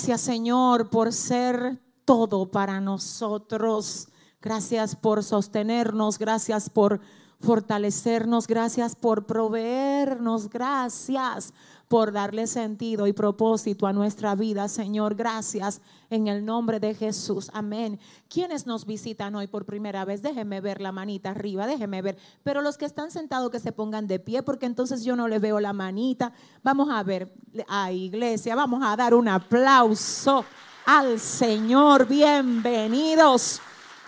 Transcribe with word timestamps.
Gracias 0.00 0.22
Señor 0.22 0.88
por 0.88 1.12
ser 1.12 1.78
todo 2.06 2.50
para 2.50 2.80
nosotros. 2.80 4.08
Gracias 4.40 4.96
por 4.96 5.22
sostenernos, 5.22 6.18
gracias 6.18 6.70
por 6.70 7.02
fortalecernos, 7.38 8.46
gracias 8.46 8.96
por 8.96 9.26
proveernos, 9.26 10.48
gracias 10.48 11.52
por 11.90 12.12
darle 12.12 12.46
sentido 12.46 13.08
y 13.08 13.12
propósito 13.12 13.84
a 13.88 13.92
nuestra 13.92 14.36
vida, 14.36 14.68
Señor. 14.68 15.16
Gracias 15.16 15.80
en 16.08 16.28
el 16.28 16.44
nombre 16.44 16.78
de 16.78 16.94
Jesús. 16.94 17.50
Amén. 17.52 17.98
¿Quiénes 18.28 18.64
nos 18.64 18.86
visitan 18.86 19.34
hoy 19.34 19.48
por 19.48 19.64
primera 19.64 20.04
vez? 20.04 20.22
Déjenme 20.22 20.60
ver 20.60 20.80
la 20.80 20.92
manita 20.92 21.30
arriba, 21.30 21.66
déjenme 21.66 22.00
ver. 22.00 22.16
Pero 22.44 22.62
los 22.62 22.78
que 22.78 22.84
están 22.84 23.10
sentados 23.10 23.50
que 23.50 23.58
se 23.58 23.72
pongan 23.72 24.06
de 24.06 24.20
pie, 24.20 24.44
porque 24.44 24.66
entonces 24.66 25.02
yo 25.02 25.16
no 25.16 25.26
le 25.26 25.40
veo 25.40 25.58
la 25.58 25.72
manita. 25.72 26.32
Vamos 26.62 26.90
a 26.92 27.02
ver, 27.02 27.34
a 27.66 27.90
iglesia, 27.90 28.54
vamos 28.54 28.84
a 28.84 28.94
dar 28.94 29.12
un 29.12 29.26
aplauso 29.26 30.44
al 30.86 31.18
Señor. 31.18 32.06
Bienvenidos, 32.06 33.60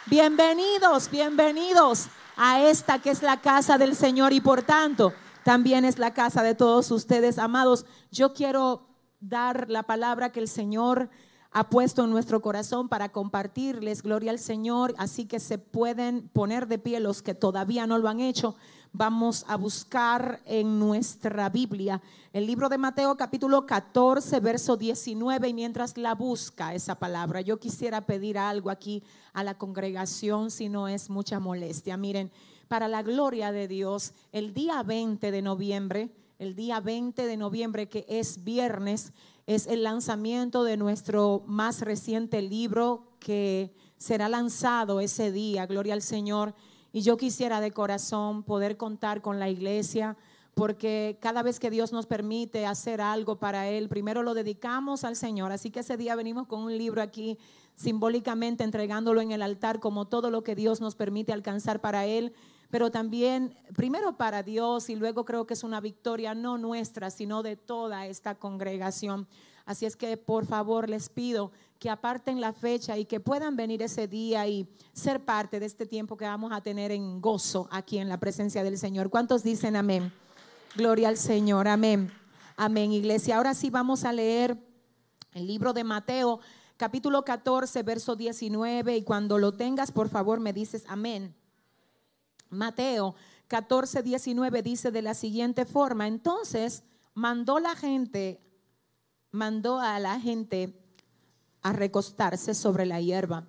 bienvenidos, 0.06 1.10
bienvenidos 1.10 2.06
a 2.36 2.62
esta 2.62 3.00
que 3.00 3.10
es 3.10 3.22
la 3.22 3.40
casa 3.40 3.76
del 3.76 3.96
Señor 3.96 4.32
y 4.32 4.40
por 4.40 4.62
tanto 4.62 5.12
también 5.44 5.84
es 5.84 5.98
la 5.98 6.14
casa 6.14 6.42
de 6.42 6.54
todos 6.54 6.90
ustedes, 6.90 7.38
amados. 7.38 7.86
Yo 8.10 8.32
quiero 8.32 8.88
dar 9.20 9.70
la 9.70 9.84
palabra 9.84 10.32
que 10.32 10.40
el 10.40 10.48
Señor 10.48 11.10
ha 11.52 11.68
puesto 11.68 12.04
en 12.04 12.10
nuestro 12.10 12.40
corazón 12.40 12.88
para 12.88 13.10
compartirles. 13.10 14.02
Gloria 14.02 14.30
al 14.30 14.38
Señor. 14.38 14.94
Así 14.96 15.26
que 15.26 15.38
se 15.38 15.58
pueden 15.58 16.28
poner 16.28 16.66
de 16.66 16.78
pie 16.78 16.98
los 16.98 17.22
que 17.22 17.34
todavía 17.34 17.86
no 17.86 17.98
lo 17.98 18.08
han 18.08 18.20
hecho. 18.20 18.56
Vamos 18.94 19.44
a 19.48 19.56
buscar 19.56 20.40
en 20.44 20.78
nuestra 20.78 21.48
Biblia 21.48 22.02
el 22.32 22.46
libro 22.46 22.68
de 22.68 22.78
Mateo 22.78 23.16
capítulo 23.16 23.64
14, 23.66 24.40
verso 24.40 24.76
19. 24.76 25.48
Y 25.48 25.54
mientras 25.54 25.96
la 25.96 26.14
busca 26.14 26.74
esa 26.74 26.98
palabra, 26.98 27.42
yo 27.42 27.58
quisiera 27.58 28.02
pedir 28.02 28.38
algo 28.38 28.70
aquí 28.70 29.02
a 29.32 29.44
la 29.44 29.56
congregación 29.56 30.50
si 30.50 30.68
no 30.68 30.88
es 30.88 31.10
mucha 31.10 31.38
molestia. 31.38 31.96
Miren, 31.96 32.30
para 32.72 32.88
la 32.88 33.02
gloria 33.02 33.52
de 33.52 33.68
Dios, 33.68 34.14
el 34.32 34.54
día 34.54 34.82
20 34.82 35.30
de 35.30 35.42
noviembre, 35.42 36.08
el 36.38 36.56
día 36.56 36.80
20 36.80 37.26
de 37.26 37.36
noviembre 37.36 37.86
que 37.86 38.06
es 38.08 38.44
viernes, 38.44 39.12
es 39.46 39.66
el 39.66 39.82
lanzamiento 39.82 40.64
de 40.64 40.78
nuestro 40.78 41.42
más 41.46 41.82
reciente 41.82 42.40
libro 42.40 43.12
que 43.18 43.74
será 43.98 44.30
lanzado 44.30 45.00
ese 45.00 45.30
día, 45.32 45.66
gloria 45.66 45.92
al 45.92 46.00
Señor. 46.00 46.54
Y 46.94 47.02
yo 47.02 47.18
quisiera 47.18 47.60
de 47.60 47.72
corazón 47.72 48.42
poder 48.42 48.78
contar 48.78 49.20
con 49.20 49.38
la 49.38 49.50
iglesia, 49.50 50.16
porque 50.54 51.18
cada 51.20 51.42
vez 51.42 51.60
que 51.60 51.70
Dios 51.70 51.92
nos 51.92 52.06
permite 52.06 52.64
hacer 52.64 53.02
algo 53.02 53.38
para 53.38 53.68
Él, 53.68 53.90
primero 53.90 54.22
lo 54.22 54.32
dedicamos 54.32 55.04
al 55.04 55.16
Señor. 55.16 55.52
Así 55.52 55.70
que 55.70 55.80
ese 55.80 55.98
día 55.98 56.14
venimos 56.14 56.46
con 56.46 56.60
un 56.60 56.78
libro 56.78 57.02
aquí 57.02 57.36
simbólicamente 57.74 58.64
entregándolo 58.64 59.20
en 59.20 59.32
el 59.32 59.42
altar 59.42 59.78
como 59.78 60.06
todo 60.06 60.30
lo 60.30 60.42
que 60.42 60.54
Dios 60.54 60.80
nos 60.80 60.94
permite 60.94 61.34
alcanzar 61.34 61.82
para 61.82 62.06
Él 62.06 62.32
pero 62.72 62.90
también 62.90 63.54
primero 63.76 64.16
para 64.16 64.42
Dios 64.42 64.88
y 64.88 64.96
luego 64.96 65.26
creo 65.26 65.46
que 65.46 65.52
es 65.52 65.62
una 65.62 65.78
victoria 65.78 66.34
no 66.34 66.56
nuestra, 66.56 67.10
sino 67.10 67.42
de 67.42 67.54
toda 67.54 68.06
esta 68.06 68.34
congregación. 68.34 69.28
Así 69.66 69.84
es 69.84 69.94
que 69.94 70.16
por 70.16 70.46
favor 70.46 70.88
les 70.88 71.10
pido 71.10 71.52
que 71.78 71.90
aparten 71.90 72.40
la 72.40 72.54
fecha 72.54 72.96
y 72.96 73.04
que 73.04 73.20
puedan 73.20 73.56
venir 73.56 73.82
ese 73.82 74.08
día 74.08 74.46
y 74.46 74.66
ser 74.94 75.22
parte 75.22 75.60
de 75.60 75.66
este 75.66 75.84
tiempo 75.84 76.16
que 76.16 76.24
vamos 76.24 76.50
a 76.50 76.62
tener 76.62 76.92
en 76.92 77.20
gozo 77.20 77.68
aquí 77.70 77.98
en 77.98 78.08
la 78.08 78.18
presencia 78.18 78.64
del 78.64 78.78
Señor. 78.78 79.10
¿Cuántos 79.10 79.42
dicen 79.42 79.76
amén? 79.76 80.10
Gloria 80.74 81.10
al 81.10 81.18
Señor, 81.18 81.68
amén. 81.68 82.10
Amén, 82.56 82.90
iglesia. 82.90 83.36
Ahora 83.36 83.52
sí 83.52 83.68
vamos 83.68 84.06
a 84.06 84.14
leer 84.14 84.56
el 85.34 85.46
libro 85.46 85.74
de 85.74 85.84
Mateo, 85.84 86.40
capítulo 86.78 87.22
14, 87.22 87.82
verso 87.82 88.16
19, 88.16 88.96
y 88.96 89.02
cuando 89.02 89.36
lo 89.36 89.52
tengas, 89.52 89.92
por 89.92 90.08
favor, 90.08 90.40
me 90.40 90.54
dices 90.54 90.84
amén. 90.88 91.34
Mateo 92.52 93.14
14, 93.48 94.02
19 94.02 94.62
dice 94.62 94.90
de 94.90 95.02
la 95.02 95.14
siguiente 95.14 95.64
forma, 95.64 96.06
entonces 96.06 96.84
mandó 97.14 97.58
la 97.58 97.74
gente, 97.74 98.40
mandó 99.30 99.80
a 99.80 99.98
la 99.98 100.20
gente 100.20 100.78
a 101.62 101.72
recostarse 101.72 102.54
sobre 102.54 102.86
la 102.86 103.00
hierba 103.00 103.46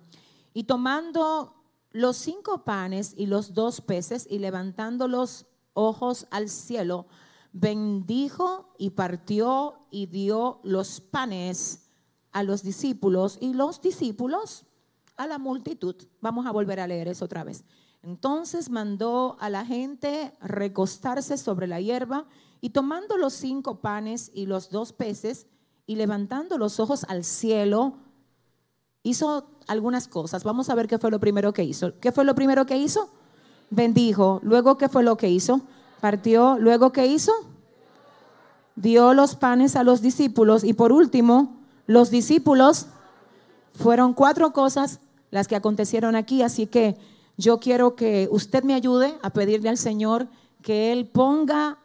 y 0.52 0.64
tomando 0.64 1.54
los 1.90 2.16
cinco 2.16 2.64
panes 2.64 3.14
y 3.16 3.26
los 3.26 3.54
dos 3.54 3.80
peces 3.80 4.26
y 4.28 4.38
levantando 4.38 5.06
los 5.06 5.46
ojos 5.74 6.26
al 6.30 6.48
cielo, 6.48 7.06
bendijo 7.52 8.74
y 8.78 8.90
partió 8.90 9.86
y 9.90 10.06
dio 10.06 10.60
los 10.64 11.00
panes 11.00 11.88
a 12.32 12.42
los 12.42 12.62
discípulos 12.62 13.38
y 13.40 13.54
los 13.54 13.80
discípulos 13.80 14.64
a 15.16 15.26
la 15.26 15.38
multitud. 15.38 15.94
Vamos 16.20 16.46
a 16.46 16.50
volver 16.50 16.80
a 16.80 16.86
leer 16.86 17.08
eso 17.08 17.24
otra 17.24 17.44
vez. 17.44 17.64
Entonces 18.04 18.68
mandó 18.68 19.38
a 19.40 19.48
la 19.48 19.64
gente 19.64 20.34
recostarse 20.42 21.38
sobre 21.38 21.66
la 21.66 21.80
hierba 21.80 22.26
y 22.60 22.70
tomando 22.70 23.16
los 23.16 23.32
cinco 23.32 23.80
panes 23.80 24.30
y 24.34 24.44
los 24.44 24.68
dos 24.68 24.92
peces 24.92 25.46
y 25.86 25.96
levantando 25.96 26.58
los 26.58 26.80
ojos 26.80 27.04
al 27.08 27.24
cielo, 27.24 27.94
hizo 29.02 29.48
algunas 29.68 30.06
cosas. 30.06 30.44
Vamos 30.44 30.68
a 30.68 30.74
ver 30.74 30.86
qué 30.86 30.98
fue 30.98 31.10
lo 31.10 31.18
primero 31.18 31.54
que 31.54 31.64
hizo. 31.64 31.98
¿Qué 31.98 32.12
fue 32.12 32.26
lo 32.26 32.34
primero 32.34 32.66
que 32.66 32.76
hizo? 32.76 33.08
Bendijo. 33.70 34.38
Luego, 34.42 34.76
¿qué 34.76 34.90
fue 34.90 35.02
lo 35.02 35.16
que 35.16 35.30
hizo? 35.30 35.62
Partió. 36.02 36.58
Luego, 36.58 36.92
¿qué 36.92 37.06
hizo? 37.06 37.32
Dio 38.76 39.14
los 39.14 39.34
panes 39.34 39.76
a 39.76 39.82
los 39.82 40.02
discípulos. 40.02 40.62
Y 40.62 40.74
por 40.74 40.92
último, 40.92 41.56
los 41.86 42.10
discípulos 42.10 42.86
fueron 43.72 44.12
cuatro 44.12 44.52
cosas 44.52 45.00
las 45.30 45.48
que 45.48 45.56
acontecieron 45.56 46.16
aquí. 46.16 46.42
Así 46.42 46.66
que 46.66 46.98
yo 47.36 47.58
quiero 47.58 47.96
que 47.96 48.28
usted 48.30 48.62
me 48.64 48.74
ayude 48.74 49.18
a 49.22 49.30
pedirle 49.30 49.68
al 49.68 49.78
Señor 49.78 50.28
que 50.62 50.92
Él 50.92 51.06
ponga 51.06 51.78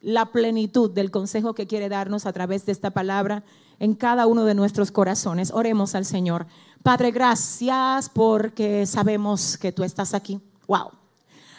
la 0.00 0.26
plenitud 0.26 0.90
del 0.90 1.10
consejo 1.10 1.54
que 1.54 1.66
quiere 1.66 1.88
darnos 1.88 2.26
a 2.26 2.32
través 2.32 2.66
de 2.66 2.72
esta 2.72 2.90
palabra 2.90 3.44
en 3.78 3.94
cada 3.94 4.26
uno 4.26 4.44
de 4.44 4.54
nuestros 4.54 4.92
corazones. 4.92 5.50
Oremos 5.52 5.94
al 5.94 6.04
Señor. 6.04 6.46
Padre, 6.82 7.10
gracias 7.10 8.08
porque 8.08 8.86
sabemos 8.86 9.56
que 9.56 9.72
tú 9.72 9.84
estás 9.84 10.14
aquí. 10.14 10.40
Wow. 10.66 10.90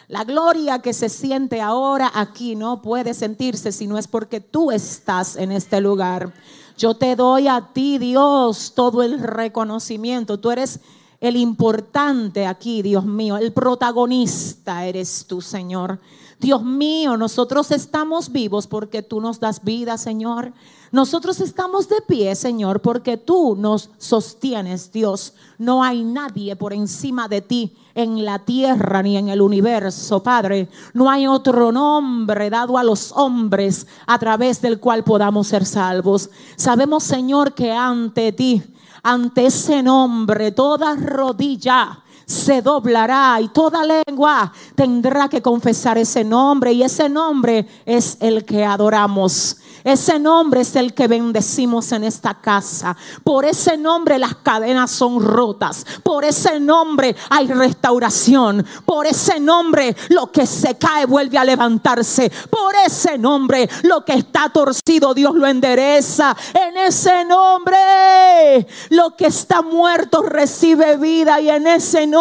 La 0.08 0.24
gloria 0.24 0.80
que 0.80 0.92
se 0.92 1.08
siente 1.08 1.62
ahora 1.62 2.10
aquí 2.14 2.56
no 2.56 2.82
puede 2.82 3.14
sentirse 3.14 3.72
si 3.72 3.86
no 3.86 3.96
es 3.96 4.06
porque 4.06 4.40
tú 4.40 4.70
estás 4.70 5.36
en 5.36 5.50
este 5.50 5.80
lugar. 5.80 6.32
Yo 6.76 6.94
te 6.94 7.16
doy 7.16 7.48
a 7.48 7.70
ti, 7.72 7.98
Dios, 7.98 8.72
todo 8.74 9.02
el 9.02 9.18
reconocimiento. 9.20 10.38
Tú 10.38 10.50
eres 10.50 10.80
el 11.24 11.36
importante 11.36 12.46
aquí, 12.46 12.82
Dios 12.82 13.04
mío, 13.04 13.36
el 13.36 13.52
protagonista 13.52 14.84
eres 14.84 15.24
tú, 15.26 15.40
Señor. 15.40 15.98
Dios 16.38 16.62
mío, 16.62 17.16
nosotros 17.16 17.70
estamos 17.70 18.30
vivos 18.30 18.66
porque 18.66 19.02
tú 19.02 19.20
nos 19.20 19.40
das 19.40 19.64
vida, 19.64 19.96
Señor. 19.96 20.52
Nosotros 20.92 21.40
estamos 21.40 21.88
de 21.88 22.02
pie, 22.06 22.34
Señor, 22.34 22.80
porque 22.80 23.16
tú 23.16 23.56
nos 23.56 23.90
sostienes, 23.98 24.92
Dios. 24.92 25.34
No 25.58 25.82
hay 25.82 26.04
nadie 26.04 26.54
por 26.54 26.72
encima 26.72 27.28
de 27.28 27.40
ti 27.40 27.74
en 27.94 28.24
la 28.24 28.40
tierra 28.40 29.02
ni 29.02 29.16
en 29.16 29.28
el 29.28 29.40
universo, 29.40 30.22
Padre. 30.22 30.68
No 30.92 31.10
hay 31.10 31.26
otro 31.26 31.72
nombre 31.72 32.50
dado 32.50 32.76
a 32.76 32.84
los 32.84 33.10
hombres 33.12 33.86
a 34.06 34.18
través 34.18 34.60
del 34.60 34.78
cual 34.78 35.02
podamos 35.02 35.46
ser 35.46 35.64
salvos. 35.64 36.30
Sabemos, 36.56 37.04
Señor, 37.04 37.54
que 37.54 37.72
ante 37.72 38.32
ti 38.32 38.62
ante 39.04 39.46
ese 39.46 39.82
nombre 39.82 40.52
toda 40.52 40.96
rodilla 40.96 42.03
se 42.26 42.62
doblará 42.62 43.40
y 43.40 43.48
toda 43.48 43.84
lengua 43.84 44.52
tendrá 44.74 45.28
que 45.28 45.42
confesar 45.42 45.98
ese 45.98 46.24
nombre 46.24 46.72
y 46.72 46.82
ese 46.82 47.08
nombre 47.08 47.66
es 47.84 48.16
el 48.20 48.44
que 48.44 48.64
adoramos. 48.64 49.58
Ese 49.84 50.18
nombre 50.18 50.62
es 50.62 50.76
el 50.76 50.94
que 50.94 51.08
bendecimos 51.08 51.92
en 51.92 52.04
esta 52.04 52.32
casa. 52.40 52.96
Por 53.22 53.44
ese 53.44 53.76
nombre 53.76 54.18
las 54.18 54.36
cadenas 54.36 54.90
son 54.90 55.22
rotas. 55.22 55.84
Por 56.02 56.24
ese 56.24 56.58
nombre 56.58 57.14
hay 57.28 57.48
restauración. 57.48 58.64
Por 58.86 59.06
ese 59.06 59.38
nombre 59.38 59.94
lo 60.08 60.32
que 60.32 60.46
se 60.46 60.78
cae 60.78 61.04
vuelve 61.04 61.36
a 61.36 61.44
levantarse. 61.44 62.32
Por 62.48 62.74
ese 62.86 63.18
nombre 63.18 63.68
lo 63.82 64.06
que 64.06 64.14
está 64.14 64.48
torcido 64.48 65.12
Dios 65.12 65.34
lo 65.34 65.46
endereza. 65.46 66.34
En 66.54 66.78
ese 66.78 67.26
nombre 67.26 68.66
lo 68.88 69.14
que 69.14 69.26
está 69.26 69.60
muerto 69.60 70.22
recibe 70.22 70.96
vida. 70.96 71.42
Y 71.42 71.50
en 71.50 71.66
ese 71.66 72.06
nombre 72.06 72.13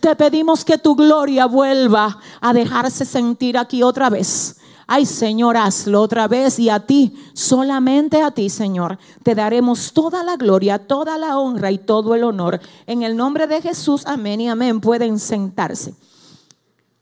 te 0.00 0.16
pedimos 0.16 0.64
que 0.64 0.78
tu 0.78 0.94
gloria 0.94 1.46
vuelva 1.46 2.18
a 2.40 2.52
dejarse 2.52 3.04
sentir 3.04 3.58
aquí 3.58 3.82
otra 3.82 4.10
vez 4.10 4.56
Ay 4.94 5.06
Señor, 5.06 5.56
hazlo 5.56 6.02
otra 6.02 6.28
vez 6.28 6.58
y 6.58 6.68
a 6.68 6.80
ti, 6.80 7.14
solamente 7.32 8.20
a 8.20 8.30
ti 8.30 8.50
Señor, 8.50 8.98
te 9.22 9.34
daremos 9.34 9.94
toda 9.94 10.22
la 10.22 10.36
gloria, 10.36 10.86
toda 10.86 11.16
la 11.16 11.38
honra 11.38 11.70
y 11.70 11.78
todo 11.78 12.14
el 12.14 12.24
honor. 12.24 12.60
En 12.86 13.02
el 13.02 13.16
nombre 13.16 13.46
de 13.46 13.62
Jesús, 13.62 14.02
amén 14.06 14.42
y 14.42 14.50
amén. 14.50 14.82
Pueden 14.82 15.18
sentarse. 15.18 15.94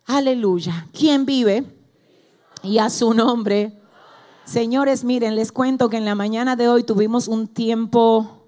Aleluya. 0.07 0.87
¿Quién 0.97 1.27
vive? 1.27 1.65
Y 2.63 2.79
a 2.79 2.91
su 2.91 3.13
nombre. 3.13 3.81
Señores, 4.45 5.03
miren, 5.03 5.35
les 5.35 5.51
cuento 5.51 5.89
que 5.89 5.97
en 5.97 6.05
la 6.05 6.15
mañana 6.15 6.57
de 6.57 6.69
hoy 6.69 6.85
tuvimos 6.85 7.29
un 7.29 7.49
tiempo 7.49 8.40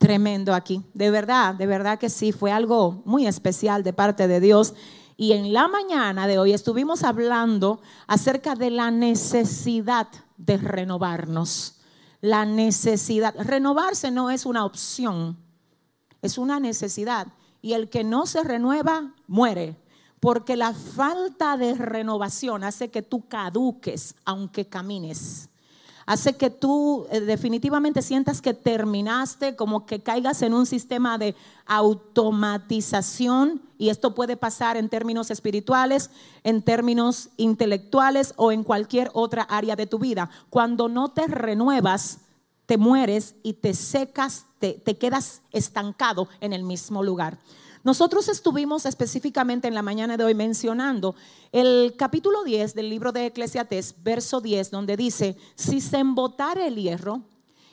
tremendo 0.00 0.54
aquí. 0.54 0.82
De 0.94 1.10
verdad, 1.10 1.54
de 1.54 1.66
verdad 1.66 1.98
que 1.98 2.08
sí, 2.08 2.32
fue 2.32 2.50
algo 2.50 3.02
muy 3.04 3.26
especial 3.26 3.82
de 3.82 3.92
parte 3.92 4.26
de 4.28 4.40
Dios. 4.40 4.72
Y 5.18 5.32
en 5.32 5.52
la 5.52 5.68
mañana 5.68 6.26
de 6.26 6.38
hoy 6.38 6.54
estuvimos 6.54 7.04
hablando 7.04 7.82
acerca 8.06 8.54
de 8.54 8.70
la 8.70 8.90
necesidad 8.90 10.08
de 10.38 10.56
renovarnos. 10.56 11.80
La 12.22 12.46
necesidad. 12.46 13.34
Renovarse 13.38 14.10
no 14.10 14.30
es 14.30 14.46
una 14.46 14.64
opción, 14.64 15.36
es 16.22 16.38
una 16.38 16.58
necesidad. 16.58 17.26
Y 17.60 17.74
el 17.74 17.90
que 17.90 18.02
no 18.02 18.24
se 18.24 18.42
renueva, 18.42 19.14
muere. 19.26 19.76
Porque 20.18 20.56
la 20.56 20.72
falta 20.72 21.58
de 21.58 21.74
renovación 21.74 22.64
hace 22.64 22.90
que 22.90 23.02
tú 23.02 23.28
caduques 23.28 24.14
aunque 24.24 24.66
camines. 24.66 25.49
Hace 26.10 26.32
que 26.32 26.50
tú 26.50 27.06
eh, 27.12 27.20
definitivamente 27.20 28.02
sientas 28.02 28.42
que 28.42 28.52
terminaste, 28.52 29.54
como 29.54 29.86
que 29.86 30.02
caigas 30.02 30.42
en 30.42 30.54
un 30.54 30.66
sistema 30.66 31.18
de 31.18 31.36
automatización. 31.66 33.62
Y 33.78 33.90
esto 33.90 34.12
puede 34.12 34.36
pasar 34.36 34.76
en 34.76 34.88
términos 34.88 35.30
espirituales, 35.30 36.10
en 36.42 36.62
términos 36.62 37.28
intelectuales 37.36 38.34
o 38.34 38.50
en 38.50 38.64
cualquier 38.64 39.12
otra 39.14 39.44
área 39.44 39.76
de 39.76 39.86
tu 39.86 40.00
vida. 40.00 40.28
Cuando 40.50 40.88
no 40.88 41.12
te 41.12 41.28
renuevas, 41.28 42.18
te 42.66 42.76
mueres 42.76 43.36
y 43.44 43.52
te 43.52 43.72
secas, 43.72 44.46
te, 44.58 44.72
te 44.72 44.98
quedas 44.98 45.42
estancado 45.52 46.26
en 46.40 46.52
el 46.52 46.64
mismo 46.64 47.04
lugar. 47.04 47.38
Nosotros 47.82 48.28
estuvimos 48.28 48.84
específicamente 48.84 49.66
en 49.66 49.74
la 49.74 49.80
mañana 49.80 50.18
de 50.18 50.24
hoy 50.24 50.34
mencionando 50.34 51.14
el 51.50 51.94
capítulo 51.96 52.44
10 52.44 52.74
del 52.74 52.90
libro 52.90 53.10
de 53.10 53.26
Eclesiastés, 53.26 53.94
verso 54.02 54.42
10, 54.42 54.70
donde 54.70 54.98
dice, 54.98 55.38
si 55.54 55.80
se 55.80 55.96
embotare 55.96 56.66
el 56.66 56.76
hierro 56.76 57.22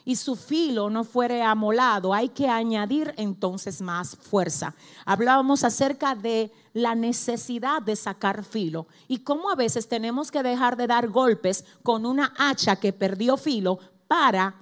y 0.06 0.16
su 0.16 0.34
filo 0.34 0.88
no 0.88 1.04
fuere 1.04 1.42
amolado, 1.42 2.14
hay 2.14 2.30
que 2.30 2.48
añadir 2.48 3.12
entonces 3.18 3.82
más 3.82 4.16
fuerza. 4.16 4.74
Hablábamos 5.04 5.62
acerca 5.62 6.14
de 6.14 6.50
la 6.72 6.94
necesidad 6.94 7.82
de 7.82 7.94
sacar 7.94 8.44
filo 8.44 8.86
y 9.08 9.18
cómo 9.18 9.50
a 9.50 9.56
veces 9.56 9.88
tenemos 9.88 10.30
que 10.30 10.42
dejar 10.42 10.78
de 10.78 10.86
dar 10.86 11.08
golpes 11.08 11.66
con 11.82 12.06
una 12.06 12.32
hacha 12.38 12.76
que 12.76 12.94
perdió 12.94 13.36
filo 13.36 13.78
para 14.06 14.54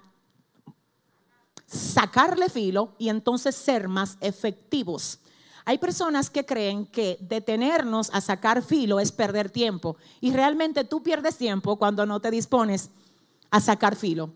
sacarle 1.66 2.48
filo 2.48 2.96
y 2.98 3.10
entonces 3.10 3.54
ser 3.54 3.86
más 3.86 4.18
efectivos. 4.20 5.20
Hay 5.68 5.78
personas 5.78 6.30
que 6.30 6.46
creen 6.46 6.86
que 6.86 7.18
detenernos 7.20 8.10
a 8.12 8.20
sacar 8.20 8.62
filo 8.62 9.00
es 9.00 9.10
perder 9.10 9.50
tiempo 9.50 9.96
y 10.20 10.30
realmente 10.30 10.84
tú 10.84 11.02
pierdes 11.02 11.36
tiempo 11.36 11.76
cuando 11.76 12.06
no 12.06 12.20
te 12.20 12.30
dispones 12.30 12.90
a 13.50 13.60
sacar 13.60 13.96
filo. 13.96 14.30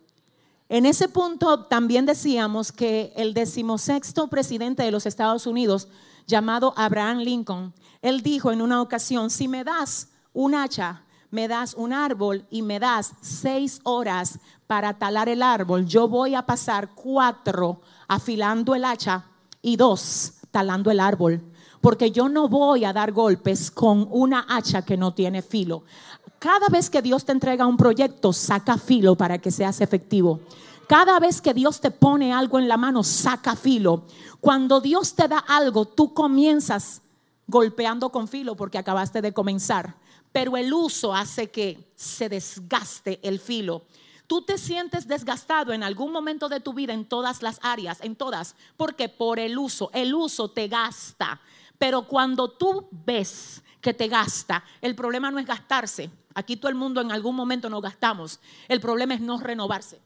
En 0.68 0.86
ese 0.86 1.08
punto 1.08 1.66
también 1.66 2.04
decíamos 2.04 2.72
que 2.72 3.12
el 3.14 3.32
decimosexto 3.32 4.26
presidente 4.26 4.82
de 4.82 4.90
los 4.90 5.06
Estados 5.06 5.46
Unidos, 5.46 5.86
llamado 6.26 6.74
Abraham 6.76 7.18
Lincoln, 7.18 7.74
él 8.02 8.22
dijo 8.22 8.50
en 8.50 8.60
una 8.60 8.82
ocasión, 8.82 9.30
si 9.30 9.46
me 9.46 9.62
das 9.62 10.08
un 10.32 10.56
hacha, 10.56 11.04
me 11.30 11.46
das 11.46 11.74
un 11.74 11.92
árbol 11.92 12.44
y 12.50 12.62
me 12.62 12.80
das 12.80 13.12
seis 13.20 13.78
horas 13.84 14.40
para 14.66 14.98
talar 14.98 15.28
el 15.28 15.44
árbol, 15.44 15.86
yo 15.86 16.08
voy 16.08 16.34
a 16.34 16.44
pasar 16.44 16.88
cuatro 16.92 17.82
afilando 18.08 18.74
el 18.74 18.84
hacha 18.84 19.26
y 19.62 19.76
dos 19.76 20.39
talando 20.50 20.90
el 20.90 21.00
árbol, 21.00 21.42
porque 21.80 22.10
yo 22.10 22.28
no 22.28 22.48
voy 22.48 22.84
a 22.84 22.92
dar 22.92 23.12
golpes 23.12 23.70
con 23.70 24.06
una 24.10 24.46
hacha 24.48 24.82
que 24.82 24.96
no 24.96 25.14
tiene 25.14 25.42
filo. 25.42 25.84
Cada 26.38 26.68
vez 26.68 26.90
que 26.90 27.02
Dios 27.02 27.24
te 27.24 27.32
entrega 27.32 27.66
un 27.66 27.76
proyecto, 27.76 28.32
saca 28.32 28.78
filo 28.78 29.14
para 29.16 29.38
que 29.38 29.50
seas 29.50 29.80
efectivo. 29.80 30.40
Cada 30.86 31.20
vez 31.20 31.40
que 31.40 31.54
Dios 31.54 31.80
te 31.80 31.90
pone 31.90 32.32
algo 32.32 32.58
en 32.58 32.66
la 32.66 32.76
mano, 32.76 33.04
saca 33.04 33.54
filo. 33.54 34.04
Cuando 34.40 34.80
Dios 34.80 35.14
te 35.14 35.28
da 35.28 35.38
algo, 35.38 35.84
tú 35.84 36.12
comienzas 36.14 37.02
golpeando 37.46 38.10
con 38.10 38.26
filo 38.26 38.56
porque 38.56 38.78
acabaste 38.78 39.22
de 39.22 39.32
comenzar. 39.32 39.94
Pero 40.32 40.56
el 40.56 40.72
uso 40.72 41.14
hace 41.14 41.50
que 41.50 41.92
se 41.94 42.28
desgaste 42.28 43.20
el 43.22 43.38
filo 43.38 43.82
tú 44.30 44.42
te 44.42 44.58
sientes 44.58 45.08
desgastado 45.08 45.72
en 45.72 45.82
algún 45.82 46.12
momento 46.12 46.48
de 46.48 46.60
tu 46.60 46.72
vida 46.72 46.92
en 46.92 47.04
todas 47.04 47.42
las 47.42 47.58
áreas, 47.64 47.98
en 48.00 48.14
todas, 48.14 48.54
porque 48.76 49.08
por 49.08 49.40
el 49.40 49.58
uso, 49.58 49.90
el 49.92 50.14
uso 50.14 50.52
te 50.52 50.68
gasta. 50.68 51.40
Pero 51.78 52.06
cuando 52.06 52.48
tú 52.48 52.88
ves 52.92 53.60
que 53.80 53.92
te 53.92 54.06
gasta, 54.06 54.62
el 54.82 54.94
problema 54.94 55.32
no 55.32 55.40
es 55.40 55.46
gastarse. 55.46 56.12
Aquí 56.32 56.56
todo 56.56 56.68
el 56.68 56.76
mundo 56.76 57.00
en 57.00 57.10
algún 57.10 57.34
momento 57.34 57.68
nos 57.68 57.82
gastamos. 57.82 58.38
El 58.68 58.80
problema 58.80 59.14
es 59.14 59.20
no 59.20 59.36
renovarse. 59.40 60.00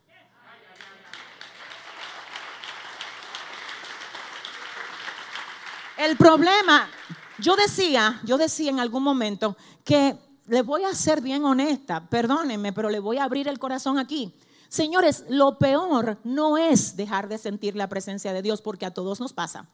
El 5.98 6.16
problema, 6.16 6.88
yo 7.36 7.56
decía, 7.56 8.22
yo 8.24 8.38
decía 8.38 8.70
en 8.70 8.80
algún 8.80 9.02
momento 9.02 9.54
que 9.84 10.16
le 10.46 10.62
voy 10.62 10.84
a 10.84 10.94
ser 10.94 11.20
bien 11.20 11.44
honesta, 11.44 12.06
perdónenme, 12.08 12.72
pero 12.72 12.90
le 12.90 13.00
voy 13.00 13.18
a 13.18 13.24
abrir 13.24 13.48
el 13.48 13.58
corazón 13.58 13.98
aquí. 13.98 14.32
Señores, 14.68 15.24
lo 15.28 15.58
peor 15.58 16.18
no 16.24 16.58
es 16.58 16.96
dejar 16.96 17.28
de 17.28 17.38
sentir 17.38 17.76
la 17.76 17.88
presencia 17.88 18.32
de 18.32 18.42
Dios, 18.42 18.60
porque 18.60 18.86
a 18.86 18.92
todos 18.92 19.20
nos 19.20 19.32
pasa. 19.32 19.66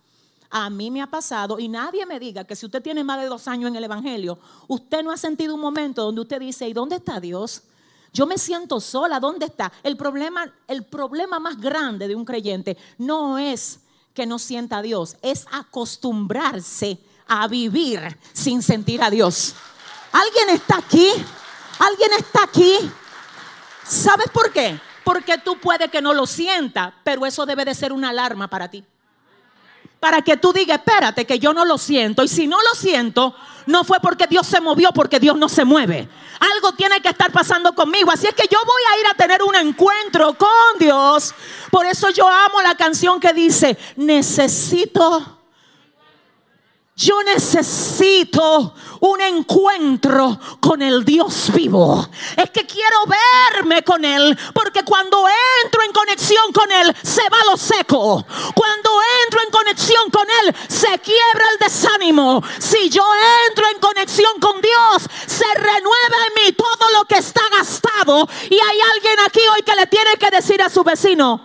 A 0.51 0.69
mí 0.69 0.91
me 0.91 1.01
ha 1.01 1.07
pasado 1.07 1.59
y 1.59 1.69
nadie 1.69 2.05
me 2.07 2.19
diga 2.19 2.45
que 2.45 2.57
si 2.57 2.67
usted 2.67 2.83
tiene 2.83 3.05
más 3.05 3.21
de 3.21 3.27
dos 3.27 3.47
años 3.49 3.69
en 3.69 3.77
el 3.77 3.85
Evangelio, 3.85 4.39
usted 4.67 5.03
no 5.03 5.13
ha 5.13 5.17
sentido 5.17 5.55
un 5.55 5.61
momento 5.61 6.03
donde 6.03 6.21
usted 6.21 6.41
dice, 6.41 6.69
¿y 6.69 6.73
dónde 6.73 6.97
está 6.97 7.21
Dios? 7.21 7.63
Yo 8.13 8.27
me 8.27 8.37
siento 8.37 8.81
sola, 8.81 9.21
¿dónde 9.21 9.47
está? 9.47 9.73
El 9.85 9.97
problema, 9.97 10.53
el 10.67 10.85
problema 10.85 11.39
más 11.39 11.61
grande 11.61 12.09
de 12.09 12.17
un 12.17 12.25
creyente 12.25 12.77
no 12.99 13.39
es 13.39 13.81
que 14.13 14.27
no 14.27 14.39
sienta 14.41 14.79
a 14.79 14.83
Dios, 14.83 15.17
es 15.23 15.47
acostumbrarse 15.53 16.99
a 17.29 17.47
vivir 17.47 18.19
sin 18.33 18.61
sentir 18.61 19.03
a 19.03 19.11
Dios. 19.11 19.55
¿Alguien 20.13 20.51
está 20.51 20.79
aquí? 20.79 21.09
¿Alguien 21.79 22.11
está 22.19 22.45
aquí? 22.45 22.91
¿Sabes 23.85 24.29
por 24.31 24.53
qué? 24.53 24.79
Porque 25.05 25.39
tú 25.39 25.59
puede 25.59 25.89
que 25.89 26.03
no 26.03 26.13
lo 26.13 26.27
sienta, 26.27 26.95
pero 27.05 27.27
eso 27.27 27.47
debe 27.47 27.65
de 27.65 27.75
ser 27.75 27.93
una 27.93 28.11
alarma 28.11 28.49
para 28.49 28.69
ti. 28.69 28.85
Para 29.99 30.23
que 30.23 30.37
tú 30.37 30.53
digas, 30.53 30.79
espérate, 30.79 31.27
que 31.27 31.39
yo 31.39 31.53
no 31.53 31.65
lo 31.65 31.77
siento. 31.77 32.25
Y 32.25 32.29
si 32.29 32.47
no 32.47 32.59
lo 32.63 32.75
siento, 32.75 33.35
no 33.67 33.85
fue 33.85 34.01
porque 34.01 34.27
Dios 34.27 34.47
se 34.47 34.61
movió, 34.61 34.93
porque 34.93 35.21
Dios 35.21 35.37
no 35.37 35.49
se 35.49 35.65
mueve. 35.65 36.09
Algo 36.39 36.73
tiene 36.73 37.01
que 37.03 37.09
estar 37.09 37.31
pasando 37.33 37.75
conmigo. 37.75 38.11
Así 38.11 38.27
es 38.27 38.35
que 38.35 38.49
yo 38.51 38.59
voy 38.65 38.83
a 38.91 39.01
ir 39.01 39.07
a 39.09 39.15
tener 39.15 39.43
un 39.43 39.55
encuentro 39.55 40.37
con 40.39 40.79
Dios. 40.79 41.35
Por 41.71 41.87
eso 41.87 42.09
yo 42.11 42.29
amo 42.29 42.63
la 42.63 42.77
canción 42.77 43.21
que 43.21 43.33
dice, 43.33 43.77
necesito 43.97 45.40
yo 47.01 47.23
necesito 47.23 48.75
un 49.01 49.21
encuentro 49.23 50.39
con 50.61 50.83
el 50.83 51.03
Dios 51.03 51.51
vivo. 51.55 52.07
Es 52.37 52.51
que 52.51 52.67
quiero 52.67 52.99
verme 53.55 53.83
con 53.83 54.05
Él, 54.05 54.39
porque 54.53 54.85
cuando 54.85 55.25
entro 55.65 55.83
en 55.83 55.93
conexión 55.93 56.53
con 56.53 56.71
Él, 56.71 56.95
se 57.03 57.23
va 57.31 57.39
lo 57.51 57.57
seco. 57.57 58.27
Cuando 58.55 58.91
entro 59.25 59.41
en 59.43 59.51
conexión 59.51 60.11
con 60.11 60.27
Él, 60.43 60.55
se 60.69 60.99
quiebra 60.99 61.45
el 61.53 61.59
desánimo. 61.59 62.43
Si 62.59 62.91
yo 62.91 63.05
entro 63.49 63.65
en 63.75 63.81
conexión 63.81 64.39
con 64.39 64.61
Dios, 64.61 65.09
se 65.27 65.47
renueva 65.55 66.17
en 66.29 66.45
mí 66.45 66.53
todo 66.53 66.99
lo 66.99 67.07
que 67.07 67.17
está 67.17 67.41
gastado. 67.51 68.29
Y 68.51 68.55
hay 68.57 68.79
alguien 68.95 69.21
aquí 69.27 69.41
hoy 69.57 69.63
que 69.63 69.75
le 69.75 69.87
tiene 69.87 70.17
que 70.19 70.31
decir 70.31 70.61
a 70.61 70.69
su 70.69 70.85
vecino, 70.85 71.41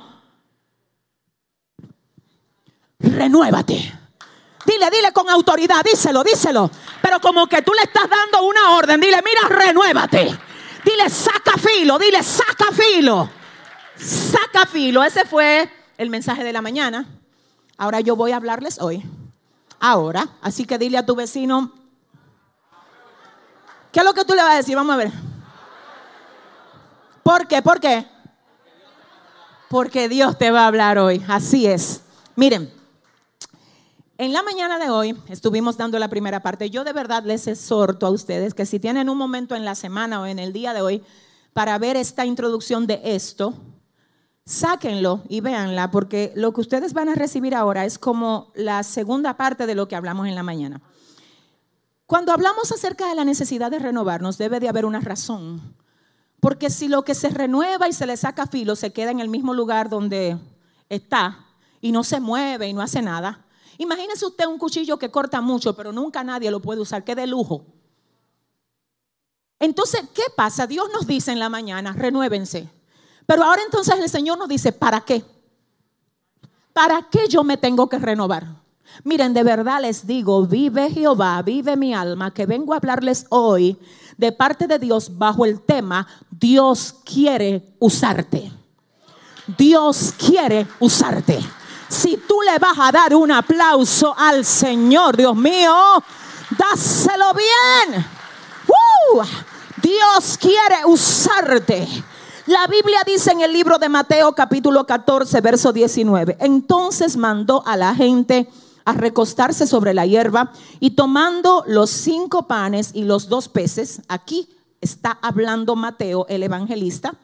renuévate. 3.00 4.05
Dile, 4.66 4.90
dile 4.90 5.14
con 5.14 5.30
autoridad, 5.30 5.84
díselo, 5.84 6.24
díselo. 6.24 6.72
Pero 7.02 7.20
como 7.20 7.48
que 7.48 7.62
tú 7.62 7.72
le 7.74 7.84
estás 7.84 8.10
dando 8.10 8.48
una 8.48 8.72
orden, 8.72 9.00
dile, 9.00 9.22
mira, 9.24 9.48
renuévate. 9.48 10.38
Dile, 10.84 11.10
saca 11.10 11.54
filo, 11.58 11.98
dile, 12.00 12.24
saca 12.24 12.72
filo. 12.72 13.30
Saca 13.98 14.66
filo. 14.66 15.04
Ese 15.04 15.26
fue 15.26 15.70
el 15.98 16.10
mensaje 16.10 16.44
de 16.44 16.54
la 16.54 16.62
mañana. 16.62 17.08
Ahora 17.78 18.00
yo 18.00 18.16
voy 18.16 18.32
a 18.32 18.38
hablarles 18.38 18.80
hoy. 18.82 19.04
Ahora. 19.80 20.28
Así 20.42 20.66
que 20.66 20.78
dile 20.78 20.98
a 20.98 21.06
tu 21.06 21.16
vecino. 21.16 21.72
¿Qué 23.92 24.00
es 24.00 24.06
lo 24.06 24.14
que 24.14 24.26
tú 24.26 24.34
le 24.34 24.44
vas 24.44 24.54
a 24.54 24.58
decir? 24.58 24.76
Vamos 24.76 24.94
a 24.94 24.98
ver. 24.98 25.12
¿Por 27.24 27.48
qué? 27.48 27.62
¿Por 27.62 27.80
qué? 27.80 28.06
Porque 29.70 30.10
Dios 30.10 30.38
te 30.38 30.52
va 30.52 30.64
a 30.64 30.68
hablar 30.68 30.98
hoy. 30.98 31.24
Así 31.28 31.66
es. 31.66 32.02
Miren. 32.36 32.85
En 34.18 34.32
la 34.32 34.44
mañana 34.44 34.80
de 34.80 34.90
hoy 34.90 35.14
estuvimos 35.28 35.76
dando 35.76 36.00
la 36.00 36.08
primera 36.08 36.42
parte. 36.42 36.70
Yo 36.70 36.86
de 36.86 36.94
verdad 36.94 37.26
les 37.26 37.48
exhorto 37.48 38.06
a 38.06 38.10
ustedes 38.10 38.54
que 38.54 38.66
si 38.66 38.80
tienen 38.80 39.10
un 39.10 39.18
momento 39.18 39.56
en 39.56 39.66
la 39.66 39.76
semana 39.76 40.22
o 40.22 40.26
en 40.26 40.40
el 40.40 40.54
día 40.54 40.74
de 40.74 40.82
hoy 40.82 41.04
para 41.52 41.78
ver 41.80 41.98
esta 41.98 42.26
introducción 42.26 42.88
de 42.88 43.02
esto, 43.04 43.56
sáquenlo 44.46 45.22
y 45.28 45.42
véanla, 45.42 45.92
porque 45.92 46.32
lo 46.34 46.54
que 46.54 46.62
ustedes 46.62 46.94
van 46.94 47.10
a 47.10 47.16
recibir 47.16 47.54
ahora 47.54 47.84
es 47.84 48.00
como 48.00 48.54
la 48.56 48.84
segunda 48.84 49.36
parte 49.36 49.68
de 49.68 49.76
lo 49.76 49.90
que 49.90 49.98
hablamos 49.98 50.30
en 50.30 50.36
la 50.36 50.44
mañana. 50.44 50.82
Cuando 52.06 52.32
hablamos 52.32 52.72
acerca 52.72 53.10
de 53.10 53.16
la 53.16 53.26
necesidad 53.26 53.70
de 53.70 53.80
renovarnos, 53.80 54.38
debe 54.38 54.62
de 54.62 54.70
haber 54.70 54.86
una 54.86 55.02
razón. 55.02 55.76
Porque 56.40 56.70
si 56.70 56.88
lo 56.88 57.04
que 57.04 57.16
se 57.16 57.32
renueva 57.32 57.90
y 57.90 57.94
se 57.94 58.08
le 58.08 58.16
saca 58.16 58.48
filo 58.48 58.78
se 58.78 58.94
queda 58.94 59.12
en 59.12 59.20
el 59.20 59.28
mismo 59.28 59.54
lugar 59.54 59.90
donde 59.90 60.38
está 60.88 61.48
y 61.82 61.92
no 61.92 62.06
se 62.06 62.22
mueve 62.22 62.70
y 62.70 62.74
no 62.74 62.82
hace 62.82 63.02
nada, 63.02 63.45
imagínese 63.78 64.26
usted 64.26 64.46
un 64.46 64.58
cuchillo 64.58 64.98
que 64.98 65.12
corta 65.12 65.42
mucho, 65.42 65.76
pero 65.76 65.92
nunca 65.92 66.24
nadie 66.24 66.52
lo 66.52 66.62
puede 66.62 66.82
usar, 66.82 67.04
que 67.04 67.16
de 67.16 67.28
lujo. 67.28 67.66
Entonces, 69.60 70.02
¿qué 70.14 70.24
pasa? 70.36 70.68
Dios 70.68 70.88
nos 70.94 71.08
dice 71.08 71.32
en 71.32 71.40
la 71.40 71.50
mañana, 71.50 71.94
renuévense. 71.94 72.70
Pero 73.26 73.44
ahora 73.44 73.62
entonces 73.64 73.96
el 74.00 74.10
Señor 74.10 74.38
nos 74.38 74.48
dice, 74.48 74.72
¿para 74.72 75.02
qué? 75.02 75.24
¿Para 76.74 77.08
qué 77.10 77.28
yo 77.28 77.44
me 77.44 77.58
tengo 77.58 77.88
que 77.88 77.98
renovar? 77.98 78.46
Miren, 79.04 79.34
de 79.34 79.44
verdad 79.44 79.82
les 79.82 80.06
digo, 80.06 80.46
vive 80.46 80.90
Jehová, 80.92 81.42
vive 81.42 81.76
mi 81.76 81.94
alma, 81.94 82.34
que 82.34 82.46
vengo 82.46 82.74
a 82.74 82.78
hablarles 82.78 83.26
hoy 83.30 83.78
de 84.18 84.32
parte 84.32 84.68
de 84.68 84.80
Dios 84.80 85.18
bajo 85.18 85.46
el 85.46 85.62
tema, 85.62 86.08
Dios 86.30 86.96
quiere 87.04 87.76
usarte. 87.80 88.52
Dios 89.58 90.14
quiere 90.18 90.68
usarte. 90.80 91.40
Si 91.88 92.18
tú 92.18 92.40
le 92.42 92.58
vas 92.60 92.78
a 92.80 92.92
dar 92.92 93.16
un 93.16 93.32
aplauso 93.32 94.16
al 94.18 94.44
Señor, 94.46 95.18
Dios 95.18 95.36
mío, 95.36 95.74
dáselo 96.58 97.34
bien. 97.34 98.06
Dios 99.82 100.38
quiere 100.40 100.86
usarte. 100.86 101.88
La 102.48 102.68
Biblia 102.68 103.00
dice 103.06 103.32
en 103.32 103.42
el 103.42 103.54
libro 103.54 103.78
de 103.78 103.90
Mateo 103.90 104.34
capítulo 104.34 104.86
14, 104.86 105.42
verso 105.42 105.74
19, 105.74 106.38
entonces 106.40 107.18
mandó 107.18 107.64
a 107.66 107.76
la 107.76 107.96
gente 107.96 108.48
a 108.84 108.94
recostarse 108.94 109.66
sobre 109.66 109.94
la 109.94 110.06
hierba 110.06 110.52
y 110.80 110.92
tomando 110.92 111.64
los 111.68 111.90
cinco 111.90 112.48
panes 112.48 112.92
y 112.94 113.04
los 113.04 113.30
dos 113.30 113.50
peces, 113.50 114.02
aquí 114.08 114.48
está 114.80 115.18
hablando 115.22 115.76
Mateo, 115.76 116.28
el 116.30 116.44
evangelista, 116.44 117.16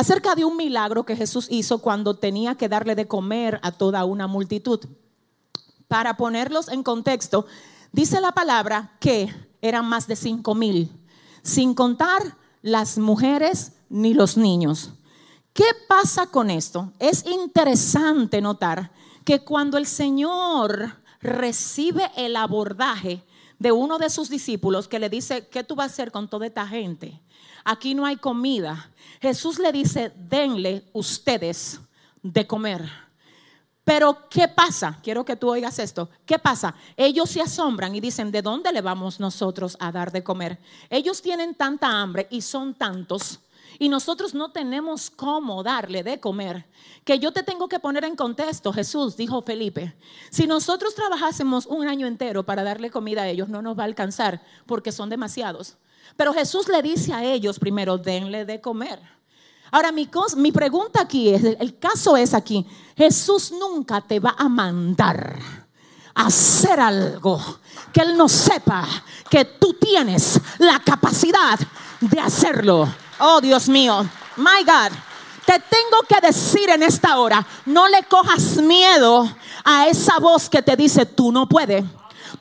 acerca 0.00 0.34
de 0.34 0.46
un 0.46 0.56
milagro 0.56 1.04
que 1.04 1.14
Jesús 1.14 1.46
hizo 1.50 1.80
cuando 1.80 2.16
tenía 2.16 2.54
que 2.54 2.70
darle 2.70 2.94
de 2.94 3.06
comer 3.06 3.60
a 3.62 3.70
toda 3.70 4.06
una 4.06 4.26
multitud. 4.26 4.80
Para 5.88 6.16
ponerlos 6.16 6.68
en 6.68 6.82
contexto, 6.82 7.44
dice 7.92 8.18
la 8.22 8.32
palabra 8.32 8.96
que 8.98 9.28
eran 9.60 9.84
más 9.84 10.06
de 10.06 10.16
cinco 10.16 10.54
mil, 10.54 10.90
sin 11.42 11.74
contar 11.74 12.38
las 12.62 12.96
mujeres 12.96 13.72
ni 13.90 14.14
los 14.14 14.38
niños. 14.38 14.92
¿Qué 15.52 15.66
pasa 15.86 16.28
con 16.28 16.48
esto? 16.48 16.94
Es 16.98 17.26
interesante 17.26 18.40
notar 18.40 18.92
que 19.26 19.44
cuando 19.44 19.76
el 19.76 19.84
Señor 19.84 20.96
recibe 21.20 22.10
el 22.16 22.36
abordaje 22.36 23.22
de 23.58 23.70
uno 23.70 23.98
de 23.98 24.08
sus 24.08 24.30
discípulos 24.30 24.88
que 24.88 24.98
le 24.98 25.10
dice, 25.10 25.46
¿qué 25.48 25.62
tú 25.62 25.74
vas 25.74 25.90
a 25.90 25.92
hacer 25.92 26.10
con 26.10 26.26
toda 26.26 26.46
esta 26.46 26.66
gente? 26.66 27.20
Aquí 27.64 27.94
no 27.94 28.06
hay 28.06 28.16
comida. 28.16 28.90
Jesús 29.20 29.58
le 29.58 29.72
dice, 29.72 30.12
denle 30.16 30.84
ustedes 30.92 31.80
de 32.22 32.46
comer. 32.46 32.88
Pero 33.84 34.28
¿qué 34.28 34.46
pasa? 34.46 34.98
Quiero 35.02 35.24
que 35.24 35.36
tú 35.36 35.50
oigas 35.50 35.78
esto. 35.78 36.10
¿Qué 36.24 36.38
pasa? 36.38 36.74
Ellos 36.96 37.30
se 37.30 37.40
asombran 37.40 37.94
y 37.94 38.00
dicen, 38.00 38.30
¿de 38.30 38.42
dónde 38.42 38.72
le 38.72 38.82
vamos 38.82 39.18
nosotros 39.18 39.76
a 39.80 39.90
dar 39.90 40.12
de 40.12 40.22
comer? 40.22 40.58
Ellos 40.88 41.22
tienen 41.22 41.54
tanta 41.54 41.88
hambre 41.88 42.28
y 42.30 42.42
son 42.42 42.74
tantos 42.74 43.40
y 43.80 43.88
nosotros 43.88 44.34
no 44.34 44.52
tenemos 44.52 45.08
cómo 45.10 45.62
darle 45.62 46.02
de 46.02 46.20
comer, 46.20 46.66
que 47.02 47.18
yo 47.18 47.32
te 47.32 47.42
tengo 47.42 47.66
que 47.66 47.80
poner 47.80 48.04
en 48.04 48.14
contexto, 48.14 48.74
Jesús, 48.74 49.16
dijo 49.16 49.40
Felipe, 49.40 49.94
si 50.30 50.46
nosotros 50.46 50.94
trabajásemos 50.94 51.64
un 51.64 51.88
año 51.88 52.06
entero 52.06 52.44
para 52.44 52.62
darle 52.62 52.90
comida 52.90 53.22
a 53.22 53.28
ellos, 53.28 53.48
no 53.48 53.62
nos 53.62 53.78
va 53.78 53.84
a 53.84 53.86
alcanzar 53.86 54.42
porque 54.66 54.92
son 54.92 55.08
demasiados. 55.08 55.78
Pero 56.16 56.32
Jesús 56.32 56.68
le 56.68 56.82
dice 56.82 57.12
a 57.12 57.24
ellos 57.24 57.58
primero, 57.58 57.98
denle 57.98 58.44
de 58.44 58.60
comer. 58.60 59.00
Ahora, 59.70 59.92
mi, 59.92 60.08
mi 60.36 60.52
pregunta 60.52 61.00
aquí 61.02 61.28
es, 61.28 61.44
el 61.44 61.78
caso 61.78 62.16
es 62.16 62.34
aquí, 62.34 62.66
Jesús 62.96 63.52
nunca 63.52 64.00
te 64.00 64.18
va 64.18 64.34
a 64.36 64.48
mandar 64.48 65.38
hacer 66.14 66.80
algo 66.80 67.40
que 67.92 68.02
Él 68.02 68.16
no 68.16 68.28
sepa 68.28 68.86
que 69.28 69.44
tú 69.44 69.74
tienes 69.74 70.40
la 70.58 70.80
capacidad 70.80 71.58
de 72.00 72.20
hacerlo. 72.20 72.88
Oh 73.18 73.40
Dios 73.40 73.68
mío, 73.68 74.08
my 74.36 74.64
God. 74.64 74.96
Te 75.46 75.58
tengo 75.58 76.02
que 76.08 76.24
decir 76.24 76.68
en 76.70 76.82
esta 76.82 77.18
hora, 77.18 77.44
no 77.66 77.88
le 77.88 78.04
cojas 78.04 78.56
miedo 78.58 79.28
a 79.64 79.88
esa 79.88 80.18
voz 80.18 80.48
que 80.48 80.62
te 80.62 80.76
dice, 80.76 81.06
tú 81.06 81.32
no 81.32 81.48
puedes 81.48 81.84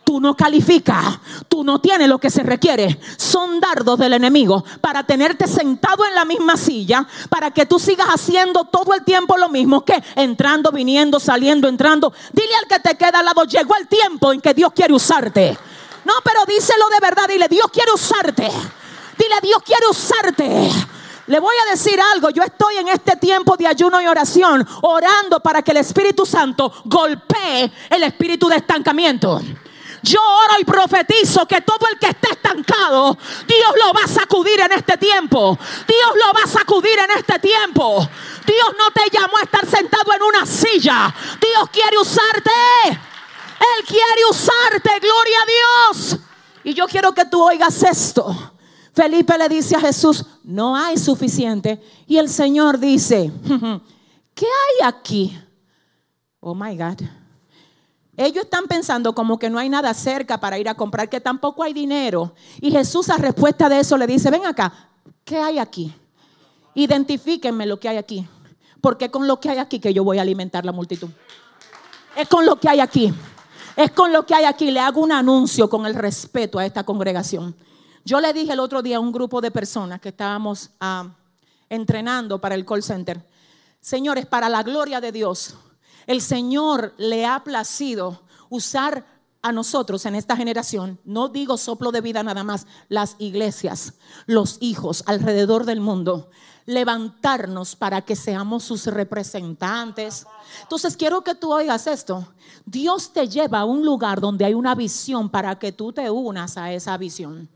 tú 0.09 0.19
no 0.19 0.35
calificas, 0.35 1.19
tú 1.47 1.63
no 1.63 1.79
tienes 1.79 2.07
lo 2.09 2.17
que 2.17 2.31
se 2.31 2.41
requiere. 2.41 2.99
Son 3.15 3.59
dardos 3.59 3.99
del 3.99 4.13
enemigo 4.13 4.65
para 4.81 5.03
tenerte 5.03 5.47
sentado 5.47 6.03
en 6.03 6.15
la 6.15 6.25
misma 6.25 6.57
silla, 6.57 7.07
para 7.29 7.51
que 7.51 7.67
tú 7.67 7.77
sigas 7.77 8.07
haciendo 8.07 8.63
todo 8.63 8.95
el 8.95 9.03
tiempo 9.03 9.37
lo 9.37 9.49
mismo 9.49 9.85
que 9.85 10.03
entrando, 10.15 10.71
viniendo, 10.71 11.19
saliendo, 11.19 11.67
entrando. 11.67 12.11
Dile 12.33 12.55
al 12.55 12.67
que 12.67 12.79
te 12.79 12.97
queda 12.97 13.19
al 13.19 13.25
lado, 13.25 13.43
llegó 13.43 13.75
el 13.75 13.87
tiempo 13.87 14.33
en 14.33 14.41
que 14.41 14.55
Dios 14.55 14.71
quiere 14.73 14.95
usarte. 14.95 15.55
No, 16.05 16.13
pero 16.23 16.39
díselo 16.47 16.89
de 16.89 16.99
verdad, 17.07 17.27
dile, 17.27 17.47
Dios 17.47 17.67
quiere 17.71 17.91
usarte. 17.93 18.49
Dile, 19.15 19.35
Dios 19.43 19.61
quiere 19.63 19.85
usarte. 19.91 20.71
Le 21.27 21.39
voy 21.39 21.55
a 21.67 21.69
decir 21.69 22.01
algo, 22.15 22.31
yo 22.31 22.41
estoy 22.41 22.77
en 22.77 22.87
este 22.87 23.15
tiempo 23.17 23.55
de 23.57 23.67
ayuno 23.67 24.01
y 24.01 24.07
oración, 24.07 24.67
orando 24.81 25.39
para 25.39 25.61
que 25.61 25.69
el 25.69 25.77
Espíritu 25.77 26.25
Santo 26.25 26.73
golpee 26.85 27.71
el 27.91 28.01
espíritu 28.01 28.47
de 28.47 28.55
estancamiento. 28.55 29.39
Yo 30.03 30.19
oro 30.21 30.59
y 30.59 30.65
profetizo 30.65 31.45
que 31.45 31.61
todo 31.61 31.87
el 31.91 31.99
que 31.99 32.07
esté 32.07 32.31
estancado, 32.31 33.17
Dios 33.47 33.73
lo 33.85 33.93
va 33.93 34.03
a 34.05 34.07
sacudir 34.07 34.59
en 34.59 34.71
este 34.71 34.97
tiempo. 34.97 35.57
Dios 35.87 36.11
lo 36.25 36.33
va 36.33 36.43
a 36.43 36.47
sacudir 36.47 36.97
en 36.99 37.17
este 37.17 37.39
tiempo. 37.39 38.07
Dios 38.45 38.75
no 38.77 38.91
te 38.91 39.09
llamó 39.11 39.37
a 39.37 39.43
estar 39.43 39.65
sentado 39.65 40.13
en 40.13 40.23
una 40.23 40.45
silla. 40.45 41.13
Dios 41.41 41.69
quiere 41.71 41.97
usarte. 41.97 42.51
Él 42.87 43.85
quiere 43.85 44.25
usarte. 44.29 44.89
Gloria 44.99 45.37
a 45.41 45.91
Dios. 45.91 46.19
Y 46.63 46.73
yo 46.73 46.87
quiero 46.87 47.13
que 47.13 47.25
tú 47.25 47.43
oigas 47.43 47.83
esto. 47.83 48.53
Felipe 48.93 49.37
le 49.37 49.47
dice 49.47 49.75
a 49.75 49.79
Jesús, 49.79 50.25
no 50.43 50.75
hay 50.75 50.97
suficiente. 50.97 51.81
Y 52.07 52.17
el 52.17 52.29
Señor 52.29 52.79
dice, 52.79 53.31
¿qué 54.33 54.45
hay 54.45 54.87
aquí? 54.87 55.39
Oh, 56.39 56.55
my 56.55 56.75
God. 56.75 57.01
Ellos 58.19 58.43
están 58.43 58.67
pensando 58.67 59.15
como 59.15 59.39
que 59.39 59.49
no 59.49 59.59
hay 59.59 59.69
nada 59.69 59.93
cerca 59.93 60.41
para 60.41 60.59
ir 60.59 60.67
a 60.67 60.75
comprar, 60.75 61.07
que 61.07 61.21
tampoco 61.21 61.63
hay 61.63 61.71
dinero. 61.71 62.33
Y 62.59 62.69
Jesús 62.69 63.09
a 63.09 63.15
respuesta 63.15 63.69
de 63.69 63.79
eso 63.79 63.95
le 63.95 64.05
dice, 64.05 64.29
ven 64.29 64.45
acá, 64.45 64.89
¿qué 65.23 65.37
hay 65.37 65.57
aquí? 65.57 65.95
Identifíquenme 66.73 67.65
lo 67.65 67.79
que 67.79 67.87
hay 67.87 67.95
aquí. 67.95 68.27
Porque 68.81 69.09
con 69.09 69.25
lo 69.25 69.39
que 69.39 69.49
hay 69.49 69.57
aquí 69.57 69.79
que 69.79 69.93
yo 69.93 70.03
voy 70.03 70.17
a 70.17 70.23
alimentar 70.23 70.65
la 70.65 70.73
multitud. 70.73 71.07
Es 72.13 72.27
con 72.27 72.45
lo 72.45 72.59
que 72.59 72.67
hay 72.67 72.81
aquí. 72.81 73.13
Es 73.77 73.91
con 73.91 74.11
lo 74.11 74.25
que 74.25 74.35
hay 74.35 74.43
aquí. 74.43 74.69
Le 74.69 74.81
hago 74.81 74.99
un 74.99 75.13
anuncio 75.13 75.69
con 75.69 75.85
el 75.85 75.95
respeto 75.95 76.59
a 76.59 76.65
esta 76.65 76.83
congregación. 76.83 77.55
Yo 78.03 78.19
le 78.19 78.33
dije 78.33 78.51
el 78.51 78.59
otro 78.59 78.81
día 78.81 78.97
a 78.97 78.99
un 78.99 79.13
grupo 79.13 79.39
de 79.39 79.49
personas 79.49 80.01
que 80.01 80.09
estábamos 80.09 80.71
ah, 80.81 81.07
entrenando 81.69 82.41
para 82.41 82.55
el 82.55 82.65
call 82.65 82.83
center, 82.83 83.25
señores, 83.79 84.25
para 84.25 84.49
la 84.49 84.61
gloria 84.61 84.99
de 84.99 85.13
Dios, 85.13 85.55
el 86.09 86.21
Señor 86.21 86.95
le 86.97 87.27
ha 87.27 87.43
placido 87.43 88.23
usar 88.49 89.05
a 89.43 89.51
nosotros 89.51 90.07
en 90.07 90.15
esta 90.15 90.35
generación, 90.35 90.99
no 91.05 91.29
digo 91.29 91.55
soplo 91.55 91.91
de 91.91 92.01
vida 92.01 92.23
nada 92.23 92.43
más, 92.43 92.65
las 92.87 93.15
iglesias, 93.19 93.93
los 94.25 94.57
hijos 94.59 95.03
alrededor 95.05 95.65
del 95.65 95.81
mundo, 95.81 96.31
levantarnos 96.65 97.75
para 97.75 98.01
que 98.01 98.15
seamos 98.15 98.63
sus 98.63 98.87
representantes. 98.87 100.25
Entonces 100.63 100.97
quiero 100.97 101.23
que 101.23 101.35
tú 101.35 101.53
oigas 101.53 101.85
esto. 101.85 102.27
Dios 102.65 103.13
te 103.13 103.27
lleva 103.27 103.59
a 103.59 103.65
un 103.65 103.85
lugar 103.85 104.19
donde 104.19 104.45
hay 104.45 104.55
una 104.55 104.73
visión 104.73 105.29
para 105.29 105.59
que 105.59 105.71
tú 105.71 105.93
te 105.93 106.09
unas 106.09 106.57
a 106.57 106.73
esa 106.73 106.97
visión. 106.97 107.47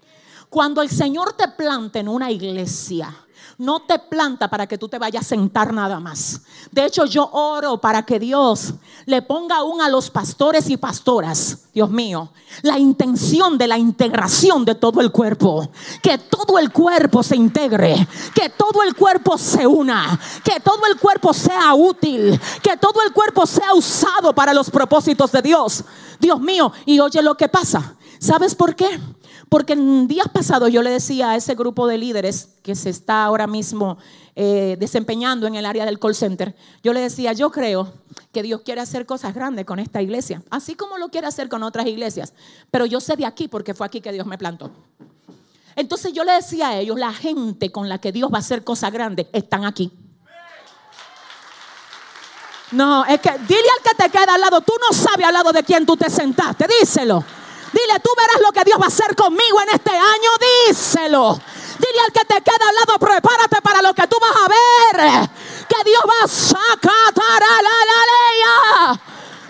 Cuando 0.47 0.83
el 0.83 0.89
Señor 0.91 1.33
te 1.33 1.47
planta 1.47 1.99
en 1.99 2.07
una 2.07 2.29
iglesia, 2.29 3.17
no 3.63 3.79
te 3.79 3.97
planta 3.97 4.49
para 4.49 4.67
que 4.67 4.77
tú 4.77 4.89
te 4.89 4.99
vayas 4.99 5.25
a 5.25 5.29
sentar 5.29 5.73
nada 5.73 5.99
más. 5.99 6.41
De 6.71 6.85
hecho, 6.85 7.05
yo 7.05 7.29
oro 7.31 7.79
para 7.79 8.03
que 8.03 8.19
Dios 8.19 8.73
le 9.05 9.21
ponga 9.21 9.57
aún 9.57 9.81
a 9.81 9.89
los 9.89 10.09
pastores 10.09 10.69
y 10.69 10.77
pastoras, 10.77 11.59
Dios 11.73 11.89
mío, 11.89 12.29
la 12.61 12.77
intención 12.77 13.57
de 13.57 13.67
la 13.67 13.77
integración 13.77 14.65
de 14.65 14.75
todo 14.75 14.99
el 15.01 15.11
cuerpo. 15.11 15.69
Que 16.01 16.17
todo 16.17 16.59
el 16.59 16.71
cuerpo 16.71 17.23
se 17.23 17.35
integre, 17.35 18.07
que 18.35 18.49
todo 18.49 18.83
el 18.83 18.95
cuerpo 18.95 19.37
se 19.37 19.65
una, 19.65 20.19
que 20.43 20.59
todo 20.59 20.85
el 20.91 20.99
cuerpo 20.99 21.33
sea 21.33 21.73
útil, 21.73 22.39
que 22.61 22.77
todo 22.77 23.01
el 23.05 23.13
cuerpo 23.13 23.45
sea 23.45 23.73
usado 23.73 24.35
para 24.35 24.53
los 24.53 24.69
propósitos 24.69 25.31
de 25.31 25.41
Dios. 25.41 25.83
Dios 26.19 26.39
mío, 26.39 26.71
y 26.85 26.99
oye 26.99 27.21
lo 27.21 27.35
que 27.35 27.47
pasa. 27.47 27.95
¿Sabes 28.19 28.55
por 28.55 28.75
qué? 28.75 28.99
Porque 29.53 29.73
en 29.73 30.07
días 30.07 30.25
pasados 30.33 30.71
yo 30.71 30.81
le 30.81 30.89
decía 30.89 31.29
a 31.29 31.35
ese 31.35 31.53
grupo 31.53 31.85
de 31.85 31.99
líderes 31.99 32.55
que 32.63 32.73
se 32.73 32.89
está 32.89 33.23
ahora 33.23 33.45
mismo 33.45 33.99
eh, 34.35 34.77
desempeñando 34.79 35.45
en 35.45 35.53
el 35.53 35.67
área 35.67 35.85
del 35.85 35.99
call 35.99 36.15
center, 36.15 36.55
yo 36.81 36.91
le 36.91 37.01
decía, 37.01 37.33
yo 37.33 37.51
creo 37.51 37.93
que 38.31 38.41
Dios 38.41 38.61
quiere 38.61 38.81
hacer 38.81 39.05
cosas 39.05 39.35
grandes 39.35 39.65
con 39.65 39.77
esta 39.77 40.01
iglesia, 40.01 40.41
así 40.49 40.73
como 40.73 40.97
lo 40.97 41.09
quiere 41.09 41.27
hacer 41.27 41.49
con 41.49 41.61
otras 41.61 41.85
iglesias, 41.85 42.33
pero 42.71 42.87
yo 42.87 42.99
sé 42.99 43.15
de 43.15 43.27
aquí 43.27 43.47
porque 43.47 43.75
fue 43.75 43.85
aquí 43.85 44.01
que 44.01 44.11
Dios 44.11 44.25
me 44.25 44.39
plantó. 44.39 44.71
Entonces 45.75 46.13
yo 46.13 46.23
le 46.23 46.31
decía 46.31 46.69
a 46.69 46.79
ellos, 46.79 46.97
la 46.97 47.13
gente 47.13 47.71
con 47.71 47.87
la 47.87 47.99
que 47.99 48.11
Dios 48.11 48.31
va 48.33 48.37
a 48.37 48.39
hacer 48.39 48.63
cosas 48.63 48.91
grandes 48.91 49.27
están 49.33 49.65
aquí. 49.65 49.91
No, 52.71 53.05
es 53.05 53.21
que 53.21 53.29
dile 53.47 53.69
al 53.77 53.83
que 53.83 54.03
te 54.03 54.09
queda 54.09 54.33
al 54.33 54.41
lado, 54.41 54.61
tú 54.61 54.73
no 54.81 54.97
sabes 54.97 55.27
al 55.27 55.33
lado 55.35 55.51
de 55.51 55.61
quién 55.61 55.85
tú 55.85 55.95
te 55.95 56.09
sentaste, 56.09 56.65
díselo. 56.81 57.23
Dile, 57.73 57.99
tú 57.99 58.09
verás 58.15 58.39
lo 58.41 58.51
que 58.51 58.63
Dios 58.63 58.79
va 58.79 58.85
a 58.85 58.87
hacer 58.87 59.15
conmigo 59.15 59.61
en 59.61 59.75
este 59.75 59.91
año, 59.91 60.29
díselo. 60.69 61.39
Dile 61.79 61.99
al 62.05 62.11
que 62.13 62.25
te 62.25 62.41
queda 62.41 62.69
al 62.69 62.75
lado, 62.75 62.99
prepárate 62.99 63.61
para 63.61 63.81
lo 63.81 63.93
que 63.93 64.07
tú 64.07 64.15
vas 64.21 64.35
a 64.35 64.47
ver. 64.47 65.29
Que 65.67 65.89
Dios 65.89 66.01
va 66.07 66.23
a 66.23 66.27
sacar 66.27 67.41
la 67.41 68.93
ley. 68.93 68.99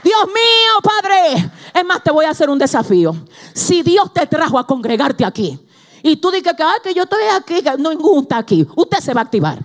Dios 0.04 0.26
mío, 0.28 0.82
Padre. 0.82 1.52
Es 1.74 1.86
más, 1.86 2.02
te 2.04 2.12
voy 2.12 2.26
a 2.26 2.30
hacer 2.30 2.50
un 2.50 2.58
desafío. 2.58 3.14
Si 3.54 3.84
Dios 3.84 4.14
te 4.14 4.26
trajo 4.26 4.58
a 4.58 4.66
congregarte 4.66 5.26
aquí 5.26 5.60
y 6.02 6.18
tú 6.18 6.32
dices 6.32 6.54
que, 6.84 6.94
yo 6.94 7.04
estoy 7.04 7.24
aquí, 7.36 7.62
que 7.62 7.78
no 7.78 7.92
está 8.20 8.38
aquí, 8.38 8.68
usted 8.76 9.00
se 9.00 9.14
va 9.14 9.22
a 9.22 9.24
activar. 9.26 9.60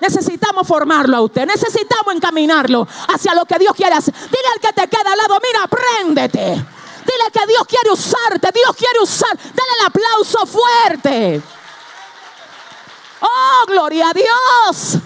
Necesitamos 0.00 0.66
formarlo 0.66 1.16
a 1.16 1.20
usted. 1.22 1.46
Necesitamos 1.46 2.14
encaminarlo 2.14 2.86
hacia 3.08 3.34
lo 3.34 3.44
que 3.44 3.58
Dios 3.58 3.74
quiere 3.74 3.94
hacer. 3.94 4.14
Dile 4.14 4.48
al 4.54 4.60
que 4.60 4.72
te 4.72 4.88
queda 4.88 5.12
al 5.12 5.18
lado, 5.18 5.38
mira, 5.42 5.66
préndete. 5.66 6.75
Dile 7.06 7.30
que 7.32 7.46
Dios 7.46 7.62
quiere 7.66 7.90
usarte. 7.90 8.50
Dios 8.52 8.76
quiere 8.76 9.00
usar. 9.00 9.36
Dale 9.36 9.70
el 9.80 9.86
aplauso 9.86 10.46
fuerte. 10.46 11.42
Oh, 13.20 13.66
gloria 13.66 14.10
a 14.10 14.12
Dios. 14.12 14.98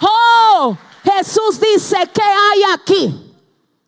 Oh, 0.00 0.76
Jesús 1.02 1.60
dice 1.60 1.96
que 2.12 2.22
hay 2.22 2.62
aquí. 2.74 3.34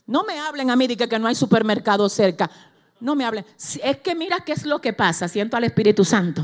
No 0.06 0.24
me 0.24 0.38
hablen 0.40 0.70
a 0.70 0.76
mí 0.76 0.86
de 0.88 0.96
que, 0.96 1.18
no 1.18 1.28
hay 1.28 1.34
supermercado 1.34 2.08
cerca. 2.08 2.50
No 2.98 3.14
me 3.14 3.24
hablen. 3.24 3.46
Es 3.82 3.98
que 3.98 4.14
mira 4.14 4.40
qué 4.40 4.52
es 4.52 4.64
lo 4.64 4.80
que 4.80 4.92
pasa. 4.92 5.28
Siento 5.28 5.56
al 5.56 5.64
Espíritu 5.64 6.04
Santo. 6.04 6.42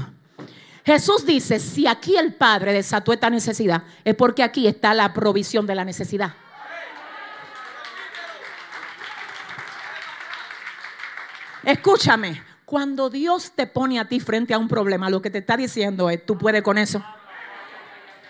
Jesús 0.84 1.26
dice, 1.26 1.58
si 1.58 1.86
aquí 1.86 2.16
el 2.16 2.34
Padre 2.34 2.72
desató 2.72 3.12
esta 3.12 3.28
necesidad, 3.28 3.82
es 4.04 4.14
porque 4.14 4.44
aquí 4.44 4.68
está 4.68 4.94
la 4.94 5.12
provisión 5.12 5.66
de 5.66 5.74
la 5.74 5.84
necesidad. 5.84 6.34
Escúchame, 11.66 12.40
cuando 12.64 13.10
Dios 13.10 13.50
te 13.52 13.66
pone 13.66 13.98
a 13.98 14.08
ti 14.08 14.20
frente 14.20 14.54
a 14.54 14.58
un 14.58 14.68
problema, 14.68 15.10
lo 15.10 15.20
que 15.20 15.30
te 15.30 15.38
está 15.38 15.56
diciendo 15.56 16.08
es, 16.08 16.24
tú 16.24 16.38
puedes 16.38 16.62
con 16.62 16.78
eso. 16.78 17.04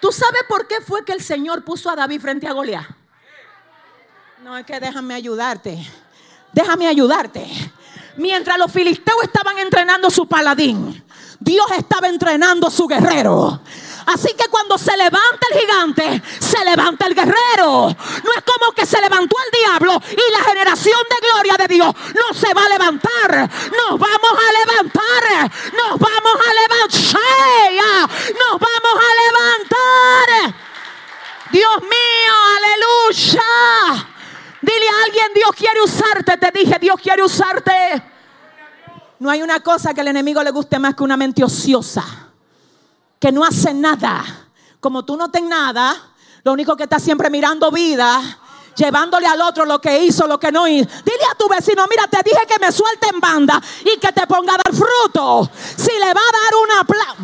¿Tú 0.00 0.10
sabes 0.10 0.40
por 0.48 0.66
qué 0.66 0.76
fue 0.80 1.04
que 1.04 1.12
el 1.12 1.20
Señor 1.20 1.62
puso 1.62 1.90
a 1.90 1.96
David 1.96 2.22
frente 2.22 2.48
a 2.48 2.52
Goliat? 2.52 2.86
No, 4.42 4.56
es 4.56 4.64
que 4.64 4.80
déjame 4.80 5.12
ayudarte. 5.12 5.86
Déjame 6.50 6.86
ayudarte. 6.86 7.46
Mientras 8.16 8.56
los 8.56 8.72
filisteos 8.72 9.22
estaban 9.22 9.58
entrenando 9.58 10.08
su 10.08 10.26
paladín, 10.26 11.04
Dios 11.38 11.66
estaba 11.76 12.08
entrenando 12.08 12.70
su 12.70 12.86
guerrero. 12.86 13.60
Así 14.06 14.34
que 14.34 14.48
cuando 14.48 14.78
se 14.78 14.96
levanta 14.96 15.46
el 15.52 15.60
gigante, 15.60 16.22
se 16.38 16.64
levanta 16.64 17.06
el 17.06 17.14
guerrero. 17.14 17.88
No 17.88 18.32
es 18.36 18.44
como 18.44 18.72
que 18.72 18.86
se 18.86 19.00
levantó 19.00 19.36
el 19.44 19.60
diablo 19.60 20.00
y 20.10 20.32
la 20.32 20.44
generación 20.44 21.00
de 21.10 21.28
gloria 21.28 21.56
de 21.56 21.68
Dios 21.74 21.94
no 22.14 22.38
se 22.38 22.54
va 22.54 22.64
a 22.64 22.68
levantar. 22.68 23.50
Nos 23.76 23.98
vamos 23.98 24.32
a 24.32 24.52
levantar. 24.58 25.50
Nos 25.72 25.98
vamos 25.98 26.36
a 26.36 26.54
levantar. 26.54 28.10
Nos 28.38 28.60
vamos 28.60 29.04
a 29.04 29.10
levantar. 29.24 30.54
Dios 31.50 31.82
mío, 31.82 32.34
aleluya. 32.56 34.08
Dile 34.62 34.88
a 34.88 35.04
alguien, 35.04 35.34
Dios 35.34 35.50
quiere 35.56 35.80
usarte. 35.82 36.36
Te 36.36 36.50
dije, 36.52 36.78
Dios 36.80 37.00
quiere 37.02 37.22
usarte. 37.22 38.02
No 39.18 39.30
hay 39.30 39.42
una 39.42 39.60
cosa 39.60 39.94
que 39.94 40.00
al 40.00 40.08
enemigo 40.08 40.42
le 40.42 40.50
guste 40.50 40.78
más 40.78 40.94
que 40.94 41.02
una 41.02 41.16
mente 41.16 41.42
ociosa, 41.42 42.25
que 43.18 43.32
no 43.32 43.44
hace 43.44 43.72
nada. 43.74 44.24
Como 44.80 45.04
tú 45.04 45.16
no 45.16 45.30
tenés 45.30 45.50
nada, 45.50 45.96
lo 46.42 46.52
único 46.52 46.76
que 46.76 46.84
está 46.84 46.98
siempre 46.98 47.30
mirando 47.30 47.70
vida, 47.70 48.20
llevándole 48.76 49.26
al 49.26 49.40
otro 49.40 49.64
lo 49.64 49.80
que 49.80 50.04
hizo, 50.04 50.26
lo 50.26 50.38
que 50.38 50.52
no 50.52 50.68
hizo. 50.68 50.88
Dile 51.04 51.24
a 51.30 51.34
tu 51.34 51.48
vecino, 51.48 51.84
mira, 51.88 52.06
te 52.06 52.22
dije 52.22 52.46
que 52.46 52.58
me 52.58 52.70
suelte 52.70 53.08
en 53.12 53.20
banda 53.20 53.60
y 53.84 53.98
que 53.98 54.12
te 54.12 54.26
ponga 54.26 54.54
a 54.54 54.58
dar 54.58 54.74
fruto. 54.74 55.50
Si 55.76 55.92
le 55.98 56.14
va 56.14 56.20
a 56.20 56.32
dar 56.32 56.54
una 56.62 56.84
plata. 56.84 57.16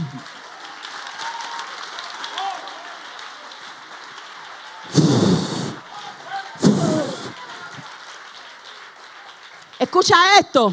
Escucha 9.78 10.38
esto. 10.38 10.72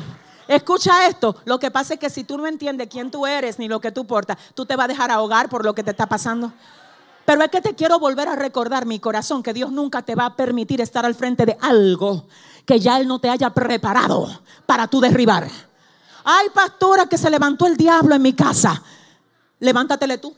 Escucha 0.50 1.06
esto, 1.06 1.36
lo 1.46 1.60
que 1.60 1.70
pasa 1.70 1.94
es 1.94 2.00
que 2.00 2.10
si 2.10 2.24
tú 2.24 2.36
no 2.36 2.48
entiendes 2.48 2.88
quién 2.90 3.12
tú 3.12 3.28
eres 3.28 3.60
ni 3.60 3.68
lo 3.68 3.80
que 3.80 3.92
tú 3.92 4.08
portas, 4.08 4.36
tú 4.56 4.66
te 4.66 4.76
vas 4.76 4.86
a 4.86 4.88
dejar 4.88 5.12
ahogar 5.12 5.48
por 5.48 5.64
lo 5.64 5.76
que 5.76 5.84
te 5.84 5.92
está 5.92 6.08
pasando. 6.08 6.52
Pero 7.24 7.44
es 7.44 7.52
que 7.52 7.62
te 7.62 7.76
quiero 7.76 8.00
volver 8.00 8.28
a 8.28 8.36
recordar 8.36 8.88
mi 8.88 9.00
corazón 9.00 9.44
que 9.44 9.54
Dios 9.54 9.72
nunca 9.72 10.02
te 10.02 10.16
va 10.16 10.26
a 10.26 10.36
permitir 10.36 10.82
estar 10.82 11.06
al 11.06 11.14
frente 11.14 11.46
de 11.46 11.56
algo 11.62 12.26
que 12.66 12.80
ya 12.80 13.00
Él 13.00 13.08
no 13.08 13.20
te 13.20 13.30
haya 13.30 13.52
preparado 13.52 14.28
para 14.66 14.88
tú 14.88 15.00
derribar. 15.00 15.48
Ay, 16.24 16.48
pastora, 16.52 17.06
que 17.06 17.20
se 17.20 17.30
levantó 17.30 17.68
el 17.68 17.78
diablo 17.78 18.16
en 18.16 18.22
mi 18.24 18.34
casa. 18.34 18.82
Levántatele 19.60 20.18
tú. 20.18 20.36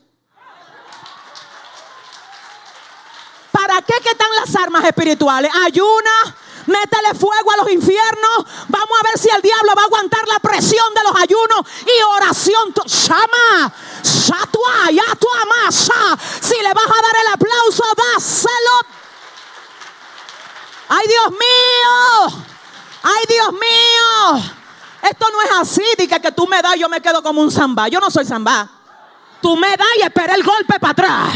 ¿Para 3.50 3.80
qué 3.80 3.94
que 4.02 4.10
están 4.10 4.28
las 4.38 4.54
armas 4.56 4.84
espirituales? 4.84 5.50
Ayuna, 5.64 6.36
métele 6.66 7.14
fuego 7.18 7.52
a 7.52 7.56
los 7.58 7.70
infiernos. 7.70 8.46
Vamos 8.68 8.98
a 9.00 9.08
ver 9.08 9.18
si 9.18 9.28
el 9.28 9.42
diablo 9.42 9.72
va 9.76 9.82
a 9.82 9.84
aguantar 9.86 10.26
la 10.28 10.38
presión 10.38 10.86
de 10.94 11.02
los 11.02 11.16
ayunos 11.20 11.60
y 11.82 12.02
oración. 12.16 12.74
Shama, 12.86 13.72
satua, 14.02 14.90
ya 14.90 15.14
tu 15.16 15.28
amasa. 15.42 16.18
Si 16.40 16.54
le 16.60 16.72
vas 16.72 16.86
a 16.86 17.02
dar 17.02 17.16
el 17.20 17.32
aplauso, 17.32 17.84
dáselo. 17.96 19.02
Ay, 20.88 21.06
Dios 21.08 21.30
mío. 21.30 22.44
Ay, 23.02 23.24
Dios 23.28 23.52
mío. 23.52 24.52
Esto 25.02 25.26
no 25.32 25.42
es 25.42 25.50
así, 25.60 25.84
Dice 25.98 26.20
que 26.20 26.32
tú 26.32 26.46
me 26.46 26.62
das, 26.62 26.76
yo 26.76 26.88
me 26.88 27.00
quedo 27.00 27.22
como 27.22 27.40
un 27.40 27.50
zambá. 27.50 27.88
Yo 27.88 27.98
no 27.98 28.10
soy 28.10 28.24
zambá. 28.24 28.68
Tú 29.40 29.56
me 29.56 29.76
das 29.76 29.88
y 29.98 30.02
espera 30.02 30.34
el 30.34 30.44
golpe 30.44 30.78
para 30.78 30.92
atrás. 30.92 31.28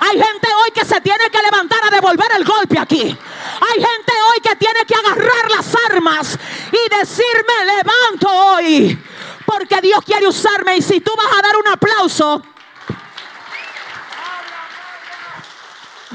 Hay 0.00 0.20
gente 0.20 0.48
hoy 0.62 0.70
que 0.72 0.84
se 0.84 1.00
tiene 1.00 1.30
que 1.30 1.42
levantar 1.42 1.78
a 1.84 1.90
devolver 1.90 2.30
el 2.36 2.44
golpe 2.44 2.78
aquí. 2.78 3.16
Hay 3.60 3.74
gente 3.74 4.12
hoy 4.30 4.40
que 4.42 4.56
tiene 4.56 4.84
que 4.86 4.94
agarrar 4.94 5.50
las 5.50 5.76
armas 5.90 6.38
y 6.72 6.98
decirme, 6.98 7.52
levanto 7.66 8.28
hoy. 8.28 9.02
Porque 9.46 9.80
Dios 9.80 10.00
quiere 10.04 10.26
usarme. 10.26 10.76
Y 10.76 10.82
si 10.82 11.00
tú 11.00 11.12
vas 11.16 11.26
a 11.38 11.42
dar 11.42 11.56
un 11.56 11.68
aplauso, 11.68 12.42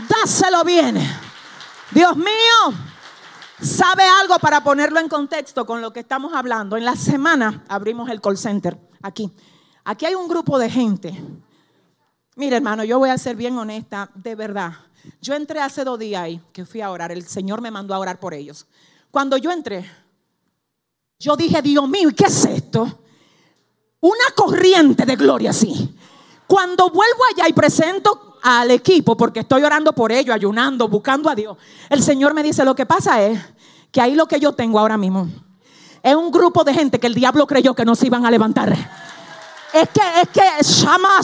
dáselo 0.07 0.63
bien. 0.63 0.97
Dios 1.91 2.15
mío, 2.17 2.73
¿sabe 3.61 4.03
algo 4.03 4.37
para 4.39 4.63
ponerlo 4.63 4.99
en 4.99 5.09
contexto 5.09 5.65
con 5.65 5.81
lo 5.81 5.91
que 5.93 6.01
estamos 6.01 6.33
hablando? 6.33 6.77
En 6.77 6.85
la 6.85 6.95
semana 6.95 7.63
abrimos 7.67 8.09
el 8.09 8.21
call 8.21 8.37
center 8.37 8.77
aquí. 9.01 9.31
Aquí 9.85 10.05
hay 10.05 10.15
un 10.15 10.27
grupo 10.27 10.59
de 10.59 10.69
gente 10.69 11.19
Mire, 12.39 12.55
hermano, 12.55 12.85
yo 12.85 12.97
voy 12.99 13.09
a 13.09 13.17
ser 13.17 13.35
bien 13.35 13.57
honesta, 13.57 14.09
de 14.15 14.33
verdad. 14.33 14.71
Yo 15.21 15.35
entré 15.35 15.59
hace 15.59 15.83
dos 15.83 15.99
días 15.99 16.21
ahí, 16.21 16.41
que 16.53 16.65
fui 16.65 16.81
a 16.81 16.91
orar. 16.91 17.11
El 17.11 17.27
Señor 17.27 17.61
me 17.61 17.71
mandó 17.71 17.93
a 17.93 17.99
orar 17.99 18.19
por 18.19 18.33
ellos. 18.33 18.65
Cuando 19.11 19.37
yo 19.37 19.51
entré, 19.51 19.89
yo 21.19 21.35
dije, 21.35 21.61
Dios 21.61 21.87
mío, 21.87 22.09
¿y 22.09 22.13
qué 22.13 22.25
es 22.25 22.45
esto? 22.45 22.99
Una 24.01 24.25
corriente 24.35 25.05
de 25.05 25.15
gloria 25.15 25.49
así. 25.49 25.95
Cuando 26.47 26.89
vuelvo 26.89 27.21
allá 27.33 27.47
y 27.47 27.53
presento 27.53 28.37
al 28.41 28.71
equipo, 28.71 29.17
porque 29.17 29.41
estoy 29.41 29.63
orando 29.63 29.93
por 29.93 30.11
ellos, 30.11 30.33
ayunando, 30.33 30.87
buscando 30.87 31.29
a 31.29 31.35
Dios, 31.35 31.57
el 31.89 32.01
Señor 32.01 32.33
me 32.33 32.41
dice, 32.41 32.63
lo 32.63 32.75
que 32.75 32.85
pasa 32.85 33.21
es 33.21 33.39
que 33.91 34.01
ahí 34.01 34.15
lo 34.15 34.27
que 34.27 34.39
yo 34.39 34.53
tengo 34.53 34.79
ahora 34.79 34.97
mismo 34.97 35.27
es 36.01 36.15
un 36.15 36.31
grupo 36.31 36.63
de 36.63 36.73
gente 36.73 36.99
que 36.99 37.07
el 37.07 37.13
diablo 37.13 37.45
creyó 37.45 37.73
que 37.73 37.85
no 37.85 37.95
se 37.95 38.07
iban 38.07 38.25
a 38.25 38.31
levantar. 38.31 38.71
Es 39.73 39.89
que, 39.89 40.01
es 40.21 40.29
que, 40.29 40.63
Shama 40.63 41.21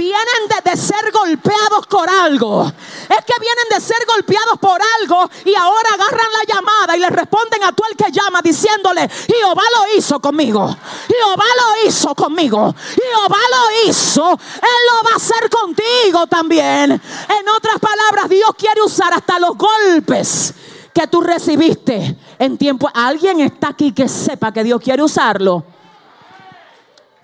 vienen 0.00 0.62
de, 0.64 0.76
ser 0.78 1.12
golpeados 1.12 1.86
por 1.86 2.08
algo. 2.08 2.64
Es 2.64 3.24
que 3.26 3.34
vienen 3.38 3.66
de 3.70 3.80
ser 3.80 3.98
golpeados 4.06 4.58
por 4.58 4.80
algo 4.98 5.28
y 5.44 5.54
ahora 5.54 5.90
agarran 5.94 6.32
la 6.32 6.54
llamada 6.54 6.96
y 6.96 7.00
le 7.00 7.10
responden 7.10 7.62
a 7.64 7.72
tú 7.72 7.82
el 7.90 7.96
que 7.96 8.10
llama 8.10 8.40
diciéndole, 8.42 9.08
Jehová 9.08 9.62
lo 9.76 9.98
hizo 9.98 10.18
conmigo. 10.18 10.74
Jehová 11.06 11.44
lo 11.44 11.88
hizo 11.88 12.14
conmigo. 12.14 12.74
Jehová 12.94 13.38
lo 13.50 13.90
hizo. 13.90 14.30
Él 14.30 14.82
lo 14.90 15.08
va 15.08 15.12
a 15.12 15.16
hacer 15.16 15.50
contigo 15.50 16.26
también. 16.26 16.92
En 16.92 17.48
otras 17.54 17.78
palabras, 17.78 18.30
Dios 18.30 18.50
quiere 18.56 18.80
usar 18.80 19.12
hasta 19.12 19.38
los 19.38 19.56
golpes 19.56 20.54
que 20.94 21.06
tú 21.08 21.20
recibiste 21.20 22.16
en 22.38 22.56
tiempo. 22.56 22.90
Alguien 22.94 23.40
está 23.40 23.68
aquí 23.68 23.92
que 23.92 24.08
sepa 24.08 24.50
que 24.50 24.64
Dios 24.64 24.80
quiere 24.80 25.02
usarlo 25.02 25.64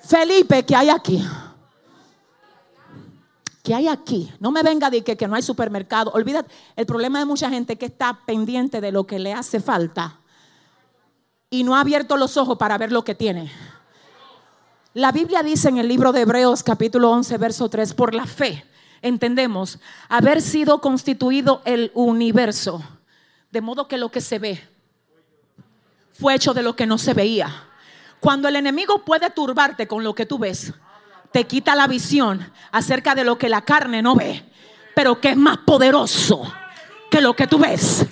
Felipe, 0.07 0.65
¿qué 0.65 0.77
hay 0.77 0.89
aquí? 0.89 1.27
¿Qué 3.67 3.75
hay 3.75 3.89
aquí? 3.89 4.33
No 4.39 4.53
me 4.53 4.63
venga 4.63 4.91
de 4.91 5.03
que, 5.03 5.17
que 5.17 5.27
no 5.27 5.35
hay 5.35 5.43
supermercado. 5.43 6.13
Olvídate, 6.13 6.55
el 6.77 6.87
problema 6.87 7.19
de 7.19 7.25
mucha 7.25 7.51
gente 7.51 7.75
que 7.75 7.87
está 7.87 8.21
pendiente 8.25 8.81
de 8.81 8.93
lo 8.93 9.09
que 9.09 9.19
le 9.19 9.33
hace 9.33 9.59
falta 9.59 10.21
y 11.51 11.65
no 11.65 11.75
ha 11.75 11.81
abierto 11.81 12.17
los 12.17 12.37
ojos 12.37 12.59
para 12.59 12.79
ver 12.79 12.93
lo 12.93 13.03
que 13.03 13.17
tiene. 13.17 13.51
La 14.95 15.11
Biblia 15.11 15.43
dice 15.43 15.69
en 15.69 15.79
el 15.79 15.89
libro 15.89 16.13
de 16.13 16.21
Hebreos 16.21 16.63
capítulo 16.63 17.11
11, 17.11 17.39
verso 17.39 17.69
3, 17.69 17.93
por 17.95 18.15
la 18.15 18.25
fe 18.25 18.65
entendemos 19.03 19.81
haber 20.09 20.43
sido 20.43 20.81
constituido 20.81 21.61
el 21.65 21.91
universo, 21.95 22.85
de 23.51 23.63
modo 23.63 23.89
que 23.89 23.99
lo 23.99 24.13
que 24.13 24.21
se 24.21 24.39
ve 24.39 24.63
fue 26.13 26.37
hecho 26.37 26.55
de 26.55 26.63
lo 26.63 26.77
que 26.77 26.87
no 26.87 26.99
se 26.99 27.15
veía. 27.15 27.51
Cuando 28.21 28.47
el 28.47 28.55
enemigo 28.55 29.05
puede 29.05 29.29
turbarte 29.31 29.89
con 29.89 30.05
lo 30.05 30.15
que 30.15 30.25
tú 30.25 30.39
ves, 30.39 30.73
te 31.33 31.45
quita 31.45 31.75
la 31.75 31.87
visión 31.87 32.53
acerca 32.73 33.15
de 33.15 33.25
lo 33.25 33.39
que 33.39 33.49
la 33.49 33.63
carne 33.63 34.03
no 34.03 34.15
ve, 34.15 34.45
pero 34.95 35.21
que 35.21 35.31
es 35.31 35.37
más 35.37 35.59
poderoso 35.59 36.53
que 37.11 37.21
lo 37.21 37.35
que 37.35 37.47
tú 37.47 37.59
ves. 37.59 38.07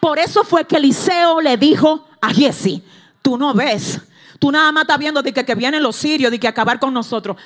Por 0.00 0.18
eso 0.18 0.44
fue 0.44 0.64
que 0.64 0.76
Eliseo 0.76 1.40
le 1.40 1.56
dijo 1.56 2.08
a 2.20 2.32
Jesse, 2.32 2.82
tú 3.22 3.36
no 3.36 3.54
ves, 3.54 4.00
tú 4.38 4.52
nada 4.52 4.70
más 4.72 4.82
estás 4.82 4.98
viendo 4.98 5.22
de 5.22 5.32
que, 5.32 5.44
que 5.44 5.54
vienen 5.54 5.82
los 5.82 5.96
sirios, 5.96 6.30
de 6.30 6.38
que 6.38 6.48
acabar 6.48 6.78
con 6.78 6.92
nosotros. 6.94 7.36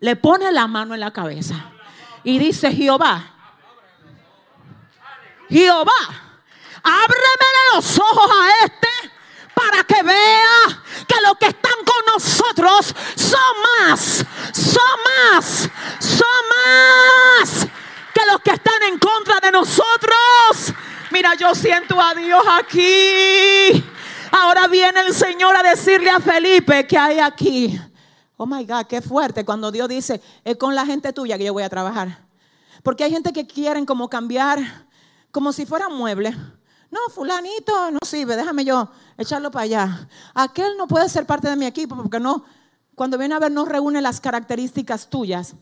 Le 0.00 0.16
pone 0.16 0.50
la 0.52 0.66
mano 0.66 0.94
en 0.94 1.00
la 1.00 1.12
cabeza 1.12 1.72
y 2.24 2.38
dice 2.38 2.72
Jehová, 2.72 3.32
Jehová, 5.48 5.92
ábreme 6.82 7.74
los 7.74 7.98
ojos 7.98 8.30
a 8.30 8.64
este 8.64 8.88
para 9.56 9.84
que 9.84 10.02
vea 10.02 10.82
que 11.08 11.14
los 11.26 11.38
que 11.38 11.46
están 11.46 11.78
con 11.84 12.14
nosotros 12.14 12.94
son 13.14 13.88
más, 13.88 14.24
son 14.52 14.98
más, 15.32 15.70
son 15.98 16.42
más 16.54 17.66
que 18.12 18.20
los 18.30 18.40
que 18.42 18.50
están 18.50 18.82
en 18.82 18.98
contra 18.98 19.40
de 19.40 19.50
nosotros. 19.50 20.74
Mira, 21.10 21.34
yo 21.40 21.54
siento 21.54 21.98
a 21.98 22.14
Dios 22.14 22.44
aquí. 22.58 23.82
Ahora 24.30 24.68
viene 24.68 25.00
el 25.00 25.14
Señor 25.14 25.56
a 25.56 25.62
decirle 25.62 26.10
a 26.10 26.20
Felipe 26.20 26.86
que 26.86 26.98
hay 26.98 27.18
aquí. 27.18 27.80
Oh 28.36 28.44
my 28.44 28.66
God, 28.66 28.84
qué 28.86 29.00
fuerte 29.00 29.42
cuando 29.46 29.72
Dios 29.72 29.88
dice, 29.88 30.20
es 30.44 30.56
con 30.56 30.74
la 30.74 30.84
gente 30.84 31.14
tuya 31.14 31.38
que 31.38 31.44
yo 31.44 31.54
voy 31.54 31.62
a 31.62 31.70
trabajar. 31.70 32.26
Porque 32.82 33.04
hay 33.04 33.10
gente 33.10 33.32
que 33.32 33.46
quieren 33.46 33.86
como 33.86 34.10
cambiar, 34.10 34.58
como 35.30 35.52
si 35.52 35.64
fuera 35.64 35.88
mueble. 35.88 36.36
No, 36.90 37.00
fulanito 37.12 37.90
no 37.90 37.98
sirve, 38.04 38.36
déjame 38.36 38.64
yo 38.64 38.88
echarlo 39.18 39.50
para 39.50 39.64
allá. 39.64 40.08
Aquel 40.34 40.76
no 40.76 40.86
puede 40.86 41.08
ser 41.08 41.26
parte 41.26 41.48
de 41.48 41.56
mi 41.56 41.66
equipo 41.66 41.96
porque 41.96 42.20
no, 42.20 42.44
cuando 42.94 43.18
viene 43.18 43.34
a 43.34 43.38
ver 43.38 43.50
no 43.50 43.64
reúne 43.64 44.00
las 44.00 44.20
características 44.20 45.08
tuyas. 45.08 45.54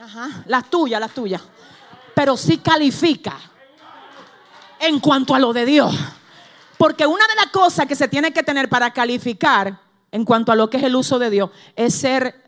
Ajá, 0.00 0.44
las 0.46 0.70
tuyas, 0.70 1.00
las 1.00 1.12
tuyas. 1.12 1.42
Pero 2.14 2.36
sí 2.36 2.58
califica 2.58 3.38
en 4.78 5.00
cuanto 5.00 5.34
a 5.34 5.38
lo 5.38 5.52
de 5.52 5.64
Dios. 5.64 5.94
Porque 6.76 7.06
una 7.06 7.26
de 7.26 7.34
las 7.36 7.46
cosas 7.46 7.86
que 7.86 7.94
se 7.94 8.08
tiene 8.08 8.32
que 8.32 8.42
tener 8.42 8.68
para 8.68 8.92
calificar 8.92 9.80
en 10.10 10.24
cuanto 10.24 10.52
a 10.52 10.56
lo 10.56 10.68
que 10.68 10.76
es 10.76 10.82
el 10.82 10.96
uso 10.96 11.18
de 11.18 11.30
Dios 11.30 11.50
es 11.76 11.94
ser 11.94 12.42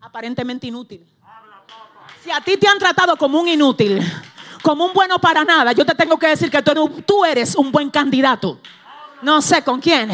aparentemente 0.00 0.66
inútil. 0.66 1.06
Si 2.22 2.30
a 2.30 2.40
ti 2.40 2.56
te 2.56 2.66
han 2.66 2.78
tratado 2.78 3.16
como 3.16 3.40
un 3.40 3.48
inútil, 3.48 4.00
como 4.62 4.84
un 4.84 4.92
bueno 4.92 5.18
para 5.18 5.44
nada, 5.44 5.72
yo 5.72 5.84
te 5.84 5.94
tengo 5.94 6.18
que 6.18 6.28
decir 6.28 6.50
que 6.50 6.62
tú, 6.62 7.24
eres 7.24 7.54
un 7.54 7.70
buen 7.72 7.90
candidato. 7.90 8.58
No 9.22 9.42
sé 9.42 9.62
con 9.62 9.80
quién. 9.80 10.10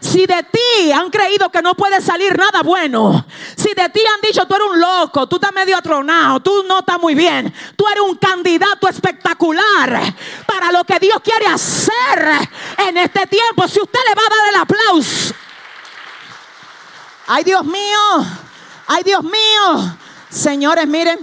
Si 0.00 0.26
de 0.26 0.42
ti 0.42 0.92
han 0.92 1.10
creído 1.10 1.50
que 1.50 1.62
no 1.62 1.74
puede 1.74 2.00
salir 2.02 2.36
nada 2.36 2.62
bueno, 2.62 3.24
si 3.56 3.72
de 3.72 3.88
ti 3.88 4.00
han 4.14 4.20
dicho 4.20 4.46
tú 4.46 4.54
eres 4.54 4.68
un 4.68 4.78
loco, 4.78 5.26
tú 5.26 5.36
estás 5.36 5.52
medio 5.52 5.78
atronado, 5.78 6.40
tú 6.40 6.62
no 6.68 6.80
estás 6.80 7.00
muy 7.00 7.14
bien, 7.14 7.52
tú 7.74 7.88
eres 7.88 8.02
un 8.02 8.16
candidato 8.16 8.86
espectacular 8.86 10.14
para 10.46 10.70
lo 10.72 10.84
que 10.84 10.98
Dios 10.98 11.18
quiere 11.24 11.46
hacer 11.46 12.48
en 12.86 12.98
este 12.98 13.26
tiempo, 13.26 13.66
si 13.66 13.80
usted 13.80 14.00
le 14.06 14.14
va 14.14 14.22
a 14.26 14.36
dar 14.36 14.48
el 14.50 14.56
aplauso. 14.56 15.34
Ay 17.26 17.42
Dios 17.42 17.64
mío, 17.64 18.26
ay 18.86 19.02
Dios 19.04 19.22
mío. 19.24 19.96
Señores, 20.28 20.86
miren, 20.86 21.18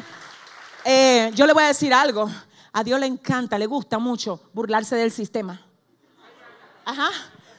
eh, 0.83 1.31
yo 1.35 1.45
le 1.45 1.53
voy 1.53 1.63
a 1.63 1.67
decir 1.67 1.93
algo. 1.93 2.29
A 2.73 2.83
Dios 2.83 2.99
le 2.99 3.05
encanta, 3.05 3.57
le 3.57 3.65
gusta 3.65 3.99
mucho 3.99 4.49
burlarse 4.53 4.95
del 4.95 5.11
sistema. 5.11 5.59
Ajá. 6.85 7.09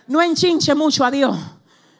No 0.06 0.22
enchinche 0.22 0.74
mucho 0.74 1.04
a 1.04 1.10
Dios. 1.10 1.36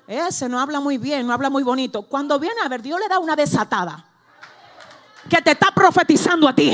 Ese 0.06 0.48
no 0.48 0.58
habla 0.58 0.80
muy 0.80 0.98
bien, 0.98 1.26
no 1.26 1.32
habla 1.32 1.50
muy 1.50 1.62
bonito. 1.62 2.02
Cuando 2.02 2.38
viene 2.38 2.60
a 2.62 2.68
ver, 2.68 2.82
Dios 2.82 2.98
le 2.98 3.08
da 3.08 3.18
una 3.18 3.36
desatada. 3.36 4.04
Que 5.28 5.40
te 5.40 5.52
está 5.52 5.70
profetizando 5.72 6.48
a 6.48 6.54
ti. 6.54 6.72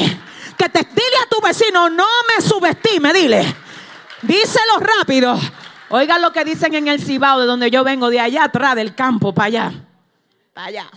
Que 0.57 0.69
te 0.69 0.81
dile 0.81 1.17
a 1.25 1.29
tu 1.29 1.41
vecino, 1.41 1.91
no 1.91 2.07
me 2.29 2.43
subestime, 2.43 3.13
dile. 3.13 3.55
Díselo 4.23 4.79
rápido. 4.79 5.39
Oigan 5.91 6.23
lo 6.23 6.33
que 6.33 6.45
dicen 6.45 6.75
en 6.75 6.89
el 6.89 7.03
Cibao, 7.03 7.41
de 7.41 7.47
donde 7.47 7.71
yo 7.71 7.85
vengo, 7.85 8.11
de 8.11 8.21
allá 8.21 8.45
atrás 8.45 8.75
del 8.77 8.95
campo, 8.95 9.35
para 9.35 9.47
allá. 9.47 9.87
Para 10.55 10.67
allá. 10.69 10.91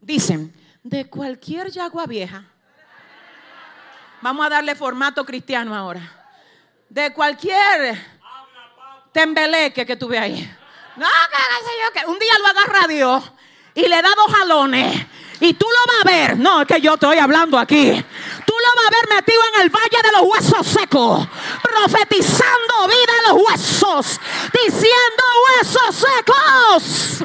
Dicen, 0.00 0.54
de 0.82 1.08
cualquier 1.08 1.70
yagua 1.70 2.06
vieja 2.06 2.49
Vamos 4.22 4.46
a 4.46 4.50
darle 4.50 4.74
formato 4.74 5.24
cristiano 5.24 5.74
ahora. 5.74 6.00
De 6.88 7.12
cualquier 7.12 7.98
tembeleque 9.12 9.86
que 9.86 9.96
tuve 9.96 10.18
ahí. 10.18 10.56
No, 10.96 11.06
que, 11.94 12.06
un 12.06 12.18
día 12.18 12.32
lo 12.38 12.46
agarra 12.48 12.86
Dios 12.86 13.32
y 13.74 13.82
le 13.82 14.02
da 14.02 14.10
dos 14.16 14.36
jalones. 14.36 15.06
Y 15.40 15.54
tú 15.54 15.66
lo 15.66 15.92
vas 15.92 16.02
a 16.02 16.04
ver. 16.04 16.38
No, 16.38 16.60
es 16.60 16.68
que 16.68 16.80
yo 16.82 16.94
estoy 16.94 17.16
hablando 17.16 17.58
aquí. 17.58 17.92
Tú 18.44 18.52
lo 18.52 18.82
vas 18.82 18.86
a 18.86 18.90
ver 18.90 19.08
metido 19.16 19.40
en 19.54 19.62
el 19.62 19.70
valle 19.70 20.02
de 20.02 20.12
los 20.12 20.22
huesos 20.22 20.66
secos. 20.66 21.26
Profetizando 21.62 22.88
vida 22.88 23.12
en 23.18 23.32
los 23.32 23.42
huesos. 23.46 24.20
Diciendo 24.52 25.24
huesos 25.46 25.94
secos. 25.96 27.24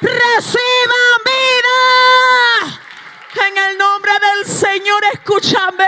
Reciban 0.00 1.20
vida. 1.24 2.80
En 3.34 3.58
el 3.58 3.78
nombre 3.78 4.10
del 4.12 4.52
Señor, 4.52 5.02
escúchame. 5.12 5.84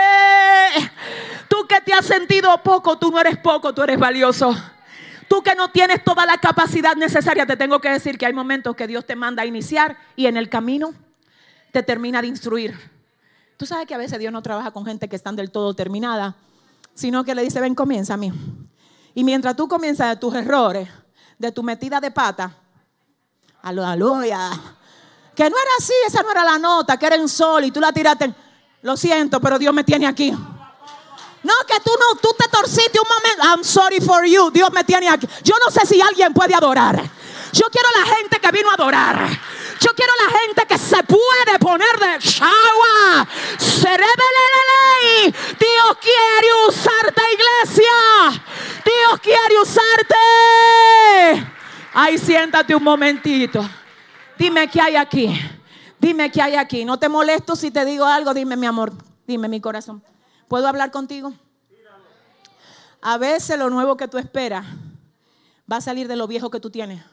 Tú 1.49 1.67
que 1.67 1.81
te 1.81 1.93
has 1.93 2.05
sentido 2.05 2.61
poco, 2.63 2.97
tú 2.97 3.11
no 3.11 3.19
eres 3.19 3.37
poco, 3.37 3.73
tú 3.73 3.81
eres 3.81 3.99
valioso. 3.99 4.55
Tú 5.27 5.43
que 5.43 5.55
no 5.55 5.69
tienes 5.69 6.03
toda 6.03 6.25
la 6.25 6.37
capacidad 6.37 6.95
necesaria, 6.95 7.45
te 7.45 7.57
tengo 7.57 7.79
que 7.79 7.89
decir 7.89 8.17
que 8.17 8.25
hay 8.25 8.33
momentos 8.33 8.75
que 8.75 8.87
Dios 8.87 9.05
te 9.05 9.15
manda 9.15 9.43
a 9.43 9.45
iniciar 9.45 9.97
y 10.15 10.27
en 10.27 10.37
el 10.37 10.47
camino 10.49 10.93
te 11.71 11.83
termina 11.83 12.21
de 12.21 12.27
instruir. 12.27 12.77
Tú 13.57 13.65
sabes 13.65 13.87
que 13.87 13.93
a 13.93 13.97
veces 13.97 14.19
Dios 14.19 14.31
no 14.31 14.41
trabaja 14.41 14.71
con 14.71 14.85
gente 14.85 15.09
que 15.09 15.15
están 15.15 15.35
del 15.35 15.51
todo 15.51 15.73
terminada, 15.73 16.35
sino 16.93 17.23
que 17.23 17.35
le 17.35 17.43
dice, 17.43 17.59
ven, 17.59 17.75
comienza 17.75 18.13
a 18.13 18.17
mí. 18.17 18.31
Y 19.15 19.23
mientras 19.23 19.55
tú 19.55 19.67
comienzas 19.67 20.09
de 20.09 20.15
tus 20.17 20.33
errores, 20.35 20.87
de 21.37 21.51
tu 21.51 21.63
metida 21.63 21.99
de 21.99 22.11
pata, 22.11 22.55
aleluya, 23.61 24.51
que 25.35 25.49
no 25.49 25.55
era 25.57 25.71
así, 25.79 25.93
esa 26.05 26.21
no 26.21 26.31
era 26.31 26.43
la 26.43 26.59
nota, 26.59 26.97
que 26.97 27.05
era 27.05 27.15
en 27.15 27.27
sol 27.27 27.63
y 27.63 27.71
tú 27.71 27.79
la 27.79 27.91
tiraste. 27.91 28.33
Lo 28.81 28.97
siento, 28.97 29.39
pero 29.39 29.57
Dios 29.57 29.73
me 29.73 29.83
tiene 29.83 30.05
aquí. 30.05 30.31
No, 30.31 31.53
que 31.67 31.79
tú 31.81 31.91
no, 31.99 32.19
tú 32.19 32.29
te 32.37 32.47
torciste 32.47 32.99
un 32.99 33.07
momento. 33.07 33.43
I'm 33.43 33.63
sorry 33.63 33.99
for 33.99 34.25
you. 34.25 34.49
Dios 34.51 34.71
me 34.71 34.83
tiene 34.83 35.09
aquí. 35.09 35.27
Yo 35.43 35.55
no 35.63 35.71
sé 35.71 35.85
si 35.85 36.01
alguien 36.01 36.33
puede 36.33 36.55
adorar. 36.55 37.01
Yo 37.51 37.67
quiero 37.69 37.89
la 37.97 38.15
gente 38.15 38.39
que 38.39 38.51
vino 38.51 38.69
a 38.69 38.73
adorar. 38.73 39.27
Yo 39.79 39.93
quiero 39.93 40.13
la 40.25 40.39
gente 40.39 40.65
que 40.65 40.77
se 40.77 41.03
puede 41.03 41.59
poner 41.59 41.99
de 41.99 42.19
chagua. 42.19 43.27
Dios 45.59 45.97
quiere 45.99 46.47
usarte, 46.67 47.21
iglesia. 47.33 48.43
Dios 48.85 49.19
quiere 49.21 49.59
usarte. 49.61 50.15
Ahí 51.93 52.17
siéntate 52.17 52.73
un 52.73 52.83
momentito. 52.83 53.69
Dime 54.37 54.69
qué 54.69 54.81
hay 54.81 54.95
aquí. 54.95 55.33
Dime 55.99 56.31
qué 56.31 56.41
hay 56.41 56.55
aquí. 56.55 56.85
No 56.85 56.97
te 56.97 57.09
molesto 57.09 57.55
si 57.55 57.71
te 57.71 57.85
digo 57.85 58.05
algo. 58.05 58.33
Dime, 58.33 58.55
mi 58.55 58.65
amor. 58.65 58.91
Dime, 59.25 59.47
mi 59.47 59.61
corazón. 59.61 60.03
¿Puedo 60.47 60.67
hablar 60.67 60.91
contigo? 60.91 61.33
A 63.01 63.17
veces 63.17 63.57
lo 63.57 63.69
nuevo 63.69 63.97
que 63.97 64.07
tú 64.07 64.17
esperas 64.17 64.65
va 65.71 65.77
a 65.77 65.81
salir 65.81 66.07
de 66.07 66.15
lo 66.15 66.27
viejo 66.27 66.49
que 66.49 66.59
tú 66.59 66.69
tienes. 66.69 67.03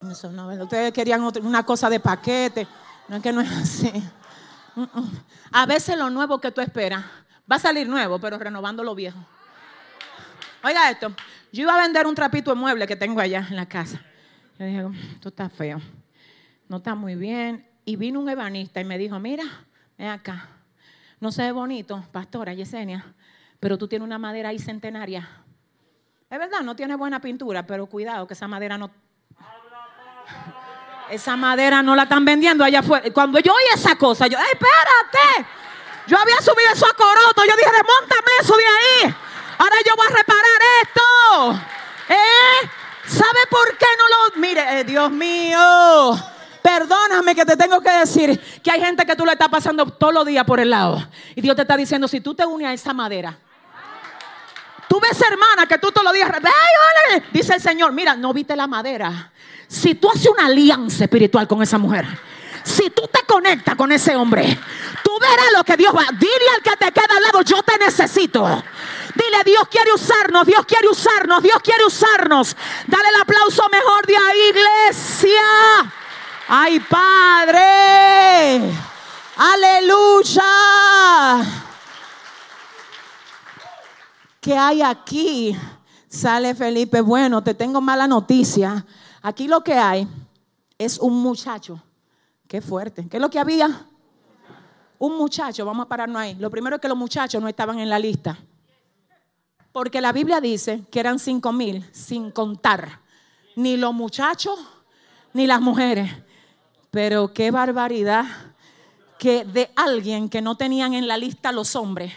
ustedes 0.00 0.92
querían 0.92 1.22
una 1.22 1.64
cosa 1.64 1.90
de 1.90 2.00
paquete. 2.00 2.66
No 3.08 3.16
es 3.16 3.22
que 3.22 3.32
no 3.32 3.40
es 3.40 3.50
así. 3.50 3.92
A 5.52 5.66
veces 5.66 5.98
lo 5.98 6.10
nuevo 6.10 6.40
que 6.40 6.50
tú 6.50 6.60
esperas 6.60 7.04
va 7.50 7.56
a 7.56 7.58
salir 7.58 7.88
nuevo, 7.88 8.18
pero 8.18 8.38
renovando 8.38 8.82
lo 8.84 8.94
viejo. 8.94 9.18
Oiga 10.62 10.90
esto. 10.90 11.12
Yo 11.52 11.62
iba 11.62 11.74
a 11.74 11.82
vender 11.82 12.06
un 12.06 12.14
trapito 12.14 12.50
de 12.50 12.56
mueble 12.56 12.86
que 12.86 12.96
tengo 12.96 13.20
allá 13.20 13.46
en 13.50 13.56
la 13.56 13.66
casa. 13.66 14.00
Yo 14.58 14.66
dije, 14.66 14.86
esto 15.14 15.28
está 15.28 15.48
feo, 15.48 15.80
no 16.68 16.76
está 16.78 16.94
muy 16.94 17.14
bien. 17.14 17.68
Y 17.84 17.96
vino 17.96 18.20
un 18.20 18.28
ebanista 18.28 18.80
y 18.80 18.84
me 18.84 18.98
dijo, 18.98 19.18
mira, 19.18 19.44
ven 19.98 20.08
acá, 20.08 20.48
no 21.20 21.32
se 21.32 21.42
ve 21.42 21.52
bonito, 21.52 22.04
pastora 22.12 22.54
Yesenia, 22.54 23.14
pero 23.58 23.76
tú 23.78 23.88
tienes 23.88 24.06
una 24.06 24.18
madera 24.18 24.50
ahí 24.50 24.58
centenaria. 24.58 25.28
Es 26.30 26.38
verdad, 26.38 26.60
no 26.60 26.76
tiene 26.76 26.96
buena 26.96 27.20
pintura, 27.20 27.66
pero 27.66 27.86
cuidado 27.86 28.26
que 28.26 28.34
esa 28.34 28.48
madera 28.48 28.78
no... 28.78 28.90
Esa 31.10 31.36
madera 31.36 31.82
no 31.82 31.94
la 31.94 32.04
están 32.04 32.24
vendiendo 32.24 32.64
allá 32.64 32.78
afuera. 32.78 33.12
Cuando 33.12 33.38
yo 33.38 33.52
oí 33.52 33.64
esa 33.74 33.96
cosa, 33.96 34.26
yo, 34.28 34.38
espérate! 34.38 35.48
Yo 36.06 36.18
había 36.18 36.40
subido 36.40 36.72
eso 36.72 36.86
a 36.86 36.94
Coroto. 36.94 37.44
Yo 37.44 37.54
dije, 37.56 37.70
desmontame 37.70 38.30
eso 38.40 38.56
de 38.56 38.64
ahí. 38.64 39.14
Ahora 39.58 39.76
yo 39.86 39.94
voy 39.94 40.06
a 40.06 40.16
reparar 40.16 40.60
esto. 40.82 41.60
¿Eh? 42.08 42.81
¿Sabe 43.12 43.40
por 43.50 43.76
qué 43.76 43.86
no 43.98 44.08
lo.? 44.08 44.40
Mire, 44.40 44.80
eh, 44.80 44.84
Dios 44.84 45.10
mío. 45.10 46.18
Perdóname 46.62 47.34
que 47.34 47.44
te 47.44 47.56
tengo 47.56 47.80
que 47.80 47.90
decir 47.90 48.40
que 48.62 48.70
hay 48.70 48.80
gente 48.80 49.04
que 49.04 49.14
tú 49.14 49.26
le 49.26 49.32
estás 49.32 49.48
pasando 49.48 49.84
todos 49.84 50.14
los 50.14 50.24
días 50.24 50.44
por 50.44 50.60
el 50.60 50.70
lado. 50.70 51.06
Y 51.34 51.42
Dios 51.42 51.54
te 51.54 51.62
está 51.62 51.76
diciendo: 51.76 52.08
si 52.08 52.20
tú 52.20 52.34
te 52.34 52.46
unes 52.46 52.68
a 52.68 52.72
esa 52.72 52.94
madera. 52.94 53.36
Tú 54.88 54.98
ves, 55.00 55.20
hermana, 55.20 55.66
que 55.66 55.78
tú 55.78 55.90
todos 55.90 56.04
los 56.04 56.14
días. 56.14 56.30
Dice 57.32 57.54
el 57.54 57.60
Señor: 57.60 57.92
Mira, 57.92 58.16
no 58.16 58.32
viste 58.32 58.56
la 58.56 58.66
madera. 58.66 59.30
Si 59.68 59.94
tú 59.94 60.08
haces 60.08 60.28
una 60.28 60.46
alianza 60.46 61.04
espiritual 61.04 61.46
con 61.46 61.62
esa 61.62 61.76
mujer 61.76 62.06
si 62.64 62.90
tú 62.90 63.08
te 63.10 63.22
conectas 63.26 63.74
con 63.74 63.92
ese 63.92 64.14
hombre, 64.16 64.58
tú 65.02 65.10
verás 65.20 65.52
lo 65.56 65.64
que 65.64 65.76
Dios 65.76 65.94
va. 65.94 66.06
Dile 66.12 66.48
al 66.56 66.62
que 66.62 66.76
te 66.76 66.92
queda 66.92 67.16
al 67.16 67.22
lado, 67.22 67.42
yo 67.42 67.62
te 67.62 67.78
necesito. 67.78 68.62
Dile, 69.14 69.44
Dios 69.44 69.68
quiere 69.68 69.92
usarnos, 69.92 70.46
Dios 70.46 70.64
quiere 70.66 70.88
usarnos, 70.88 71.42
Dios 71.42 71.58
quiere 71.62 71.84
usarnos. 71.84 72.56
Dale 72.86 73.08
el 73.08 73.20
aplauso 73.20 73.62
mejor 73.70 74.06
de 74.06 74.16
ahí, 74.16 74.38
iglesia. 74.50 75.42
Ay, 76.48 76.80
Padre. 76.80 78.60
Aleluya. 79.36 80.42
¿Qué 84.40 84.56
hay 84.56 84.82
aquí? 84.82 85.56
Sale 86.08 86.54
Felipe, 86.54 87.00
bueno, 87.00 87.42
te 87.42 87.54
tengo 87.54 87.80
mala 87.80 88.06
noticia. 88.06 88.84
Aquí 89.22 89.48
lo 89.48 89.62
que 89.62 89.74
hay 89.74 90.06
es 90.78 90.98
un 90.98 91.22
muchacho 91.22 91.80
Qué 92.52 92.60
fuerte. 92.60 93.08
¿Qué 93.08 93.16
es 93.16 93.20
lo 93.22 93.30
que 93.30 93.38
había? 93.38 93.86
Un 94.98 95.16
muchacho, 95.16 95.64
vamos 95.64 95.86
a 95.86 95.88
pararnos 95.88 96.20
ahí. 96.20 96.34
Lo 96.34 96.50
primero 96.50 96.76
es 96.76 96.82
que 96.82 96.88
los 96.88 96.98
muchachos 96.98 97.40
no 97.40 97.48
estaban 97.48 97.78
en 97.78 97.88
la 97.88 97.98
lista. 97.98 98.38
Porque 99.72 100.00
la 100.00 100.12
Biblia 100.12 100.40
dice 100.40 100.84
que 100.90 101.00
eran 101.00 101.18
cinco 101.18 101.52
mil 101.52 101.84
sin 101.92 102.30
contar 102.30 103.00
ni 103.56 103.76
los 103.76 103.94
muchachos 103.94 104.58
ni 105.32 105.46
las 105.46 105.60
mujeres. 105.60 106.10
Pero 106.90 107.32
qué 107.32 107.50
barbaridad 107.50 108.24
que 109.18 109.44
de 109.44 109.70
alguien 109.76 110.28
que 110.28 110.42
no 110.42 110.56
tenían 110.56 110.94
en 110.94 111.08
la 111.08 111.16
lista 111.16 111.52
los 111.52 111.74
hombres 111.76 112.12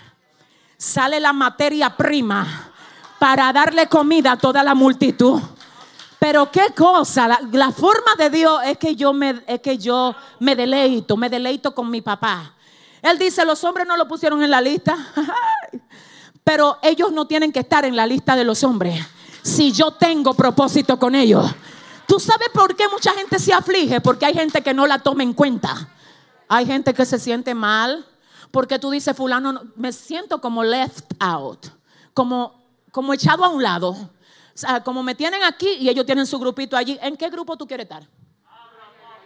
sale 0.77 1.19
la 1.19 1.33
materia 1.33 1.95
prima 1.95 2.71
para 3.19 3.51
darle 3.53 3.87
comida 3.87 4.33
a 4.33 4.37
toda 4.37 4.63
la 4.63 4.75
multitud. 4.75 5.41
Pero 6.19 6.51
qué 6.51 6.73
cosa, 6.75 7.39
la, 7.51 7.71
forma 7.71 8.15
de 8.17 8.29
Dios 8.29 8.59
es 8.65 8.77
que 8.77 8.95
yo 8.95 9.13
me 9.13 9.43
es 9.47 9.61
que 9.61 9.77
yo 9.77 10.15
me 10.39 10.55
deleito, 10.55 11.15
me 11.15 11.29
deleito 11.29 11.73
con 11.75 11.89
mi 11.89 12.01
papá. 12.01 12.53
Él 13.01 13.19
dice, 13.19 13.45
los 13.45 13.63
hombres 13.63 13.85
no 13.85 13.95
lo 13.95 14.07
pusieron 14.07 14.41
en 14.41 14.49
la 14.49 14.59
lista, 14.59 14.97
pero 16.45 16.77
ellos 16.81 17.11
no 17.11 17.27
tienen 17.27 17.51
que 17.51 17.59
estar 17.59 17.83
en 17.83 17.97
la 17.97 18.07
lista 18.07 18.37
de 18.37 18.45
los 18.45 18.63
hombres. 18.63 19.05
Si 19.41 19.73
yo 19.73 19.91
tengo 19.91 20.33
propósito 20.33 20.97
con 20.97 21.13
ellos. 21.13 21.45
¿Tú 22.07 22.19
sabes 22.19 22.47
por 22.53 22.75
qué 22.77 22.87
mucha 22.87 23.11
gente 23.11 23.37
se 23.39 23.51
aflige? 23.51 23.99
Porque 23.99 24.25
hay 24.25 24.33
gente 24.33 24.61
que 24.61 24.73
no 24.73 24.87
la 24.87 24.99
toma 24.99 25.23
en 25.23 25.33
cuenta. 25.33 25.89
Hay 26.47 26.65
gente 26.65 26.93
que 26.93 27.05
se 27.05 27.19
siente 27.19 27.53
mal 27.53 28.05
porque 28.51 28.79
tú 28.79 28.91
dices, 28.91 29.17
fulano, 29.17 29.63
me 29.75 29.91
siento 29.91 30.39
como 30.39 30.63
left 30.63 31.11
out, 31.19 31.65
como, 32.13 32.63
como 32.91 33.13
echado 33.13 33.43
a 33.43 33.49
un 33.49 33.61
lado 33.61 34.09
como 34.83 35.03
me 35.03 35.15
tienen 35.15 35.43
aquí 35.43 35.69
y 35.79 35.89
ellos 35.89 36.05
tienen 36.05 36.25
su 36.25 36.39
grupito 36.39 36.77
allí, 36.77 36.97
¿en 37.01 37.17
qué 37.17 37.29
grupo 37.29 37.57
tú 37.57 37.67
quieres 37.67 37.85
estar? 37.85 38.07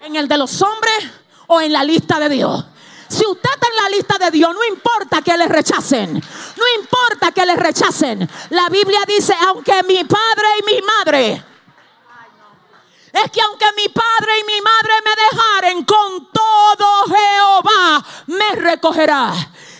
¿En 0.01 0.15
el 0.15 0.27
de 0.27 0.37
los 0.37 0.61
hombres 0.61 1.11
o 1.47 1.61
en 1.61 1.73
la 1.73 1.83
lista 1.83 2.19
de 2.19 2.29
Dios? 2.29 2.65
Si 3.09 3.25
usted 3.25 3.49
está 3.53 3.67
en 3.67 3.83
la 3.83 3.89
lista 3.97 4.17
de 4.19 4.31
Dios, 4.31 4.53
no 4.53 4.63
importa 4.63 5.21
que 5.21 5.35
le 5.35 5.47
rechacen. 5.47 6.13
No 6.13 6.81
importa 6.81 7.31
que 7.31 7.45
le 7.45 7.55
rechacen. 7.55 8.29
La 8.51 8.69
Biblia 8.69 8.99
dice, 9.07 9.33
aunque 9.47 9.81
mi 9.83 10.03
padre 10.03 10.47
y 10.59 10.75
mi 10.75 10.81
madre, 10.81 11.43
es 13.11 13.31
que 13.31 13.41
aunque 13.41 13.65
mi 13.75 13.89
padre 13.89 14.39
y 14.39 14.43
mi 14.45 14.61
madre 14.61 14.93
me 15.03 15.15
dejaren, 15.23 15.85
con 15.85 16.31
todo 16.31 17.05
Jehová 17.07 18.05
me 18.27 18.61
recogerá. 18.61 19.33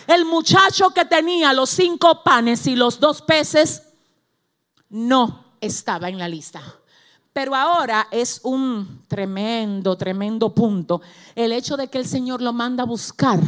El 0.08 0.24
muchacho 0.24 0.90
que 0.90 1.04
tenía 1.04 1.52
los 1.52 1.70
cinco 1.70 2.24
panes 2.24 2.66
y 2.66 2.74
los 2.74 2.98
dos 2.98 3.22
peces 3.22 3.82
no 4.88 5.54
estaba 5.60 6.08
en 6.08 6.18
la 6.18 6.26
lista. 6.26 6.79
Pero 7.32 7.54
ahora 7.54 8.08
es 8.10 8.40
un 8.42 9.02
tremendo, 9.06 9.96
tremendo 9.96 10.52
punto 10.52 11.00
el 11.34 11.52
hecho 11.52 11.76
de 11.76 11.88
que 11.88 11.98
el 11.98 12.06
Señor 12.06 12.42
lo 12.42 12.52
manda 12.52 12.82
a 12.82 12.86
buscar. 12.86 13.40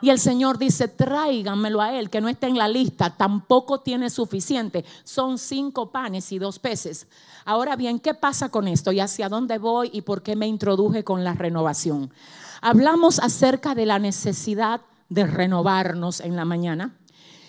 Y 0.00 0.10
el 0.10 0.20
Señor 0.20 0.58
dice, 0.58 0.86
tráiganmelo 0.86 1.80
a 1.80 1.92
él, 1.98 2.08
que 2.08 2.20
no 2.20 2.28
está 2.28 2.46
en 2.46 2.56
la 2.56 2.68
lista, 2.68 3.16
tampoco 3.16 3.80
tiene 3.80 4.10
suficiente. 4.10 4.84
Son 5.02 5.38
cinco 5.38 5.90
panes 5.90 6.30
y 6.30 6.38
dos 6.38 6.60
peces. 6.60 7.08
Ahora 7.44 7.74
bien, 7.74 7.98
¿qué 7.98 8.14
pasa 8.14 8.48
con 8.48 8.68
esto? 8.68 8.92
¿Y 8.92 9.00
hacia 9.00 9.28
dónde 9.28 9.58
voy? 9.58 9.90
¿Y 9.92 10.02
por 10.02 10.22
qué 10.22 10.36
me 10.36 10.46
introduje 10.46 11.02
con 11.02 11.24
la 11.24 11.34
renovación? 11.34 12.12
Hablamos 12.60 13.18
acerca 13.18 13.74
de 13.74 13.86
la 13.86 13.98
necesidad 13.98 14.80
de 15.08 15.26
renovarnos 15.26 16.20
en 16.20 16.36
la 16.36 16.44
mañana. 16.44 16.96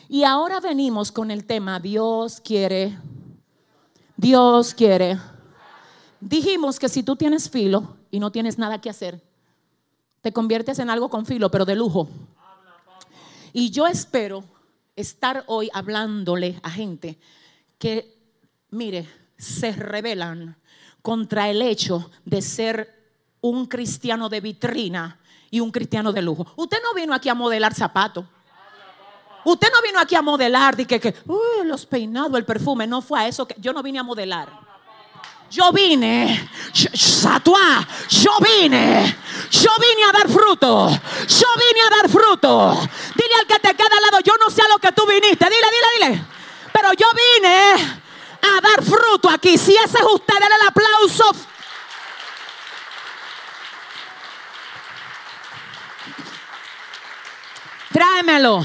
Y 0.09 0.23
ahora 0.23 0.59
venimos 0.59 1.11
con 1.11 1.29
el 1.29 1.45
tema, 1.45 1.79
Dios 1.79 2.41
quiere 2.41 2.97
Dios 4.19 4.73
quiere. 4.73 5.17
Dijimos 6.19 6.79
que 6.79 6.89
si 6.89 7.03
tú 7.03 7.15
tienes 7.15 7.49
filo 7.49 7.95
y 8.11 8.19
no 8.19 8.31
tienes 8.31 8.57
nada 8.57 8.81
que 8.81 8.89
hacer, 8.89 9.21
te 10.21 10.33
conviertes 10.33 10.79
en 10.79 10.89
algo 10.89 11.09
con 11.09 11.25
filo, 11.25 11.49
pero 11.49 11.65
de 11.65 11.75
lujo. 11.75 12.09
Y 13.53 13.69
yo 13.69 13.87
espero 13.87 14.43
estar 14.95 15.43
hoy 15.47 15.69
hablándole 15.73 16.59
a 16.61 16.69
gente 16.69 17.17
que, 17.77 18.17
mire, 18.69 19.07
se 19.37 19.71
rebelan 19.71 20.57
contra 21.01 21.49
el 21.49 21.61
hecho 21.61 22.11
de 22.25 22.41
ser 22.41 22.99
un 23.41 23.65
cristiano 23.65 24.27
de 24.27 24.41
vitrina 24.41 25.19
y 25.49 25.61
un 25.61 25.71
cristiano 25.71 26.11
de 26.11 26.21
lujo. 26.21 26.45
Usted 26.57 26.77
no 26.83 26.93
vino 26.93 27.13
aquí 27.13 27.29
a 27.29 27.33
modelar 27.33 27.73
zapatos. 27.73 28.25
Usted 29.45 29.69
no 29.73 29.81
vino 29.81 29.99
aquí 29.99 30.15
a 30.15 30.21
modelar, 30.21 30.75
de 30.75 30.85
que, 30.85 31.15
los 31.63 31.85
peinados, 31.85 32.37
el 32.37 32.45
perfume, 32.45 32.85
no 32.85 33.01
fue 33.01 33.21
a 33.21 33.27
eso 33.27 33.47
que 33.47 33.55
yo 33.57 33.71
no 33.71 33.81
vine 33.81 33.99
a 33.99 34.03
modelar. 34.03 34.68
Yo 35.51 35.71
vine, 35.71 36.49
Satua, 36.73 37.87
yo 38.09 38.31
vine, 38.39 39.17
yo 39.49 39.71
vine 39.79 40.03
a 40.07 40.11
dar 40.11 40.29
fruto, 40.29 40.89
yo 40.89 41.47
vine 41.57 41.81
a 41.85 41.89
dar 41.89 42.09
fruto. 42.09 42.79
Dile 43.15 43.35
al 43.39 43.47
que 43.47 43.59
te 43.59 43.75
queda 43.75 43.95
al 43.97 44.03
lado, 44.03 44.19
yo 44.23 44.33
no 44.39 44.49
sé 44.49 44.61
a 44.61 44.67
lo 44.67 44.77
que 44.77 44.91
tú 44.91 45.07
viniste, 45.07 45.45
dile, 45.45 45.67
dile, 45.71 46.07
dile. 46.07 46.25
Pero 46.71 46.93
yo 46.93 47.07
vine 47.13 47.73
a 47.73 48.61
dar 48.61 48.83
fruto 48.83 49.29
aquí. 49.29 49.57
Si 49.57 49.75
ese 49.75 49.97
es 49.97 50.05
usted, 50.13 50.35
el 50.35 50.67
aplauso. 50.67 51.35
Tráemelo 57.91 58.63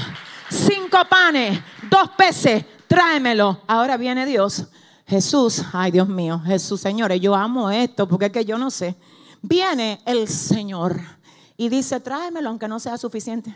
cinco 0.49 1.05
panes, 1.05 1.59
dos 1.83 2.09
peces, 2.17 2.65
tráemelo. 2.87 3.61
Ahora 3.67 3.97
viene 3.97 4.25
Dios. 4.25 4.65
Jesús, 5.05 5.63
ay 5.71 5.91
Dios 5.91 6.07
mío, 6.09 6.39
Jesús, 6.39 6.81
señores, 6.81 7.21
yo 7.21 7.35
amo 7.35 7.69
esto 7.69 8.07
porque 8.07 8.25
es 8.25 8.31
que 8.31 8.45
yo 8.45 8.57
no 8.57 8.71
sé. 8.71 8.95
Viene 9.41 10.01
el 10.05 10.27
Señor 10.27 10.99
y 11.55 11.69
dice, 11.69 11.99
tráemelo 11.99 12.49
aunque 12.49 12.67
no 12.67 12.79
sea 12.79 12.97
suficiente. 12.97 13.55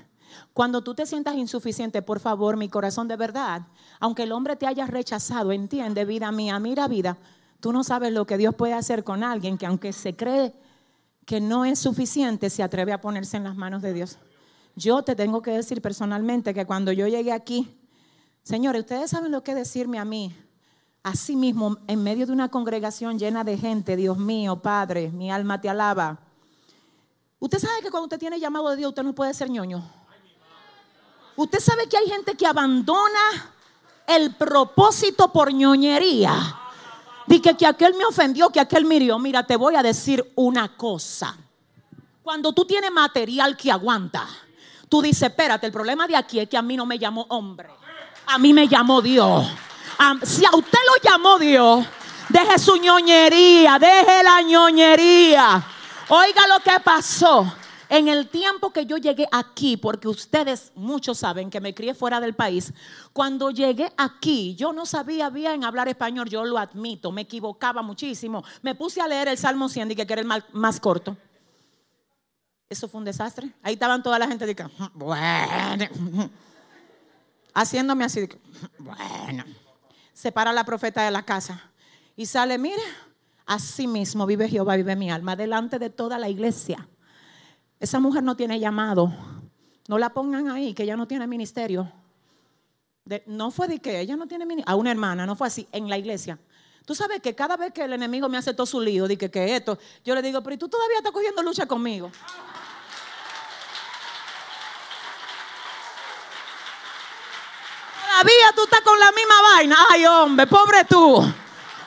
Cuando 0.53 0.83
tú 0.83 0.93
te 0.93 1.05
sientas 1.05 1.35
insuficiente, 1.35 2.01
por 2.01 2.19
favor, 2.19 2.55
mi 2.57 2.69
corazón 2.69 3.07
de 3.07 3.15
verdad, 3.15 3.63
aunque 3.99 4.23
el 4.23 4.31
hombre 4.31 4.55
te 4.55 4.67
haya 4.67 4.85
rechazado, 4.85 5.51
entiende, 5.51 6.05
vida 6.05 6.31
mía, 6.31 6.59
mira 6.59 6.87
vida, 6.87 7.17
tú 7.59 7.73
no 7.73 7.83
sabes 7.83 8.13
lo 8.13 8.25
que 8.27 8.37
Dios 8.37 8.53
puede 8.53 8.73
hacer 8.73 9.03
con 9.03 9.23
alguien 9.23 9.57
que 9.57 9.65
aunque 9.65 9.91
se 9.91 10.15
cree 10.15 10.53
que 11.25 11.41
no 11.41 11.65
es 11.65 11.79
suficiente, 11.79 12.49
se 12.49 12.63
atreve 12.63 12.91
a 12.91 13.01
ponerse 13.01 13.37
en 13.37 13.43
las 13.43 13.55
manos 13.55 13.81
de 13.81 13.93
Dios. 13.93 14.17
Yo 14.75 15.03
te 15.03 15.15
tengo 15.15 15.41
que 15.41 15.51
decir 15.51 15.81
personalmente 15.81 16.53
que 16.53 16.65
cuando 16.65 16.91
yo 16.91 17.07
llegué 17.07 17.31
aquí, 17.31 17.79
señores, 18.43 18.81
ustedes 18.81 19.11
saben 19.11 19.31
lo 19.31 19.43
que 19.43 19.55
decirme 19.55 19.99
a 19.99 20.05
mí. 20.05 20.35
Así 21.09 21.35
mismo, 21.35 21.77
en 21.87 22.03
medio 22.03 22.27
de 22.27 22.31
una 22.31 22.49
congregación 22.49 23.17
llena 23.17 23.43
de 23.43 23.57
gente, 23.57 23.95
Dios 23.95 24.17
mío, 24.17 24.57
Padre, 24.57 25.09
mi 25.09 25.31
alma 25.31 25.59
te 25.59 25.67
alaba. 25.67 26.19
Usted 27.39 27.57
sabe 27.57 27.81
que 27.81 27.89
cuando 27.89 28.05
usted 28.05 28.19
tiene 28.19 28.39
llamado 28.39 28.69
de 28.69 28.75
Dios, 28.75 28.89
usted 28.89 29.01
no 29.01 29.15
puede 29.15 29.33
ser 29.33 29.49
ñoño. 29.49 29.83
Usted 31.35 31.59
sabe 31.59 31.87
que 31.89 31.97
hay 31.97 32.07
gente 32.07 32.35
que 32.35 32.45
abandona 32.45 33.53
el 34.05 34.35
propósito 34.35 35.33
por 35.33 35.51
ñoñería. 35.51 36.55
Dice 37.25 37.57
que 37.57 37.65
aquel 37.65 37.95
me 37.95 38.05
ofendió, 38.05 38.49
que 38.49 38.59
aquel 38.59 38.85
mirió. 38.85 39.17
Mira, 39.17 39.47
te 39.47 39.55
voy 39.55 39.75
a 39.75 39.81
decir 39.81 40.31
una 40.35 40.75
cosa. 40.77 41.35
Cuando 42.21 42.53
tú 42.53 42.65
tienes 42.65 42.91
material 42.91 43.57
que 43.57 43.71
aguanta, 43.71 44.27
Tú 44.89 45.03
dices, 45.03 45.29
espérate, 45.29 45.67
el 45.67 45.71
problema 45.71 46.07
de 46.07 46.15
aquí 46.15 46.39
es 46.39 46.49
que 46.49 46.57
a 46.57 46.63
mí 46.63 46.75
no 46.75 46.85
me 46.85 46.97
llamó 46.97 47.27
hombre. 47.29 47.69
A 48.25 48.39
mí 48.39 48.53
me 48.53 48.67
llamó 48.67 49.03
Dios. 49.03 49.47
Si 50.23 50.45
a 50.45 50.55
usted 50.55 50.79
lo 50.87 51.09
llamó 51.09 51.37
Dios, 51.37 51.85
deje 52.29 52.59
su 52.59 52.77
ñoñería, 52.77 53.77
deje 53.79 54.23
la 54.23 54.41
ñoñería. 54.41 55.63
Oiga 56.09 56.47
lo 56.47 56.59
que 56.63 56.79
pasó. 56.83 57.53
En 57.89 58.07
el 58.07 58.29
tiempo 58.29 58.71
que 58.71 58.85
yo 58.85 58.97
llegué 58.97 59.27
aquí, 59.31 59.75
porque 59.75 60.07
ustedes 60.07 60.71
muchos 60.75 61.17
saben 61.17 61.49
que 61.49 61.59
me 61.59 61.73
crié 61.73 61.95
fuera 61.95 62.19
del 62.21 62.35
país, 62.35 62.71
cuando 63.13 63.49
llegué 63.49 63.91
aquí 63.97 64.55
yo 64.55 64.71
no 64.73 64.85
sabía 64.85 65.31
bien 65.31 65.63
hablar 65.63 65.87
español, 65.87 66.29
yo 66.29 66.45
lo 66.45 66.59
admito, 66.59 67.11
me 67.11 67.21
equivocaba 67.21 67.81
muchísimo. 67.81 68.43
Me 68.61 68.75
puse 68.75 69.01
a 69.01 69.07
leer 69.07 69.27
el 69.27 69.39
Salmo 69.39 69.67
100 69.67 69.91
y 69.91 69.95
que 69.95 70.03
era 70.03 70.21
el 70.21 70.27
más, 70.53 70.79
corto. 70.79 71.17
Eso 72.69 72.87
fue 72.87 72.99
un 72.99 73.05
desastre. 73.05 73.51
Ahí 73.63 73.73
estaban 73.73 74.03
toda 74.03 74.19
la 74.19 74.27
gente 74.27 74.45
de 74.45 74.55
que, 74.55 74.67
bueno, 74.93 75.85
haciéndome 77.55 78.05
así, 78.05 78.29
bueno. 78.77 79.45
Se 80.19 80.33
para 80.33 80.51
la 80.51 80.65
profeta 80.65 81.05
de 81.05 81.11
la 81.11 81.23
casa 81.23 81.71
y 82.17 82.25
sale, 82.25 82.57
mire, 82.57 82.83
así 83.45 83.87
mismo 83.87 84.25
vive 84.25 84.49
Jehová, 84.49 84.75
vive 84.75 84.97
mi 84.97 85.09
alma, 85.09 85.37
delante 85.37 85.79
de 85.79 85.89
toda 85.89 86.19
la 86.19 86.27
iglesia. 86.27 86.89
Esa 87.79 88.01
mujer 88.01 88.21
no 88.21 88.35
tiene 88.35 88.59
llamado. 88.59 89.13
No 89.87 89.97
la 89.97 90.09
pongan 90.09 90.49
ahí, 90.49 90.73
que 90.73 90.83
ella 90.83 90.97
no 90.97 91.07
tiene 91.07 91.25
ministerio. 91.25 91.89
no 93.27 93.49
fue 93.49 93.69
de 93.69 93.79
que 93.79 94.01
ella 94.01 94.17
no 94.17 94.27
tiene 94.27 94.45
ministerio. 94.45 94.69
A 94.69 94.75
una 94.75 94.91
hermana, 94.91 95.25
no 95.25 95.37
fue 95.37 95.47
así, 95.47 95.69
en 95.71 95.87
la 95.89 95.97
iglesia. 95.97 96.37
Tú 96.85 96.95
sabes 96.95 97.21
que 97.21 97.33
cada 97.33 97.55
vez 97.55 97.71
que 97.71 97.85
el 97.85 97.93
enemigo 97.93 98.27
me 98.27 98.37
hace 98.37 98.53
todo 98.53 98.65
su 98.65 98.81
lío, 98.81 99.07
de 99.07 99.17
que, 99.17 99.31
que 99.31 99.55
esto, 99.55 99.79
yo 100.03 100.15
le 100.15 100.21
digo, 100.21 100.43
pero 100.43 100.57
tú 100.57 100.67
todavía 100.67 100.97
estás 100.97 101.13
cogiendo 101.13 101.41
lucha 101.43 101.65
conmigo? 101.65 102.11
Todavía 108.19 108.51
tú 108.53 108.63
estás 108.63 108.81
con 108.81 108.99
la 108.99 109.13
misma 109.13 109.41
vaina. 109.41 109.77
Ay, 109.91 110.05
hombre, 110.05 110.45
pobre 110.45 110.83
tú. 110.83 111.23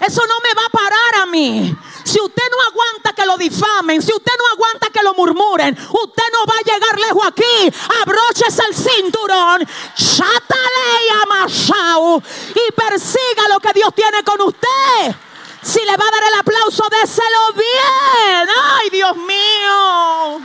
Eso 0.01 0.27
no 0.27 0.35
me 0.41 0.55
va 0.55 0.65
a 0.65 0.71
parar 0.71 1.15
a 1.21 1.27
mí. 1.27 1.77
Si 2.05 2.19
usted 2.19 2.43
no 2.51 2.57
aguanta 2.71 3.13
que 3.13 3.27
lo 3.27 3.37
difamen, 3.37 4.01
si 4.01 4.15
usted 4.15 4.33
no 4.39 4.47
aguanta 4.55 4.89
que 4.89 5.03
lo 5.03 5.13
murmuren, 5.13 5.77
usted 5.77 6.25
no 6.33 6.47
va 6.47 6.55
a 6.55 6.63
llegar 6.73 6.99
lejos 6.99 7.27
aquí. 7.27 7.71
Abróchese 8.01 8.63
el 8.67 8.75
cinturón, 8.75 9.69
chátale 9.95 11.05
y 11.07 11.23
amashao 11.23 12.23
y 12.49 12.73
persiga 12.73 13.49
lo 13.51 13.61
que 13.61 13.75
Dios 13.75 13.95
tiene 13.95 14.25
con 14.25 14.41
usted. 14.41 15.15
Si 15.61 15.81
le 15.81 15.97
va 15.99 16.09
a 16.09 16.11
dar 16.13 16.25
el 16.33 16.35
aplauso, 16.41 16.89
déselo 16.89 17.53
bien. 17.55 18.49
Ay, 18.79 18.89
Dios 18.89 19.17
mío. 19.17 20.41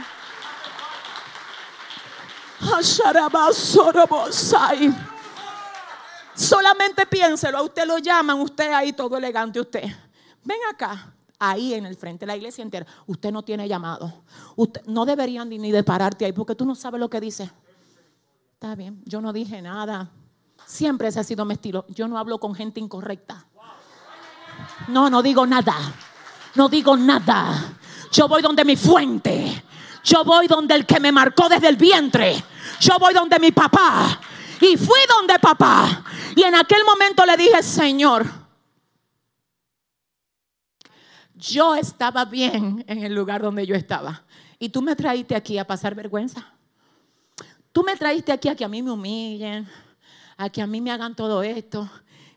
Solamente 6.38 7.08
piénselo, 7.08 7.58
a 7.58 7.64
usted 7.64 7.88
lo 7.88 7.98
llaman, 7.98 8.40
usted 8.40 8.72
ahí 8.72 8.94
todo 8.94 9.18
elegante, 9.18 9.60
usted. 9.60 9.84
Ven 10.44 10.60
acá, 10.72 11.12
ahí 11.40 11.74
en 11.74 11.88
el 11.88 11.96
frente, 11.96 12.28
la 12.28 12.38
iglesia 12.38 12.62
entera. 12.62 12.86
Usted 13.08 13.32
no 13.32 13.42
tiene 13.42 13.68
llamado. 13.68 14.22
Usted, 14.56 14.86
no 14.86 15.04
deberían 15.04 15.50
ni 15.50 15.72
de 15.72 15.84
pararte 15.84 16.26
ahí 16.26 16.34
porque 16.34 16.54
tú 16.54 16.64
no 16.64 16.76
sabes 16.76 17.00
lo 17.00 17.10
que 17.10 17.20
dice. 17.20 17.50
Está 18.54 18.76
bien, 18.76 19.02
yo 19.06 19.20
no 19.20 19.34
dije 19.34 19.64
nada. 19.64 20.12
Siempre 20.64 21.08
ese 21.08 21.20
ha 21.20 21.24
sido 21.24 21.44
mi 21.44 21.56
estilo. 21.56 21.86
Yo 21.90 22.08
no 22.08 22.20
hablo 22.20 22.40
con 22.40 22.54
gente 22.54 22.80
incorrecta. 22.80 23.48
No, 24.90 25.10
no 25.10 25.24
digo 25.24 25.48
nada. 25.48 25.76
No 26.54 26.70
digo 26.70 26.96
nada. 26.96 27.78
Yo 28.12 28.28
voy 28.28 28.44
donde 28.44 28.64
mi 28.64 28.76
fuente. 28.76 29.64
Yo 30.04 30.24
voy 30.24 30.48
donde 30.48 30.76
el 30.76 30.86
que 30.86 31.00
me 31.00 31.12
marcó 31.12 31.50
desde 31.50 31.68
el 31.68 31.78
vientre. 31.78 32.44
Yo 32.80 33.00
voy 33.00 33.16
donde 33.16 33.40
mi 33.40 33.52
papá. 33.52 34.20
Y 34.62 34.78
fui 34.78 35.00
donde 35.08 35.40
papá. 35.40 36.04
Y 36.36 36.44
en 36.44 36.56
aquel 36.56 36.84
momento 36.86 37.26
le 37.26 37.38
dije, 37.38 37.62
Señor, 37.62 38.26
yo 41.36 41.76
estaba 41.76 42.26
bien 42.26 42.84
en 42.88 43.04
el 43.04 43.14
lugar 43.14 43.42
donde 43.42 43.66
yo 43.66 43.76
estaba. 43.76 44.24
Y 44.60 44.70
tú 44.70 44.82
me 44.82 44.96
traíste 44.96 45.36
aquí 45.36 45.58
a 45.58 45.68
pasar 45.68 45.94
vergüenza. 45.94 46.54
Tú 47.72 47.84
me 47.84 47.96
traíste 47.96 48.32
aquí 48.32 48.50
a 48.50 48.56
que 48.56 48.66
a 48.66 48.68
mí 48.68 48.82
me 48.82 48.92
humillen, 48.92 49.68
a 50.36 50.50
que 50.50 50.62
a 50.62 50.68
mí 50.68 50.82
me 50.82 50.92
hagan 50.92 51.16
todo 51.16 51.44
esto. 51.44 51.90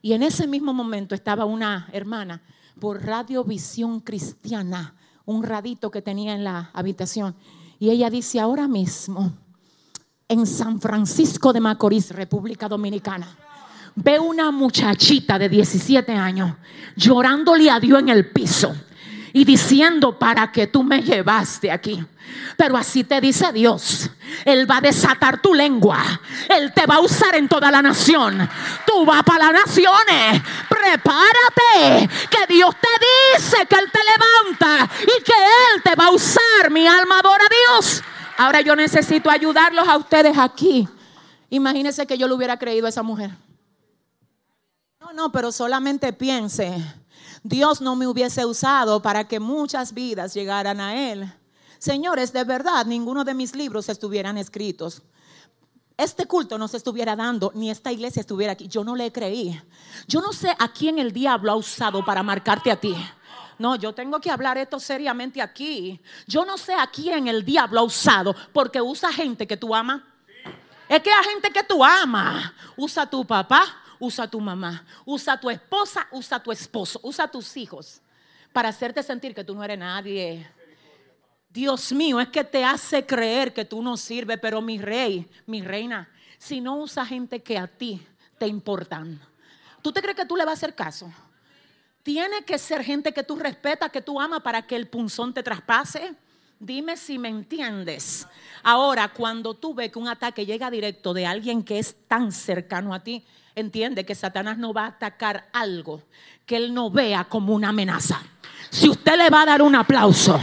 Y 0.02 0.12
en 0.12 0.22
ese 0.22 0.46
mismo 0.46 0.74
momento 0.74 1.14
estaba 1.14 1.46
una 1.46 1.88
hermana 1.92 2.42
por 2.78 3.02
radiovisión 3.04 4.00
cristiana, 4.00 4.94
un 5.24 5.42
radito 5.42 5.90
que 5.90 6.02
tenía 6.02 6.35
en 6.35 6.44
la 6.44 6.70
habitación. 6.74 7.35
Y 7.78 7.90
ella 7.90 8.11
dice, 8.11 8.40
ahora 8.40 8.68
mismo, 8.68 9.33
en 10.31 10.47
San 10.47 10.81
Francisco 10.81 11.53
de 11.53 11.59
Macorís, 11.59 12.12
República 12.12 12.69
Dominicana, 12.69 13.27
ve 13.97 14.21
una 14.21 14.53
muchachita 14.53 15.37
de 15.37 15.49
17 15.49 16.12
años 16.12 16.55
llorándole 16.95 17.69
a 17.69 17.81
Dios 17.81 17.99
en 17.99 18.11
el 18.11 18.31
piso 18.31 18.73
y 19.33 19.45
diciendo 19.45 20.16
para 20.16 20.53
que 20.53 20.69
tú 20.69 20.85
me 20.85 21.03
llevaste 21.03 21.73
aquí. 21.73 22.05
Pero 22.57 22.77
así 22.77 23.03
te 23.03 23.21
dice 23.21 23.53
Dios. 23.53 24.09
Él 24.45 24.71
va 24.71 24.77
a 24.77 24.81
desatar 24.81 25.43
tu 25.43 25.53
lengua. 25.53 25.99
Él 26.49 26.73
te 26.73 26.87
va 26.87 26.97
a 26.97 27.01
usar 27.01 27.35
en 27.35 27.49
toda 27.49 27.69
la 27.69 27.83
nación. 27.83 28.49
Tú 28.87 29.05
vas 29.05 29.25
para 29.25 29.51
las 29.51 29.66
naciones. 29.66 30.43
Prepárate. 30.69 32.09
Que 32.31 32.55
Dios 32.55 32.73
te 32.81 33.37
dice 33.37 33.66
que 33.66 33.75
Él 33.75 33.90
te 33.90 33.99
levanta 33.99 34.88
y 35.03 35.25
que 35.25 35.33
Él 35.33 35.83
te 35.83 35.97
va 35.97 36.07
a 36.07 36.11
usar. 36.12 36.71
Mi 36.71 36.87
alma 36.87 37.19
adora 37.19 37.45
a 37.45 37.79
Dios. 37.79 38.05
Ahora 38.40 38.62
yo 38.62 38.74
necesito 38.74 39.29
ayudarlos 39.29 39.87
a 39.87 39.98
ustedes 39.98 40.38
aquí. 40.38 40.88
Imagínense 41.50 42.07
que 42.07 42.16
yo 42.16 42.26
le 42.26 42.33
hubiera 42.33 42.59
creído 42.59 42.87
a 42.87 42.88
esa 42.88 43.03
mujer. 43.03 43.33
No, 44.98 45.12
no, 45.12 45.31
pero 45.31 45.53
solamente 45.53 46.11
piense 46.14 46.83
Dios 47.42 47.83
no 47.83 47.96
me 47.96 48.07
hubiese 48.07 48.46
usado 48.46 49.03
para 49.03 49.29
que 49.29 49.40
muchas 49.40 49.92
vidas 49.92 50.33
llegaran 50.33 50.81
a 50.81 51.12
Él. 51.12 51.31
Señores, 51.79 52.33
de 52.33 52.44
verdad, 52.44 52.87
ninguno 52.87 53.24
de 53.24 53.35
mis 53.35 53.55
libros 53.55 53.90
estuvieran 53.90 54.38
escritos. 54.38 55.03
Este 55.98 56.24
culto 56.24 56.57
no 56.57 56.66
se 56.66 56.79
estuviera 56.79 57.14
dando, 57.14 57.53
ni 57.55 57.70
esta 57.70 57.92
iglesia 57.92 58.20
estuviera 58.20 58.55
aquí. 58.55 58.68
Yo 58.68 58.85
no 58.85 58.96
le 58.96 59.12
creí. 59.12 59.61
Yo 60.09 60.22
no 60.22 60.33
sé 60.33 60.57
a 60.59 60.72
quién 60.72 60.98
el 60.98 61.12
diablo 61.12 61.53
ha 61.53 61.57
usado 61.57 62.03
para 62.07 62.22
marcarte 62.22 62.70
a 62.70 62.81
ti. 62.81 62.96
No, 63.61 63.77
yo 63.77 63.92
tengo 63.92 64.18
que 64.23 64.31
hablar 64.31 64.57
esto 64.57 64.81
seriamente 64.81 65.42
aquí. 65.42 66.01
Yo 66.27 66.46
no 66.46 66.57
sé 66.57 66.73
a 66.73 66.87
quién 66.87 67.29
el 67.29 67.44
diablo 67.44 67.81
ha 67.81 67.83
usado, 67.83 68.35
porque 68.55 68.81
usa 68.81 69.12
gente 69.12 69.46
que 69.46 69.59
tú 69.59 69.75
amas. 69.75 70.01
Es 70.88 71.03
que 71.03 71.12
a 71.12 71.23
gente 71.23 71.51
que 71.51 71.62
tú 71.62 71.85
amas, 71.85 72.55
usa 72.75 73.05
tu 73.05 73.23
papá, 73.23 73.66
usa 73.99 74.27
tu 74.27 74.40
mamá, 74.40 74.83
usa 75.05 75.38
tu 75.38 75.51
esposa, 75.51 76.09
usa 76.11 76.42
tu 76.42 76.51
esposo, 76.51 77.01
usa 77.03 77.29
tus 77.29 77.55
hijos 77.59 78.01
para 78.51 78.70
hacerte 78.70 79.03
sentir 79.03 79.35
que 79.35 79.44
tú 79.44 79.55
no 79.55 79.62
eres 79.62 79.79
nadie. 79.79 80.51
Dios 81.51 81.92
mío, 81.92 82.18
es 82.18 82.29
que 82.29 82.44
te 82.44 82.64
hace 82.64 83.05
creer 83.05 83.53
que 83.53 83.66
tú 83.66 83.83
no 83.83 83.99
sirves, 83.99 84.38
pero 84.40 84.62
mi 84.62 84.79
rey, 84.79 85.31
mi 85.44 85.61
reina, 85.61 86.09
si 86.38 86.62
no 86.62 86.77
usa 86.77 87.05
gente 87.05 87.42
que 87.42 87.59
a 87.59 87.66
ti 87.66 88.01
te 88.38 88.46
importan, 88.46 89.20
¿tú 89.83 89.92
te 89.92 90.01
crees 90.01 90.16
que 90.16 90.25
tú 90.25 90.35
le 90.35 90.46
vas 90.46 90.53
a 90.53 90.55
hacer 90.55 90.75
caso? 90.75 91.12
Tiene 92.03 92.45
que 92.45 92.59
ser 92.59 92.83
gente 92.83 93.13
que 93.13 93.23
tú 93.23 93.37
respetas, 93.37 93.91
que 93.91 94.01
tú 94.01 94.21
amas 94.21 94.41
para 94.41 94.63
que 94.63 94.77
el 94.77 94.89
punzón 94.89 95.35
te 95.35 95.43
traspase. 95.43 96.15
Dime 96.59 96.97
si 96.97 97.19
me 97.19 97.29
entiendes. 97.29 98.27
Ahora, 98.63 99.09
cuando 99.09 99.55
tú 99.55 99.75
ves 99.75 99.91
que 99.93 99.99
un 99.99 100.09
ataque 100.09 100.47
llega 100.47 100.71
directo 100.71 101.15
de 101.15 101.27
alguien 101.27 101.63
que 101.63 101.79
es 101.79 101.97
tan 102.09 102.33
cercano 102.33 102.95
a 102.95 103.01
ti, 103.01 103.25
entiende 103.55 104.05
que 104.05 104.15
Satanás 104.15 104.59
no 104.59 104.73
va 104.73 104.85
a 104.85 104.89
atacar 104.89 105.49
algo 105.53 106.03
que 106.46 106.57
él 106.57 106.75
no 106.75 106.90
vea 106.90 107.25
como 107.25 107.55
una 107.55 107.69
amenaza. 107.69 108.21
Si 108.71 108.88
usted 108.88 109.17
le 109.17 109.31
va 109.31 109.42
a 109.42 109.46
dar 109.46 109.63
un 109.63 109.75
aplauso, 109.77 110.42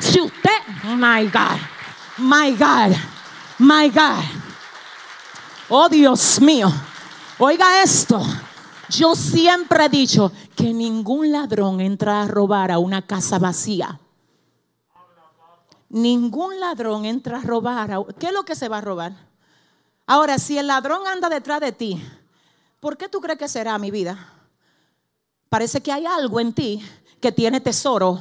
si 0.00 0.20
usted, 0.20 0.50
my 0.96 1.26
God, 1.26 1.60
my 2.18 2.50
God, 2.56 2.96
my 3.58 3.88
God, 3.88 4.24
oh 5.68 5.88
Dios 5.88 6.40
mío, 6.40 6.72
oiga 7.38 7.82
esto. 7.82 8.20
Yo 8.90 9.14
siempre 9.14 9.86
he 9.86 9.88
dicho 9.88 10.32
que 10.56 10.72
ningún 10.72 11.32
ladrón 11.32 11.80
entra 11.80 12.22
a 12.22 12.28
robar 12.28 12.70
a 12.70 12.78
una 12.78 13.02
casa 13.02 13.38
vacía. 13.38 14.00
Ningún 15.88 16.58
ladrón 16.58 17.04
entra 17.04 17.38
a 17.38 17.42
robar. 17.42 17.92
A... 17.92 18.04
¿Qué 18.18 18.26
es 18.26 18.32
lo 18.32 18.44
que 18.44 18.56
se 18.56 18.68
va 18.68 18.78
a 18.78 18.80
robar? 18.80 19.14
Ahora, 20.06 20.38
si 20.38 20.58
el 20.58 20.66
ladrón 20.66 21.06
anda 21.06 21.28
detrás 21.28 21.60
de 21.60 21.72
ti, 21.72 22.02
¿por 22.80 22.96
qué 22.96 23.08
tú 23.08 23.20
crees 23.20 23.38
que 23.38 23.48
será 23.48 23.78
mi 23.78 23.90
vida? 23.90 24.32
Parece 25.48 25.80
que 25.80 25.92
hay 25.92 26.04
algo 26.04 26.40
en 26.40 26.52
ti 26.52 26.84
que 27.20 27.32
tiene 27.32 27.60
tesoro 27.60 28.20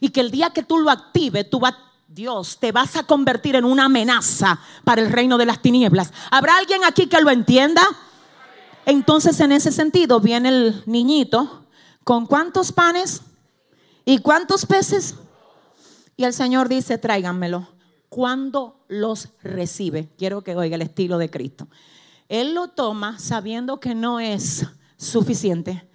y 0.00 0.10
que 0.10 0.20
el 0.20 0.30
día 0.30 0.50
que 0.50 0.62
tú 0.62 0.78
lo 0.78 0.90
actives, 0.90 1.48
tú 1.48 1.60
Dios, 2.08 2.58
te 2.58 2.70
vas 2.70 2.94
a 2.96 3.04
convertir 3.04 3.56
en 3.56 3.64
una 3.64 3.86
amenaza 3.86 4.60
para 4.84 5.02
el 5.02 5.10
reino 5.10 5.38
de 5.38 5.46
las 5.46 5.62
tinieblas. 5.62 6.12
¿Habrá 6.30 6.58
alguien 6.58 6.84
aquí 6.84 7.06
que 7.06 7.20
lo 7.20 7.30
entienda? 7.30 7.82
Entonces, 8.86 9.40
en 9.40 9.52
ese 9.52 9.72
sentido, 9.72 10.20
viene 10.20 10.48
el 10.50 10.82
niñito 10.86 11.66
con 12.04 12.26
cuántos 12.26 12.72
panes 12.72 13.22
y 14.04 14.18
cuántos 14.18 14.66
peces. 14.66 15.14
Y 16.16 16.24
el 16.24 16.32
Señor 16.32 16.68
dice, 16.68 16.98
tráiganmelo. 16.98 17.68
Cuando 18.08 18.84
los 18.88 19.30
recibe, 19.42 20.08
quiero 20.16 20.44
que 20.44 20.54
oiga 20.54 20.76
el 20.76 20.82
estilo 20.82 21.18
de 21.18 21.30
Cristo. 21.30 21.68
Él 22.28 22.54
lo 22.54 22.68
toma 22.68 23.18
sabiendo 23.18 23.80
que 23.80 23.94
no 23.94 24.20
es 24.20 24.66
suficiente. 24.96 25.88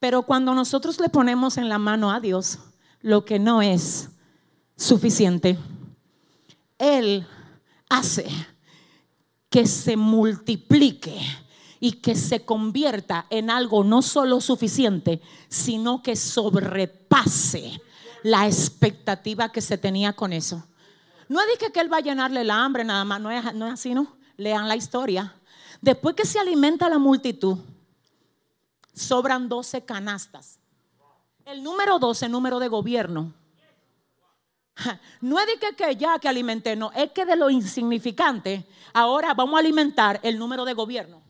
Pero 0.00 0.22
cuando 0.22 0.54
nosotros 0.54 0.98
le 1.00 1.08
ponemos 1.08 1.58
en 1.58 1.68
la 1.68 1.78
mano 1.78 2.10
a 2.10 2.18
Dios 2.18 2.58
lo 3.00 3.24
que 3.24 3.38
no 3.38 3.62
es 3.62 4.10
suficiente, 4.76 5.58
Él 6.78 7.26
hace 7.88 8.26
que 9.48 9.66
se 9.66 9.96
multiplique 9.96 11.20
y 11.84 11.94
que 11.94 12.14
se 12.14 12.44
convierta 12.44 13.26
en 13.28 13.50
algo 13.50 13.82
no 13.82 14.02
solo 14.02 14.40
suficiente, 14.40 15.20
sino 15.48 16.00
que 16.00 16.14
sobrepase 16.14 17.82
la 18.22 18.46
expectativa 18.46 19.48
que 19.48 19.60
se 19.60 19.76
tenía 19.76 20.12
con 20.12 20.32
eso. 20.32 20.64
No 21.28 21.40
dije 21.44 21.72
que 21.72 21.80
Él 21.80 21.92
va 21.92 21.96
a 21.96 22.02
llenarle 22.02 22.44
la 22.44 22.64
hambre 22.64 22.84
nada 22.84 23.04
más, 23.04 23.20
no 23.20 23.32
es, 23.32 23.52
no 23.54 23.66
es 23.66 23.72
así, 23.72 23.94
¿no? 23.94 24.14
Lean 24.36 24.68
la 24.68 24.76
historia. 24.76 25.34
Después 25.80 26.14
que 26.14 26.24
se 26.24 26.38
alimenta 26.38 26.88
la 26.88 27.00
multitud, 27.00 27.58
sobran 28.94 29.48
12 29.48 29.84
canastas. 29.84 30.60
El 31.44 31.64
número 31.64 31.98
12, 31.98 32.28
número 32.28 32.60
de 32.60 32.68
gobierno. 32.68 33.34
No 35.20 35.40
es 35.40 35.46
de 35.46 35.56
que, 35.58 35.74
que, 35.74 35.96
ya 35.96 36.16
que 36.20 36.28
alimenté, 36.28 36.76
no, 36.76 36.92
es 36.92 37.10
que 37.10 37.24
de 37.24 37.34
lo 37.34 37.50
insignificante, 37.50 38.64
ahora 38.92 39.34
vamos 39.34 39.56
a 39.56 39.58
alimentar 39.58 40.20
el 40.22 40.38
número 40.38 40.64
de 40.64 40.74
gobierno. 40.74 41.21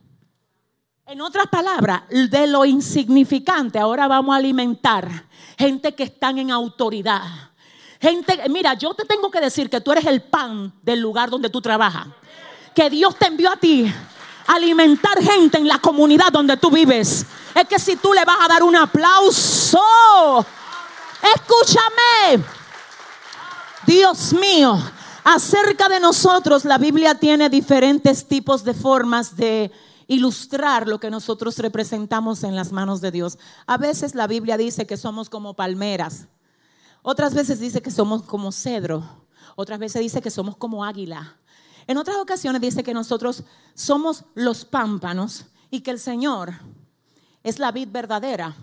En 1.05 1.21
otras 1.21 1.49
palabras, 1.49 2.03
de 2.09 2.47
lo 2.47 2.65
insignificante, 2.65 3.79
ahora 3.79 4.07
vamos 4.07 4.33
a 4.33 4.37
alimentar 4.39 5.27
gente 5.59 5.95
que 5.95 6.05
están 6.05 6.39
en 6.39 6.53
autoridad. 6.53 7.23
Gente, 8.01 8.41
mira, 8.49 8.75
yo 8.75 8.95
te 8.95 9.05
tengo 9.05 9.29
que 9.29 9.41
decir 9.41 9.69
que 9.69 9.81
tú 9.81 9.91
eres 9.91 10.07
el 10.07 10.23
pan 10.23 10.73
del 10.81 11.01
lugar 11.01 11.29
donde 11.29 11.51
tú 11.51 11.61
trabajas. 11.61 12.07
Que 12.73 12.89
Dios 12.89 13.17
te 13.19 13.27
envió 13.27 13.51
a 13.51 13.57
ti 13.57 13.93
a 14.47 14.55
alimentar 14.55 15.21
gente 15.21 15.59
en 15.59 15.67
la 15.67 15.79
comunidad 15.79 16.31
donde 16.31 16.57
tú 16.57 16.71
vives. 16.71 17.27
Es 17.53 17.65
que 17.69 17.81
si 17.81 17.97
tú 17.97 18.13
le 18.13 18.25
vas 18.25 18.39
a 18.41 18.49
dar 18.49 18.63
un 18.63 18.77
aplauso, 18.77 19.81
escúchame. 21.35 22.45
Dios 23.85 24.33
mío, 24.35 24.79
acerca 25.25 25.89
de 25.89 25.99
nosotros 25.99 26.65
la 26.65 26.79
Biblia 26.79 27.17
tiene 27.17 27.51
diferentes 27.51 28.27
tipos 28.27 28.63
de 28.63 28.73
formas 28.73 29.37
de 29.37 29.73
ilustrar 30.13 30.89
lo 30.89 31.01
que 31.01 31.11
nosotros 31.11 31.59
representamos 31.59 32.45
en 32.45 32.55
las 32.55 32.71
manos 32.71 33.01
de 33.01 33.11
Dios. 33.11 33.39
A 33.67 33.79
veces 33.79 34.15
la 34.15 34.27
Biblia 34.27 34.59
dice 34.59 34.87
que 34.87 34.99
somos 34.99 35.31
como 35.31 35.55
palmeras, 35.55 36.29
otras 37.01 37.33
veces 37.33 37.61
dice 37.61 37.81
que 37.81 37.91
somos 37.91 38.23
como 38.23 38.53
cedro, 38.53 39.03
otras 39.57 39.79
veces 39.79 40.03
dice 40.03 40.21
que 40.21 40.31
somos 40.31 40.55
como 40.59 40.85
águila. 40.85 41.39
En 41.87 41.97
otras 41.97 42.19
ocasiones 42.19 42.61
dice 42.61 42.83
que 42.83 42.93
nosotros 42.93 43.43
somos 43.75 44.25
los 44.35 44.67
pámpanos 44.67 45.47
y 45.71 45.81
que 45.81 45.91
el 45.91 45.99
Señor 45.99 46.53
es 47.43 47.59
la 47.59 47.73
vid 47.73 47.89
verdadera. 47.91 48.55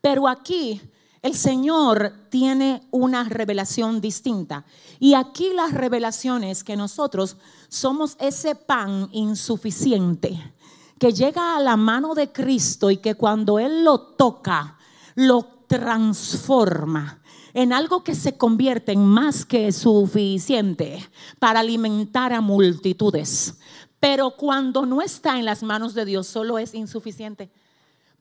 Pero 0.00 0.26
aquí 0.26 0.80
el 1.22 1.36
Señor 1.36 2.14
tiene 2.30 2.82
una 2.90 3.24
revelación 3.24 4.00
distinta. 4.00 4.66
Y 4.98 5.14
aquí 5.14 5.52
la 5.54 5.68
revelación 5.68 6.42
es 6.42 6.64
que 6.64 6.76
nosotros 6.76 7.36
somos 7.68 8.16
ese 8.18 8.56
pan 8.56 9.08
insuficiente 9.12 10.52
que 10.98 11.12
llega 11.12 11.56
a 11.56 11.60
la 11.60 11.76
mano 11.76 12.14
de 12.14 12.32
Cristo 12.32 12.90
y 12.90 12.98
que 12.98 13.14
cuando 13.14 13.58
Él 13.58 13.84
lo 13.84 13.98
toca, 13.98 14.78
lo 15.14 15.44
transforma 15.66 17.20
en 17.52 17.72
algo 17.72 18.04
que 18.04 18.14
se 18.14 18.36
convierte 18.36 18.92
en 18.92 19.04
más 19.04 19.44
que 19.44 19.72
suficiente 19.72 21.06
para 21.38 21.60
alimentar 21.60 22.32
a 22.32 22.40
multitudes. 22.40 23.58
Pero 23.98 24.32
cuando 24.32 24.84
no 24.84 25.00
está 25.00 25.38
en 25.38 25.46
las 25.46 25.62
manos 25.62 25.94
de 25.94 26.04
Dios, 26.04 26.26
solo 26.26 26.58
es 26.58 26.74
insuficiente. 26.74 27.50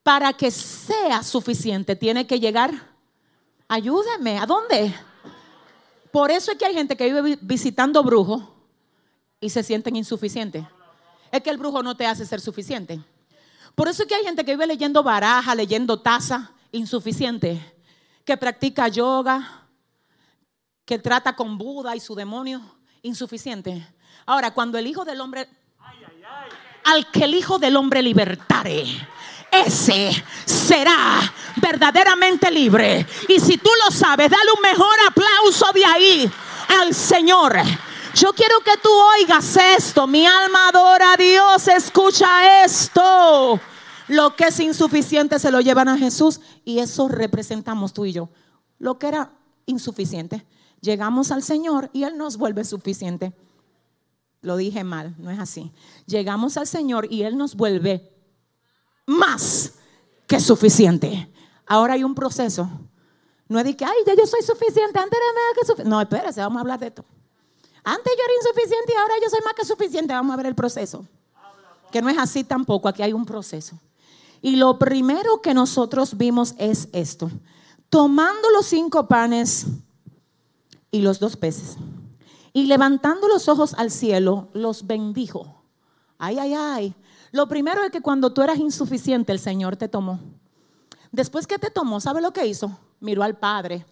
Para 0.03 0.33
que 0.33 0.51
sea 0.51 1.21
suficiente, 1.23 1.95
tiene 1.95 2.27
que 2.27 2.39
llegar. 2.39 2.71
Ayúdame, 3.67 4.37
¿a 4.37 4.45
dónde? 4.45 4.93
Por 6.11 6.31
eso 6.31 6.51
es 6.51 6.57
que 6.57 6.65
hay 6.65 6.73
gente 6.73 6.95
que 6.95 7.11
vive 7.11 7.37
visitando 7.41 8.03
brujos 8.03 8.43
y 9.41 9.49
se 9.49 9.63
sienten 9.63 9.97
insuficientes 9.97 10.65
es 11.37 11.43
que 11.43 11.49
el 11.49 11.57
brujo 11.57 11.83
no 11.83 11.95
te 11.95 12.05
hace 12.05 12.25
ser 12.25 12.41
suficiente. 12.41 12.99
Por 13.75 13.87
eso 13.87 14.03
es 14.03 14.07
que 14.09 14.15
hay 14.15 14.23
gente 14.23 14.45
que 14.45 14.51
vive 14.51 14.67
leyendo 14.67 15.03
baraja, 15.03 15.53
leyendo 15.53 15.99
taza, 15.99 16.51
insuficiente, 16.71 17.59
que 18.23 18.37
practica 18.37 18.87
yoga, 18.87 19.67
que 20.85 20.99
trata 20.99 21.35
con 21.35 21.57
Buda 21.57 21.95
y 21.95 21.99
su 21.99 22.15
demonio, 22.15 22.61
insuficiente. 23.01 23.85
Ahora, 24.25 24.53
cuando 24.53 24.77
el 24.77 24.87
Hijo 24.87 25.03
del 25.03 25.19
Hombre, 25.19 25.49
al 26.85 27.11
que 27.11 27.25
el 27.25 27.33
Hijo 27.33 27.59
del 27.59 27.75
Hombre 27.75 28.01
libertare, 28.01 28.85
ese 29.51 30.11
será 30.45 31.33
verdaderamente 31.57 32.49
libre. 32.51 33.05
Y 33.27 33.39
si 33.39 33.57
tú 33.57 33.69
lo 33.85 33.91
sabes, 33.95 34.29
dale 34.29 34.51
un 34.55 34.61
mejor 34.61 34.95
aplauso 35.07 35.65
de 35.73 35.85
ahí 35.85 36.31
al 36.79 36.93
Señor. 36.93 37.55
Yo 38.15 38.31
quiero 38.31 38.61
que 38.61 38.77
tú 38.81 38.89
oigas 39.19 39.57
esto. 39.77 40.07
Mi 40.07 40.25
alma 40.25 40.69
adora 40.69 41.13
a 41.13 41.17
Dios. 41.17 41.67
Escucha 41.67 42.63
esto. 42.63 43.59
Lo 44.07 44.35
que 44.37 44.45
es 44.45 44.59
insuficiente 44.61 45.37
se 45.37 45.51
lo 45.51 45.59
llevan 45.59 45.89
a 45.89 45.97
Jesús 45.97 46.39
y 46.63 46.79
eso 46.79 47.09
representamos 47.09 47.93
tú 47.93 48.05
y 48.05 48.13
yo. 48.13 48.29
Lo 48.79 48.97
que 48.99 49.07
era 49.07 49.33
insuficiente, 49.65 50.45
llegamos 50.79 51.31
al 51.31 51.43
Señor 51.43 51.89
y 51.91 52.03
Él 52.03 52.17
nos 52.17 52.37
vuelve 52.37 52.63
suficiente. 52.63 53.33
Lo 54.41 54.55
dije 54.55 54.85
mal, 54.85 55.13
no 55.17 55.29
es 55.29 55.39
así. 55.39 55.73
Llegamos 56.05 56.55
al 56.55 56.67
Señor 56.67 57.07
y 57.11 57.23
Él 57.23 57.35
nos 57.35 57.55
vuelve 57.55 58.13
más 59.05 59.73
que 60.25 60.39
suficiente. 60.39 61.29
Ahora 61.65 61.95
hay 61.95 62.03
un 62.05 62.15
proceso. 62.15 62.69
No 63.49 63.59
es 63.59 63.65
de 63.65 63.75
que, 63.75 63.83
ay, 63.83 63.97
ya 64.07 64.13
yo 64.15 64.25
soy 64.25 64.41
suficiente, 64.41 64.99
antes 64.99 65.19
era 65.19 65.59
que 65.59 65.65
suficiente. 65.65 65.89
No, 65.89 65.99
espérese, 65.99 66.39
vamos 66.39 66.57
a 66.57 66.61
hablar 66.61 66.79
de 66.79 66.87
esto. 66.87 67.03
Antes 67.85 68.13
yo 68.17 68.23
era 68.23 68.33
insuficiente 68.33 68.93
y 68.93 68.97
ahora 68.97 69.13
yo 69.23 69.29
soy 69.29 69.39
más 69.45 69.53
que 69.53 69.63
suficiente. 69.63 70.13
Vamos 70.13 70.33
a 70.33 70.37
ver 70.37 70.47
el 70.47 70.55
proceso. 70.55 71.05
Que 71.91 72.01
no 72.01 72.09
es 72.09 72.17
así 72.17 72.43
tampoco, 72.43 72.89
aquí 72.89 73.03
hay 73.03 73.13
un 73.13 73.25
proceso. 73.25 73.79
Y 74.41 74.57
lo 74.57 74.77
primero 74.77 75.41
que 75.41 75.53
nosotros 75.53 76.17
vimos 76.17 76.55
es 76.57 76.89
esto. 76.91 77.29
Tomando 77.89 78.49
los 78.49 78.65
cinco 78.65 79.07
panes 79.07 79.67
y 80.91 81.01
los 81.01 81.19
dos 81.19 81.37
peces 81.37 81.77
y 82.55 82.67
levantando 82.67 83.27
los 83.27 83.49
ojos 83.49 83.73
al 83.73 83.91
cielo, 83.91 84.47
los 84.53 84.87
bendijo. 84.87 85.61
Ay, 86.17 86.39
ay, 86.39 86.53
ay. 86.53 86.95
Lo 87.33 87.49
primero 87.49 87.83
es 87.83 87.91
que 87.91 87.99
cuando 87.99 88.31
tú 88.31 88.41
eras 88.41 88.57
insuficiente, 88.59 89.33
el 89.33 89.39
Señor 89.39 89.75
te 89.75 89.89
tomó. 89.89 90.21
Después 91.11 91.47
que 91.47 91.59
te 91.59 91.69
tomó, 91.69 91.99
¿sabe 91.99 92.21
lo 92.21 92.31
que 92.31 92.47
hizo? 92.47 92.79
Miró 93.01 93.23
al 93.23 93.37
Padre. 93.37 93.85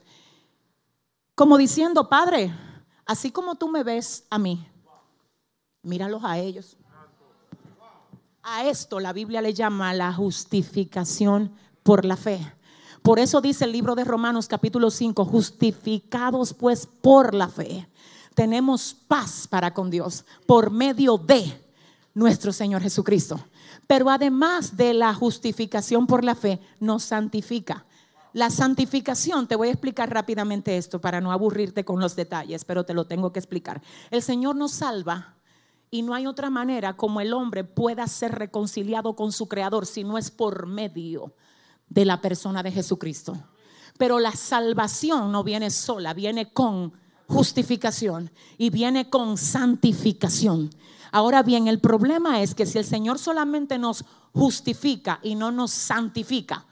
Como 1.36 1.58
diciendo, 1.58 2.08
Padre, 2.08 2.54
Así 3.06 3.32
como 3.32 3.56
tú 3.56 3.70
me 3.70 3.84
ves 3.84 4.26
a 4.30 4.38
mí, 4.40 4.66
míralos 5.82 6.24
a 6.24 6.38
ellos. 6.38 6.78
A 8.42 8.66
esto 8.66 9.00
la 9.00 9.14
Biblia 9.14 9.42
le 9.42 9.54
llama 9.54 9.94
la 9.94 10.14
justificación 10.14 11.54
por 11.82 12.06
la 12.06 12.18
fe. 12.18 12.40
Por 13.02 13.20
eso 13.20 13.42
dice 13.42 13.66
el 13.66 13.72
libro 13.72 13.96
de 13.96 14.06
Romanos 14.06 14.48
capítulo 14.48 14.90
5, 14.90 15.26
justificados 15.26 16.54
pues 16.54 16.88
por 16.88 17.34
la 17.34 17.50
fe. 17.50 17.88
Tenemos 18.34 18.94
paz 18.94 19.48
para 19.48 19.74
con 19.74 19.90
Dios 19.90 20.26
por 20.46 20.72
medio 20.72 21.18
de 21.18 21.62
nuestro 22.14 22.54
Señor 22.54 22.82
Jesucristo. 22.82 23.40
Pero 23.88 24.10
además 24.10 24.78
de 24.78 24.94
la 24.94 25.14
justificación 25.14 26.08
por 26.08 26.24
la 26.24 26.36
fe, 26.36 26.60
nos 26.80 27.04
santifica. 27.04 27.86
La 28.34 28.50
santificación, 28.50 29.48
te 29.48 29.56
voy 29.56 29.68
a 29.68 29.72
explicar 29.72 30.12
rápidamente 30.12 30.76
esto 30.76 31.00
para 31.00 31.22
no 31.22 31.32
aburrirte 31.32 31.86
con 31.86 32.00
los 32.00 32.16
detalles, 32.16 32.66
pero 32.66 32.84
te 32.84 32.96
lo 32.96 33.06
tengo 33.06 33.32
que 33.32 33.40
explicar. 33.40 33.82
El 34.10 34.24
Señor 34.24 34.56
nos 34.56 34.72
salva 34.72 35.36
y 35.92 36.02
no 36.02 36.16
hay 36.16 36.26
otra 36.26 36.50
manera 36.50 36.98
como 36.98 37.22
el 37.22 37.32
hombre 37.32 37.64
pueda 37.64 38.08
ser 38.08 38.32
reconciliado 38.32 39.16
con 39.16 39.32
su 39.32 39.48
Creador 39.48 39.86
si 39.86 40.04
no 40.04 40.18
es 40.18 40.32
por 40.32 40.66
medio 40.66 41.36
de 41.88 42.06
la 42.06 42.22
persona 42.22 42.64
de 42.64 42.72
Jesucristo. 42.72 43.38
Pero 44.00 44.18
la 44.18 44.32
salvación 44.32 45.32
no 45.32 45.44
viene 45.44 45.70
sola, 45.70 46.16
viene 46.16 46.52
con 46.52 46.94
justificación 47.28 48.32
y 48.58 48.72
viene 48.72 49.12
con 49.12 49.38
santificación. 49.38 50.72
Ahora 51.12 51.44
bien, 51.44 51.68
el 51.68 51.80
problema 51.80 52.42
es 52.42 52.56
que 52.56 52.66
si 52.66 52.80
el 52.80 52.86
Señor 52.86 53.20
solamente 53.20 53.78
nos 53.78 54.04
justifica 54.34 55.20
y 55.22 55.36
no 55.36 55.52
nos 55.52 55.70
santifica, 55.70 56.66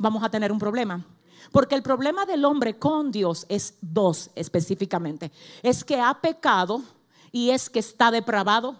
vamos 0.00 0.24
a 0.24 0.30
tener 0.30 0.50
un 0.50 0.58
problema. 0.58 1.04
Porque 1.52 1.74
el 1.74 1.82
problema 1.82 2.26
del 2.26 2.44
hombre 2.44 2.78
con 2.78 3.12
Dios 3.12 3.46
es 3.48 3.74
dos 3.80 4.30
específicamente. 4.34 5.30
Es 5.62 5.84
que 5.84 6.00
ha 6.00 6.14
pecado 6.20 6.82
y 7.30 7.50
es 7.50 7.70
que 7.70 7.78
está 7.78 8.10
depravado. 8.10 8.76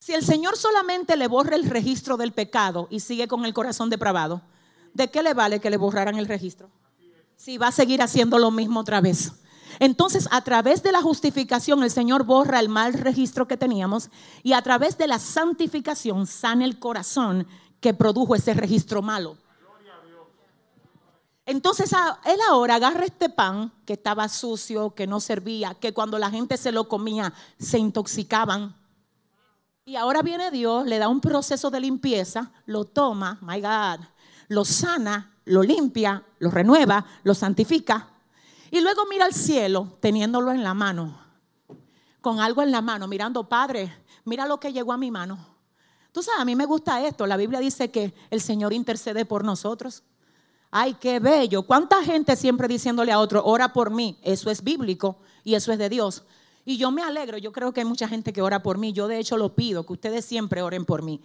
Si 0.00 0.14
el 0.14 0.24
Señor 0.24 0.56
solamente 0.56 1.16
le 1.16 1.28
borra 1.28 1.56
el 1.56 1.68
registro 1.68 2.16
del 2.16 2.32
pecado 2.32 2.88
y 2.90 3.00
sigue 3.00 3.28
con 3.28 3.44
el 3.44 3.52
corazón 3.52 3.90
depravado, 3.90 4.42
¿de 4.94 5.10
qué 5.10 5.22
le 5.22 5.34
vale 5.34 5.60
que 5.60 5.70
le 5.70 5.76
borraran 5.76 6.16
el 6.16 6.26
registro? 6.26 6.70
Si 7.36 7.58
va 7.58 7.68
a 7.68 7.72
seguir 7.72 8.00
haciendo 8.00 8.38
lo 8.38 8.50
mismo 8.50 8.80
otra 8.80 9.00
vez. 9.00 9.32
Entonces, 9.78 10.28
a 10.30 10.42
través 10.42 10.82
de 10.82 10.92
la 10.92 11.02
justificación, 11.02 11.82
el 11.82 11.90
Señor 11.90 12.24
borra 12.24 12.60
el 12.60 12.68
mal 12.68 12.94
registro 12.94 13.46
que 13.46 13.56
teníamos 13.56 14.10
y 14.42 14.54
a 14.54 14.62
través 14.62 14.98
de 14.98 15.06
la 15.06 15.18
santificación 15.18 16.26
sana 16.26 16.64
el 16.64 16.78
corazón 16.78 17.46
que 17.80 17.94
produjo 17.94 18.34
ese 18.34 18.54
registro 18.54 19.02
malo. 19.02 19.36
Entonces 21.46 21.90
él 22.24 22.38
ahora 22.48 22.76
agarra 22.76 23.04
este 23.04 23.28
pan 23.28 23.72
que 23.84 23.94
estaba 23.94 24.28
sucio, 24.28 24.94
que 24.94 25.08
no 25.08 25.18
servía, 25.18 25.74
que 25.74 25.92
cuando 25.92 26.18
la 26.18 26.30
gente 26.30 26.56
se 26.56 26.70
lo 26.70 26.86
comía 26.86 27.32
se 27.58 27.78
intoxicaban. 27.78 28.76
Y 29.84 29.96
ahora 29.96 30.22
viene 30.22 30.52
Dios, 30.52 30.86
le 30.86 30.98
da 30.98 31.08
un 31.08 31.20
proceso 31.20 31.70
de 31.70 31.80
limpieza, 31.80 32.52
lo 32.66 32.84
toma, 32.84 33.38
my 33.40 33.60
God, 33.60 34.06
lo 34.46 34.64
sana, 34.64 35.34
lo 35.44 35.64
limpia, 35.64 36.22
lo 36.38 36.50
renueva, 36.52 37.04
lo 37.24 37.34
santifica. 37.34 38.08
Y 38.70 38.80
luego 38.80 39.06
mira 39.10 39.24
al 39.24 39.34
cielo 39.34 39.96
teniéndolo 39.98 40.52
en 40.52 40.62
la 40.62 40.74
mano, 40.74 41.18
con 42.20 42.38
algo 42.38 42.62
en 42.62 42.70
la 42.70 42.82
mano, 42.82 43.08
mirando, 43.08 43.48
Padre, 43.48 43.92
mira 44.24 44.46
lo 44.46 44.60
que 44.60 44.72
llegó 44.72 44.92
a 44.92 44.98
mi 44.98 45.10
mano. 45.10 45.38
Tú 46.12 46.22
sabes, 46.22 46.40
a 46.40 46.44
mí 46.44 46.56
me 46.56 46.66
gusta 46.66 47.06
esto. 47.06 47.26
La 47.26 47.36
Biblia 47.36 47.60
dice 47.60 47.90
que 47.90 48.12
el 48.30 48.40
Señor 48.40 48.72
intercede 48.72 49.24
por 49.24 49.44
nosotros. 49.44 50.02
Ay, 50.70 50.94
qué 51.00 51.18
bello. 51.18 51.62
¿Cuánta 51.62 52.02
gente 52.02 52.36
siempre 52.36 52.68
diciéndole 52.68 53.12
a 53.12 53.18
otro, 53.18 53.44
ora 53.44 53.72
por 53.72 53.90
mí? 53.90 54.18
Eso 54.22 54.50
es 54.50 54.62
bíblico 54.62 55.18
y 55.44 55.54
eso 55.54 55.72
es 55.72 55.78
de 55.78 55.88
Dios. 55.88 56.22
Y 56.64 56.76
yo 56.76 56.90
me 56.90 57.02
alegro, 57.02 57.38
yo 57.38 57.52
creo 57.52 57.72
que 57.72 57.80
hay 57.80 57.86
mucha 57.86 58.08
gente 58.08 58.32
que 58.32 58.42
ora 58.42 58.62
por 58.62 58.78
mí. 58.78 58.92
Yo 58.92 59.08
de 59.08 59.18
hecho 59.18 59.36
lo 59.36 59.54
pido, 59.54 59.84
que 59.86 59.92
ustedes 59.92 60.24
siempre 60.24 60.62
oren 60.62 60.84
por 60.84 61.02
mí. 61.02 61.20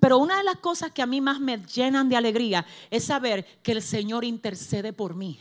Pero 0.00 0.18
una 0.18 0.38
de 0.38 0.44
las 0.44 0.56
cosas 0.56 0.92
que 0.92 1.02
a 1.02 1.06
mí 1.06 1.20
más 1.20 1.40
me 1.40 1.58
llenan 1.58 2.08
de 2.08 2.16
alegría 2.16 2.64
es 2.90 3.04
saber 3.04 3.44
que 3.62 3.72
el 3.72 3.82
Señor 3.82 4.24
intercede 4.24 4.92
por 4.92 5.14
mí. 5.14 5.38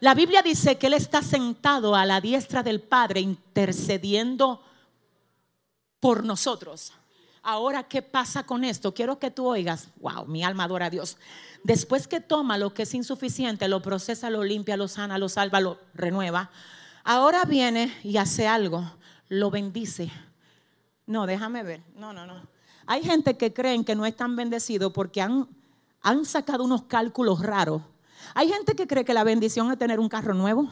La 0.00 0.14
Biblia 0.14 0.42
dice 0.42 0.76
que 0.76 0.88
Él 0.88 0.94
está 0.94 1.22
sentado 1.22 1.94
a 1.94 2.04
la 2.04 2.20
diestra 2.20 2.62
del 2.62 2.80
Padre 2.80 3.20
intercediendo 3.20 4.60
por 5.98 6.24
nosotros. 6.24 6.92
Ahora, 7.46 7.82
¿qué 7.82 8.00
pasa 8.00 8.46
con 8.46 8.64
esto? 8.64 8.94
Quiero 8.94 9.18
que 9.18 9.30
tú 9.30 9.46
oigas, 9.46 9.88
wow, 10.00 10.24
mi 10.24 10.42
alma 10.42 10.64
adora 10.64 10.86
a 10.86 10.90
Dios. 10.90 11.18
Después 11.62 12.08
que 12.08 12.18
toma 12.18 12.56
lo 12.56 12.72
que 12.72 12.84
es 12.84 12.94
insuficiente, 12.94 13.68
lo 13.68 13.82
procesa, 13.82 14.30
lo 14.30 14.42
limpia, 14.42 14.78
lo 14.78 14.88
sana, 14.88 15.18
lo 15.18 15.28
salva, 15.28 15.60
lo 15.60 15.78
renueva. 15.92 16.50
Ahora 17.04 17.44
viene 17.44 17.94
y 18.02 18.16
hace 18.16 18.48
algo, 18.48 18.90
lo 19.28 19.50
bendice. 19.50 20.10
No, 21.04 21.26
déjame 21.26 21.62
ver. 21.62 21.82
No, 21.96 22.14
no, 22.14 22.24
no. 22.24 22.48
Hay 22.86 23.02
gente 23.02 23.36
que 23.36 23.52
creen 23.52 23.84
que 23.84 23.94
no 23.94 24.06
están 24.06 24.36
bendecidos 24.36 24.90
porque 24.94 25.20
han, 25.20 25.46
han 26.00 26.24
sacado 26.24 26.64
unos 26.64 26.84
cálculos 26.84 27.40
raros. 27.40 27.82
Hay 28.34 28.48
gente 28.48 28.74
que 28.74 28.86
cree 28.86 29.04
que 29.04 29.12
la 29.12 29.22
bendición 29.22 29.70
es 29.70 29.78
tener 29.78 30.00
un 30.00 30.08
carro 30.08 30.32
nuevo. 30.32 30.70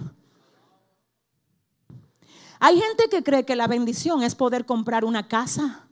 Hay 2.60 2.80
gente 2.80 3.10
que 3.10 3.22
cree 3.22 3.44
que 3.44 3.56
la 3.56 3.66
bendición 3.66 4.22
es 4.22 4.34
poder 4.34 4.64
comprar 4.64 5.04
una 5.04 5.28
casa. 5.28 5.86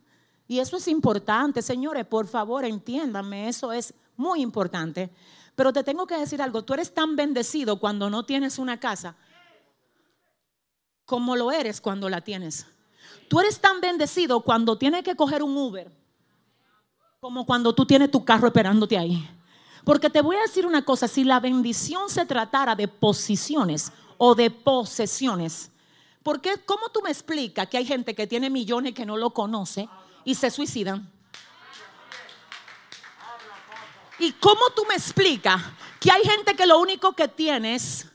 Y 0.50 0.58
eso 0.58 0.78
es 0.78 0.88
importante, 0.88 1.62
señores, 1.62 2.04
por 2.06 2.26
favor, 2.26 2.64
entiéndanme, 2.64 3.48
eso 3.48 3.72
es 3.72 3.94
muy 4.16 4.42
importante. 4.42 5.08
Pero 5.54 5.72
te 5.72 5.84
tengo 5.84 6.08
que 6.08 6.16
decir 6.16 6.42
algo, 6.42 6.64
tú 6.64 6.74
eres 6.74 6.92
tan 6.92 7.14
bendecido 7.14 7.78
cuando 7.78 8.10
no 8.10 8.24
tienes 8.26 8.58
una 8.58 8.80
casa 8.80 9.14
como 11.04 11.36
lo 11.36 11.52
eres 11.52 11.80
cuando 11.80 12.08
la 12.08 12.20
tienes. 12.22 12.66
Tú 13.28 13.38
eres 13.38 13.60
tan 13.60 13.80
bendecido 13.80 14.40
cuando 14.40 14.76
tienes 14.76 15.04
que 15.04 15.14
coger 15.14 15.44
un 15.44 15.56
Uber 15.56 15.88
como 17.20 17.46
cuando 17.46 17.72
tú 17.72 17.86
tienes 17.86 18.10
tu 18.10 18.24
carro 18.24 18.48
esperándote 18.48 18.98
ahí. 18.98 19.24
Porque 19.84 20.10
te 20.10 20.20
voy 20.20 20.34
a 20.34 20.42
decir 20.42 20.66
una 20.66 20.84
cosa, 20.84 21.06
si 21.06 21.22
la 21.22 21.38
bendición 21.38 22.10
se 22.10 22.26
tratara 22.26 22.74
de 22.74 22.88
posiciones 22.88 23.92
o 24.18 24.34
de 24.34 24.50
posesiones, 24.50 25.70
¿por 26.24 26.40
qué? 26.40 26.54
¿Cómo 26.66 26.88
tú 26.88 27.02
me 27.02 27.10
explicas 27.10 27.68
que 27.68 27.76
hay 27.76 27.86
gente 27.86 28.16
que 28.16 28.26
tiene 28.26 28.50
millones 28.50 28.94
que 28.94 29.06
no 29.06 29.16
lo 29.16 29.30
conoce 29.30 29.88
y 30.24 30.34
se 30.34 30.50
suicidan? 30.50 31.10
¿Y 34.18 34.32
cómo 34.32 34.70
tú 34.76 34.84
me 34.86 34.94
explicas 34.94 35.60
que 35.98 36.10
hay 36.10 36.22
gente 36.22 36.54
que 36.54 36.66
lo 36.66 36.78
único 36.78 37.14
que 37.14 37.26
tiene 37.26 37.74
es 37.74 38.06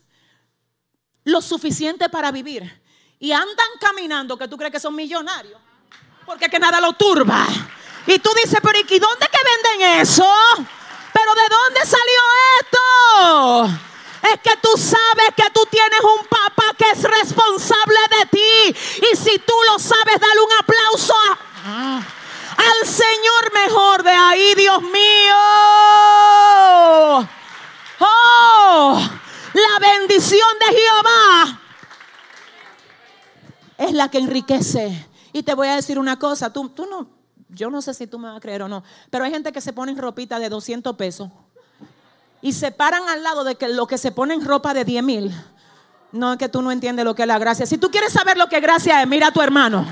lo 1.24 1.42
suficiente 1.42 2.08
para 2.08 2.30
vivir 2.30 2.82
y 3.18 3.32
andan 3.32 3.66
caminando 3.80 4.38
que 4.38 4.46
tú 4.46 4.56
crees 4.56 4.72
que 4.72 4.80
son 4.80 4.94
millonarios? 4.94 5.60
Porque 6.24 6.48
que 6.48 6.58
nada 6.58 6.80
lo 6.80 6.92
turba. 6.92 7.46
Y 8.06 8.18
tú 8.20 8.30
dices, 8.40 8.60
pero 8.62 8.78
¿y 8.78 8.98
dónde 8.98 9.26
que 9.28 9.78
venden 9.78 10.00
eso? 10.00 10.32
¿Pero 11.12 11.34
de 11.34 11.48
dónde 11.48 11.80
salió 11.80 12.20
esto? 12.60 13.80
Es 14.32 14.40
que 14.42 14.56
tú 14.60 14.70
sabes 14.76 15.34
que 15.36 15.50
tú 15.50 15.66
tienes 15.70 16.00
un 16.00 16.26
papá 16.26 16.64
que 16.78 16.90
es 16.90 17.02
responsable 17.02 17.98
de 18.18 18.26
ti. 18.26 18.78
Y 19.12 19.16
si 19.16 19.38
tú 19.40 19.54
lo 19.70 19.78
sabes, 19.78 20.20
dale 20.20 20.40
un 20.40 20.52
aplauso 20.58 21.14
al 21.66 22.86
Señor 22.86 23.52
mejor 23.52 24.02
de 24.02 24.10
ahí, 24.10 24.54
Dios 24.54 24.82
mío. 24.82 25.36
Oh, 27.98 29.08
la 29.54 29.78
bendición 29.80 30.48
de 30.60 30.76
Jehová 30.76 31.60
es 33.78 33.92
la 33.92 34.08
que 34.10 34.18
enriquece. 34.18 35.08
Y 35.32 35.42
te 35.42 35.54
voy 35.54 35.68
a 35.68 35.76
decir 35.76 35.98
una 35.98 36.18
cosa, 36.18 36.52
tú, 36.52 36.68
tú 36.70 36.86
no, 36.86 37.08
yo 37.48 37.68
no 37.70 37.82
sé 37.82 37.94
si 37.94 38.06
tú 38.06 38.18
me 38.18 38.28
vas 38.28 38.38
a 38.38 38.40
creer 38.40 38.62
o 38.62 38.68
no, 38.68 38.82
pero 39.10 39.24
hay 39.24 39.30
gente 39.30 39.52
que 39.52 39.60
se 39.60 39.72
pone 39.72 39.92
en 39.92 39.98
ropita 39.98 40.38
de 40.38 40.48
200 40.48 40.96
pesos 40.96 41.30
y 42.40 42.52
se 42.52 42.70
paran 42.70 43.08
al 43.08 43.22
lado 43.22 43.44
de 43.44 43.56
que 43.56 43.68
lo 43.68 43.86
que 43.86 43.98
se 43.98 44.12
pone 44.12 44.34
en 44.34 44.44
ropa 44.44 44.72
de 44.72 44.84
10 44.84 45.02
mil. 45.02 45.34
No 46.12 46.32
es 46.32 46.38
que 46.38 46.48
tú 46.48 46.62
no 46.62 46.70
entiendes 46.70 47.04
lo 47.04 47.14
que 47.14 47.22
es 47.22 47.28
la 47.28 47.38
gracia. 47.38 47.66
Si 47.66 47.76
tú 47.76 47.90
quieres 47.90 48.12
saber 48.12 48.38
lo 48.38 48.48
que 48.48 48.60
gracia 48.60 49.02
es, 49.02 49.08
mira 49.08 49.26
a 49.26 49.32
tu 49.32 49.42
hermano. 49.42 49.84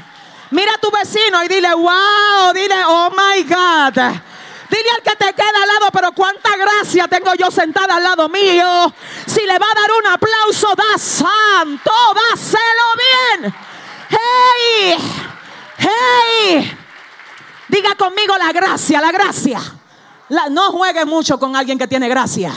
Mira 0.51 0.73
a 0.75 0.79
tu 0.79 0.91
vecino 0.91 1.43
y 1.45 1.49
dile, 1.49 1.75
wow, 1.75 2.53
dile, 2.55 2.85
oh 2.87 3.11
my 3.11 3.43
God. 3.43 3.95
Dile 4.71 4.91
al 4.91 5.03
que 5.03 5.17
te 5.17 5.33
queda 5.35 5.63
al 5.63 5.69
lado, 5.69 5.91
pero 5.93 6.13
cuánta 6.13 6.57
gracia 6.57 7.07
tengo 7.09 7.35
yo 7.35 7.51
sentada 7.51 7.97
al 7.97 8.03
lado 8.03 8.29
mío. 8.29 8.93
Si 9.27 9.41
le 9.43 9.59
va 9.59 9.67
a 9.71 9.81
dar 9.81 9.91
un 10.01 10.07
aplauso, 10.13 10.75
da 10.75 10.99
santo, 10.99 11.93
dáselo 12.31 13.41
bien. 13.41 13.55
Hey, 14.11 14.97
hey. 15.79 16.79
Diga 17.69 17.95
conmigo 17.95 18.37
la 18.37 18.53
gracia, 18.53 19.01
la 19.01 19.13
gracia. 19.13 19.61
no 20.51 20.73
juegue 20.73 21.05
mucho 21.05 21.39
con 21.39 21.57
alguien 21.57 21.79
que 21.79 21.87
tiene 21.87 22.09
gracia. 22.09 22.53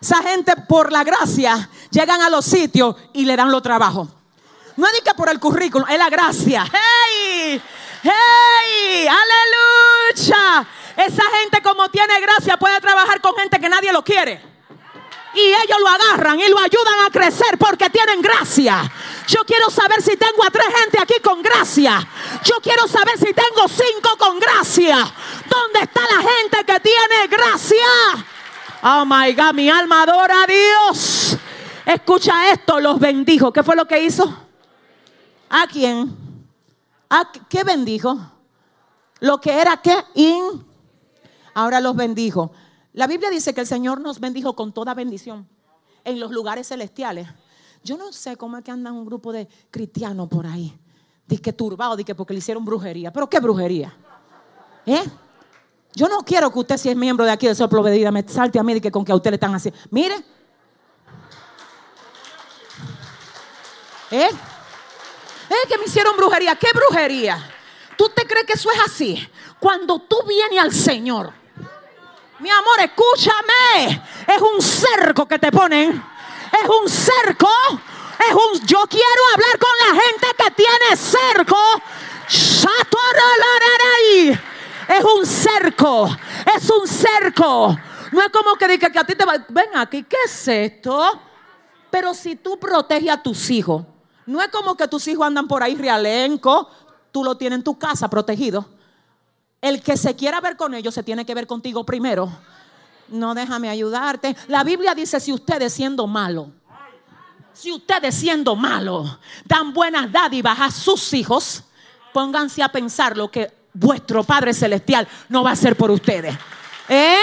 Esa 0.00 0.22
gente 0.22 0.54
por 0.68 0.92
la 0.92 1.02
gracia 1.02 1.68
llegan 1.90 2.20
a 2.22 2.30
los 2.30 2.44
sitios 2.44 2.96
y 3.12 3.24
le 3.24 3.36
dan 3.36 3.50
los 3.50 3.62
trabajos. 3.62 4.08
No 4.76 4.86
es 4.86 5.00
que 5.02 5.14
por 5.14 5.28
el 5.28 5.38
currículum, 5.38 5.88
es 5.88 5.98
la 5.98 6.08
gracia. 6.08 6.66
¡Hey! 6.72 7.62
¡Hey! 8.02 9.06
¡Aleluya! 9.08 10.66
Esa 10.96 11.22
gente 11.40 11.62
como 11.62 11.88
tiene 11.88 12.20
gracia 12.20 12.56
puede 12.56 12.80
trabajar 12.80 13.20
con 13.20 13.34
gente 13.36 13.58
que 13.60 13.68
nadie 13.68 13.92
lo 13.92 14.04
quiere 14.04 14.54
y 15.34 15.40
ellos 15.40 15.78
lo 15.80 15.88
agarran 15.88 16.38
y 16.38 16.48
lo 16.48 16.58
ayudan 16.58 17.06
a 17.06 17.10
crecer 17.10 17.58
porque 17.58 17.90
tienen 17.90 18.22
gracia. 18.22 18.90
Yo 19.26 19.44
quiero 19.44 19.68
saber 19.68 20.00
si 20.00 20.16
tengo 20.16 20.44
a 20.44 20.50
tres 20.50 20.66
gente 20.66 20.98
aquí 21.00 21.14
con 21.22 21.42
gracia. 21.42 22.06
Yo 22.44 22.60
quiero 22.62 22.86
saber 22.86 23.18
si 23.18 23.32
tengo 23.32 23.68
cinco 23.68 24.16
con 24.16 24.38
gracia. 24.38 24.96
¿Dónde 25.48 25.80
está 25.80 26.00
la 26.02 26.22
gente 26.22 26.64
que 26.64 26.80
tiene 26.80 27.26
gracia? 27.28 28.26
Oh 28.82 29.04
my 29.04 29.32
God, 29.32 29.54
mi 29.54 29.68
alma 29.68 30.02
adora 30.02 30.42
a 30.42 30.46
Dios. 30.46 31.36
Escucha 31.84 32.50
esto, 32.50 32.80
los 32.80 33.00
bendijo. 33.00 33.52
¿Qué 33.52 33.62
fue 33.62 33.76
lo 33.76 33.86
que 33.86 34.02
hizo? 34.02 34.43
¿A 35.48 35.66
quién? 35.66 36.16
¿A 37.10 37.30
qué 37.48 37.64
bendijo? 37.64 38.18
Lo 39.20 39.40
que 39.40 39.60
era 39.60 39.76
que 39.76 39.96
in. 40.14 40.64
Ahora 41.54 41.80
los 41.80 41.94
bendijo. 41.94 42.52
La 42.92 43.06
Biblia 43.06 43.30
dice 43.30 43.54
que 43.54 43.60
el 43.60 43.66
Señor 43.66 44.00
nos 44.00 44.20
bendijo 44.20 44.54
con 44.54 44.72
toda 44.72 44.94
bendición 44.94 45.48
en 46.04 46.20
los 46.20 46.30
lugares 46.30 46.68
celestiales. 46.68 47.28
Yo 47.82 47.96
no 47.96 48.12
sé 48.12 48.36
cómo 48.36 48.56
es 48.56 48.64
que 48.64 48.70
andan 48.70 48.94
un 48.94 49.04
grupo 49.04 49.32
de 49.32 49.48
cristianos 49.70 50.28
por 50.28 50.46
ahí. 50.46 50.76
Dice 51.26 51.52
turbado, 51.52 51.96
dice 51.96 52.06
que 52.06 52.14
porque 52.14 52.34
le 52.34 52.38
hicieron 52.38 52.64
brujería. 52.64 53.12
¿Pero 53.12 53.28
qué 53.28 53.40
brujería? 53.40 53.94
¿Eh? 54.86 55.04
Yo 55.94 56.08
no 56.08 56.18
quiero 56.18 56.52
que 56.52 56.58
usted, 56.58 56.76
si 56.76 56.88
es 56.88 56.96
miembro 56.96 57.24
de 57.24 57.30
aquí 57.30 57.46
de 57.46 57.54
Soplo 57.54 57.82
Bedida, 57.82 58.10
me 58.10 58.26
salte 58.28 58.58
a 58.58 58.62
mí 58.62 58.72
y 58.74 58.80
que 58.80 58.90
con 58.90 59.04
que 59.04 59.12
a 59.12 59.14
usted 59.14 59.30
le 59.30 59.36
están 59.36 59.54
haciendo. 59.54 59.78
Mire. 59.90 60.16
¿Eh? 64.10 64.28
¿Eh? 65.54 65.68
Que 65.68 65.78
me 65.78 65.84
hicieron 65.84 66.16
brujería. 66.16 66.56
¿Qué 66.56 66.68
brujería? 66.74 67.50
¿Tú 67.96 68.08
te 68.08 68.26
crees 68.26 68.46
que 68.46 68.54
eso 68.54 68.70
es 68.70 68.80
así? 68.80 69.28
Cuando 69.60 70.00
tú 70.00 70.22
vienes 70.26 70.60
al 70.60 70.72
Señor 70.72 71.32
mi 72.44 72.50
amor, 72.50 72.80
escúchame. 72.80 74.02
Es 74.26 74.42
un 74.42 74.60
cerco 74.60 75.26
que 75.26 75.38
te 75.38 75.50
ponen. 75.50 75.92
Es 75.92 76.68
un 76.68 76.88
cerco. 76.88 77.48
Es 78.18 78.34
un. 78.34 78.66
Yo 78.66 78.82
quiero 78.86 79.22
hablar 79.32 79.58
con 79.58 79.70
la 79.88 80.02
gente 80.02 80.26
que 80.36 80.50
tiene 80.50 80.96
cerco. 80.96 81.56
Es 84.88 85.04
un 85.04 85.24
cerco. 85.24 86.16
Es 86.54 86.70
un 86.70 86.86
cerco. 86.86 87.78
No 88.12 88.20
es 88.20 88.28
como 88.28 88.56
que 88.56 88.68
diga 88.68 88.90
que 88.90 88.98
a 88.98 89.04
ti 89.04 89.14
te 89.14 89.24
va. 89.24 89.42
Ven 89.48 89.76
aquí, 89.76 90.02
¿qué 90.02 90.18
es 90.26 90.48
esto? 90.48 91.18
Pero 91.90 92.12
si 92.12 92.36
tú 92.36 92.58
proteges 92.58 93.10
a 93.10 93.22
tus 93.22 93.48
hijos, 93.48 93.86
no 94.26 94.40
es 94.40 94.48
como 94.48 94.76
que 94.76 94.88
tus 94.88 95.06
hijos 95.08 95.26
andan 95.26 95.46
por 95.46 95.62
ahí 95.62 95.74
realenco. 95.74 96.68
Tú 97.12 97.22
lo 97.24 97.36
tienes 97.36 97.58
en 97.58 97.64
tu 97.64 97.78
casa 97.78 98.08
protegido. 98.08 98.66
El 99.60 99.82
que 99.82 99.96
se 99.96 100.14
quiera 100.16 100.40
ver 100.40 100.56
con 100.56 100.74
ellos 100.74 100.94
se 100.94 101.02
tiene 101.02 101.24
que 101.24 101.34
ver 101.34 101.46
contigo 101.46 101.84
primero. 101.84 102.30
No 103.08 103.34
déjame 103.34 103.68
ayudarte. 103.68 104.36
La 104.48 104.64
Biblia 104.64 104.94
dice, 104.94 105.20
si 105.20 105.32
ustedes 105.32 105.72
siendo 105.72 106.06
malo, 106.06 106.50
si 107.52 107.70
ustedes 107.70 108.14
siendo 108.14 108.56
malo 108.56 109.18
dan 109.44 109.72
buenas 109.72 110.10
dádivas 110.10 110.58
a 110.58 110.70
sus 110.70 111.12
hijos, 111.12 111.62
pónganse 112.12 112.62
a 112.62 112.68
pensar 112.70 113.16
lo 113.16 113.30
que 113.30 113.52
vuestro 113.72 114.24
Padre 114.24 114.54
Celestial 114.54 115.06
no 115.28 115.44
va 115.44 115.50
a 115.50 115.52
hacer 115.52 115.76
por 115.76 115.90
ustedes. 115.90 116.34
¿Eh? 116.88 117.18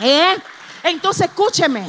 ¿Eh? 0.00 0.36
Entonces 0.82 1.28
escúcheme, 1.28 1.88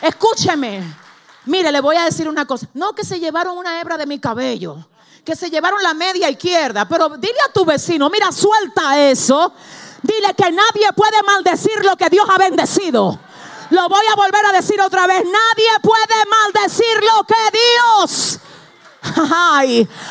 escúcheme. 0.00 1.03
Mire, 1.46 1.70
le 1.70 1.80
voy 1.80 1.96
a 1.96 2.04
decir 2.04 2.28
una 2.28 2.46
cosa. 2.46 2.66
No 2.74 2.94
que 2.94 3.04
se 3.04 3.20
llevaron 3.20 3.58
una 3.58 3.80
hebra 3.80 3.96
de 3.96 4.06
mi 4.06 4.18
cabello, 4.18 4.86
que 5.24 5.36
se 5.36 5.50
llevaron 5.50 5.82
la 5.82 5.94
media 5.94 6.30
izquierda, 6.30 6.86
pero 6.88 7.10
dile 7.10 7.38
a 7.46 7.52
tu 7.52 7.64
vecino, 7.64 8.08
mira, 8.08 8.32
suelta 8.32 8.98
eso. 9.00 9.52
Dile 10.02 10.34
que 10.34 10.50
nadie 10.50 10.92
puede 10.94 11.22
maldecir 11.22 11.84
lo 11.84 11.96
que 11.96 12.08
Dios 12.10 12.26
ha 12.28 12.38
bendecido. 12.38 13.18
Lo 13.70 13.88
voy 13.88 14.04
a 14.12 14.16
volver 14.16 14.46
a 14.46 14.52
decir 14.52 14.80
otra 14.80 15.06
vez. 15.06 15.24
Nadie 15.24 15.70
puede 15.82 16.24
maldecir 16.28 17.02
lo 17.02 17.24
que 17.24 17.58
Dios 17.58 18.40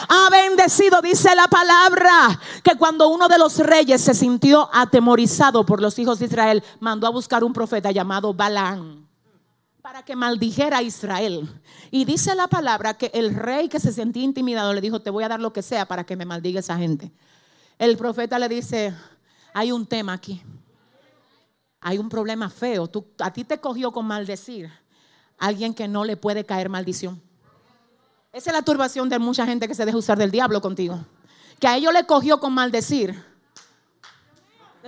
ha 0.09 0.29
bendecido, 0.29 1.01
dice 1.01 1.35
la 1.35 1.47
palabra, 1.47 2.39
que 2.63 2.75
cuando 2.75 3.07
uno 3.07 3.27
de 3.27 3.39
los 3.39 3.57
reyes 3.57 4.01
se 4.01 4.13
sintió 4.13 4.69
atemorizado 4.71 5.65
por 5.65 5.81
los 5.81 5.97
hijos 5.97 6.19
de 6.19 6.25
Israel, 6.25 6.63
mandó 6.79 7.07
a 7.07 7.11
buscar 7.11 7.43
un 7.43 7.53
profeta 7.53 7.91
llamado 7.91 8.33
Balán 8.33 9.03
para 9.83 10.01
que 10.01 10.15
maldijera 10.15 10.77
a 10.77 10.81
Israel. 10.81 11.61
Y 11.91 12.05
dice 12.05 12.33
la 12.35 12.47
palabra 12.47 12.93
que 12.93 13.11
el 13.13 13.35
rey 13.35 13.67
que 13.67 13.81
se 13.81 13.91
sentía 13.91 14.23
intimidado 14.23 14.73
le 14.73 14.79
dijo, 14.79 15.01
te 15.01 15.09
voy 15.09 15.25
a 15.25 15.27
dar 15.27 15.41
lo 15.41 15.51
que 15.51 15.61
sea 15.61 15.85
para 15.85 16.05
que 16.05 16.15
me 16.15 16.23
maldiga 16.23 16.61
esa 16.61 16.77
gente. 16.77 17.11
El 17.77 17.97
profeta 17.97 18.39
le 18.39 18.47
dice, 18.47 18.95
hay 19.53 19.73
un 19.73 19.85
tema 19.85 20.13
aquí. 20.13 20.41
Hay 21.81 21.97
un 21.97 22.07
problema 22.07 22.49
feo. 22.49 22.87
Tú, 22.87 23.07
a 23.19 23.33
ti 23.33 23.43
te 23.43 23.59
cogió 23.59 23.91
con 23.91 24.05
maldecir 24.05 24.71
alguien 25.37 25.73
que 25.73 25.89
no 25.89 26.05
le 26.05 26.15
puede 26.15 26.45
caer 26.45 26.69
maldición. 26.69 27.21
Esa 28.31 28.51
es 28.51 28.55
la 28.55 28.61
turbación 28.61 29.09
de 29.09 29.19
mucha 29.19 29.45
gente 29.45 29.67
que 29.67 29.75
se 29.75 29.85
deja 29.85 29.97
usar 29.97 30.17
del 30.17 30.31
diablo 30.31 30.61
contigo. 30.61 31.03
Que 31.59 31.67
a 31.67 31.75
ellos 31.75 31.91
le 31.91 32.05
cogió 32.05 32.39
con 32.39 32.53
maldecir. 32.53 33.21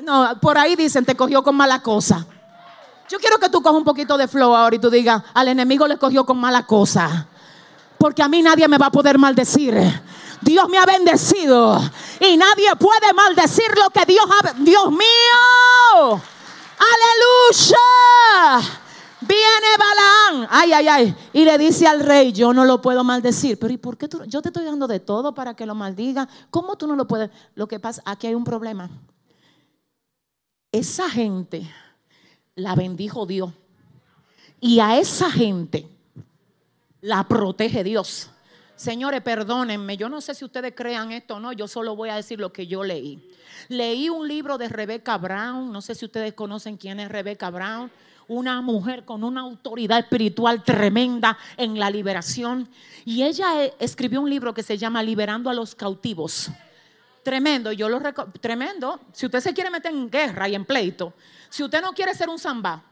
No, 0.02 0.39
por 0.41 0.58
ahí 0.58 0.78
dicen, 0.78 1.04
te 1.04 1.16
cogió 1.16 1.43
con 1.43 1.54
mala 1.54 1.82
cosa. 1.82 2.26
Yo 3.08 3.20
quiero 3.20 3.38
que 3.38 3.49
tú 3.49 3.62
cojas 3.62 3.78
un 3.78 3.84
poquito 3.84 4.18
de 4.18 4.28
flow 4.28 4.56
ahora 4.56 4.76
y 4.76 4.80
tú 4.80 4.89
digas, 4.89 5.22
al 5.34 5.47
enemigo 5.47 5.88
le 5.88 5.97
cogió 5.97 6.26
con 6.26 6.38
mala 6.38 6.66
cosa. 6.66 7.28
Porque 7.97 8.24
a 8.24 8.28
mí 8.28 8.41
nadie 8.41 8.68
me 8.68 8.78
va 8.78 8.88
a 8.88 8.91
poder 8.91 9.18
maldecir. 9.18 9.76
Dios 10.41 10.70
me 10.70 10.78
ha 10.78 10.86
bendecido 10.86 11.80
y 12.20 12.38
nadie 12.38 12.76
puede 12.76 13.14
maldecir 13.14 13.72
lo 13.78 13.89
que 13.89 14.06
Dios 14.06 14.26
ha... 14.30 14.53
Dios 14.53 14.91
mío. 14.91 16.22
Aleluya. 16.78 17.78
Viene 19.22 19.68
Balaán, 19.80 20.47
ay, 20.51 20.74
ay, 20.74 20.88
ay, 20.88 21.16
y 21.34 21.45
le 21.45 21.58
dice 21.58 21.88
al 21.88 22.01
rey, 22.01 22.32
yo 22.32 22.53
no 22.53 22.64
lo 22.64 22.80
puedo 22.82 23.03
maldecir. 23.03 23.58
Pero 23.58 23.74
¿y 23.74 23.78
por 23.78 23.97
qué 23.97 24.08
tú? 24.08 24.24
Yo 24.26 24.41
te 24.41 24.49
estoy 24.49 24.66
dando 24.66 24.88
de 24.88 24.99
todo 24.99 25.34
para 25.34 25.56
que 25.56 25.66
lo 25.66 25.74
maldiga. 25.74 26.28
¿Cómo 26.51 26.76
tú 26.76 26.86
no 26.86 26.95
lo 26.95 27.08
puedes? 27.08 27.32
Lo 27.56 27.68
que 27.68 27.80
pasa, 27.80 28.03
aquí 28.06 28.28
hay 28.28 28.36
un 28.36 28.43
problema. 28.43 28.89
Esa 30.72 31.10
gente 31.10 31.68
la 32.56 32.76
bendijo 32.76 33.26
Dios. 33.26 33.51
Y 34.60 34.80
a 34.80 34.97
esa 34.97 35.30
gente 35.30 35.88
la 37.01 37.28
protege 37.28 37.84
Dios. 37.84 38.30
Señores, 38.76 39.22
perdónenme, 39.22 39.95
yo 39.95 40.10
no 40.10 40.20
sé 40.20 40.34
si 40.34 40.43
ustedes 40.43 40.74
crean 40.76 41.12
esto 41.12 41.36
o 41.36 41.39
no, 41.39 41.53
yo 41.53 41.68
solo 41.68 41.95
voy 41.95 42.10
a 42.10 42.16
decir 42.16 42.39
lo 42.39 42.51
que 42.51 42.68
yo 42.68 42.84
leí. 42.84 43.26
Leí 43.70 44.10
un 44.10 44.28
libro 44.28 44.58
de 44.58 44.68
Rebecca 44.68 45.18
Brown, 45.18 45.72
no 45.72 45.82
sé 45.82 45.95
si 45.95 46.06
ustedes 46.06 46.34
conocen 46.34 46.78
quién 46.78 46.99
es 46.99 47.10
Rebecca 47.10 47.49
Brown 47.49 47.89
una 48.28 48.62
mujer 48.62 49.06
con 49.06 49.24
una 49.24 49.41
autoridad 49.41 49.99
espiritual 49.99 50.64
tremenda 50.64 51.38
en 51.58 51.78
la 51.80 51.89
liberación. 51.89 52.68
Y 53.06 53.24
ella 53.24 53.64
eh, 53.64 53.74
escribió 53.80 54.22
un 54.22 54.30
libro 54.30 54.53
que 54.53 54.64
se 54.64 54.78
llama 54.78 55.03
Liberando 55.03 55.49
a 55.49 55.53
los 55.53 55.76
cautivos. 55.76 56.49
Tremendo, 57.26 57.71
yo 57.71 57.89
lo 57.89 57.99
tremendo. 58.39 58.99
Si 59.11 59.26
usted 59.26 59.39
se 59.39 59.51
quiere 59.51 59.71
meter 59.71 59.91
en 59.91 60.11
guerra 60.11 60.47
y 60.47 60.53
en 60.53 60.63
pleito, 60.63 61.11
si 61.49 61.63
usted 61.63 61.82
no 61.82 61.91
quiere 61.91 62.13
ser 62.13 62.30
un 62.30 62.38
zamba, 62.38 62.84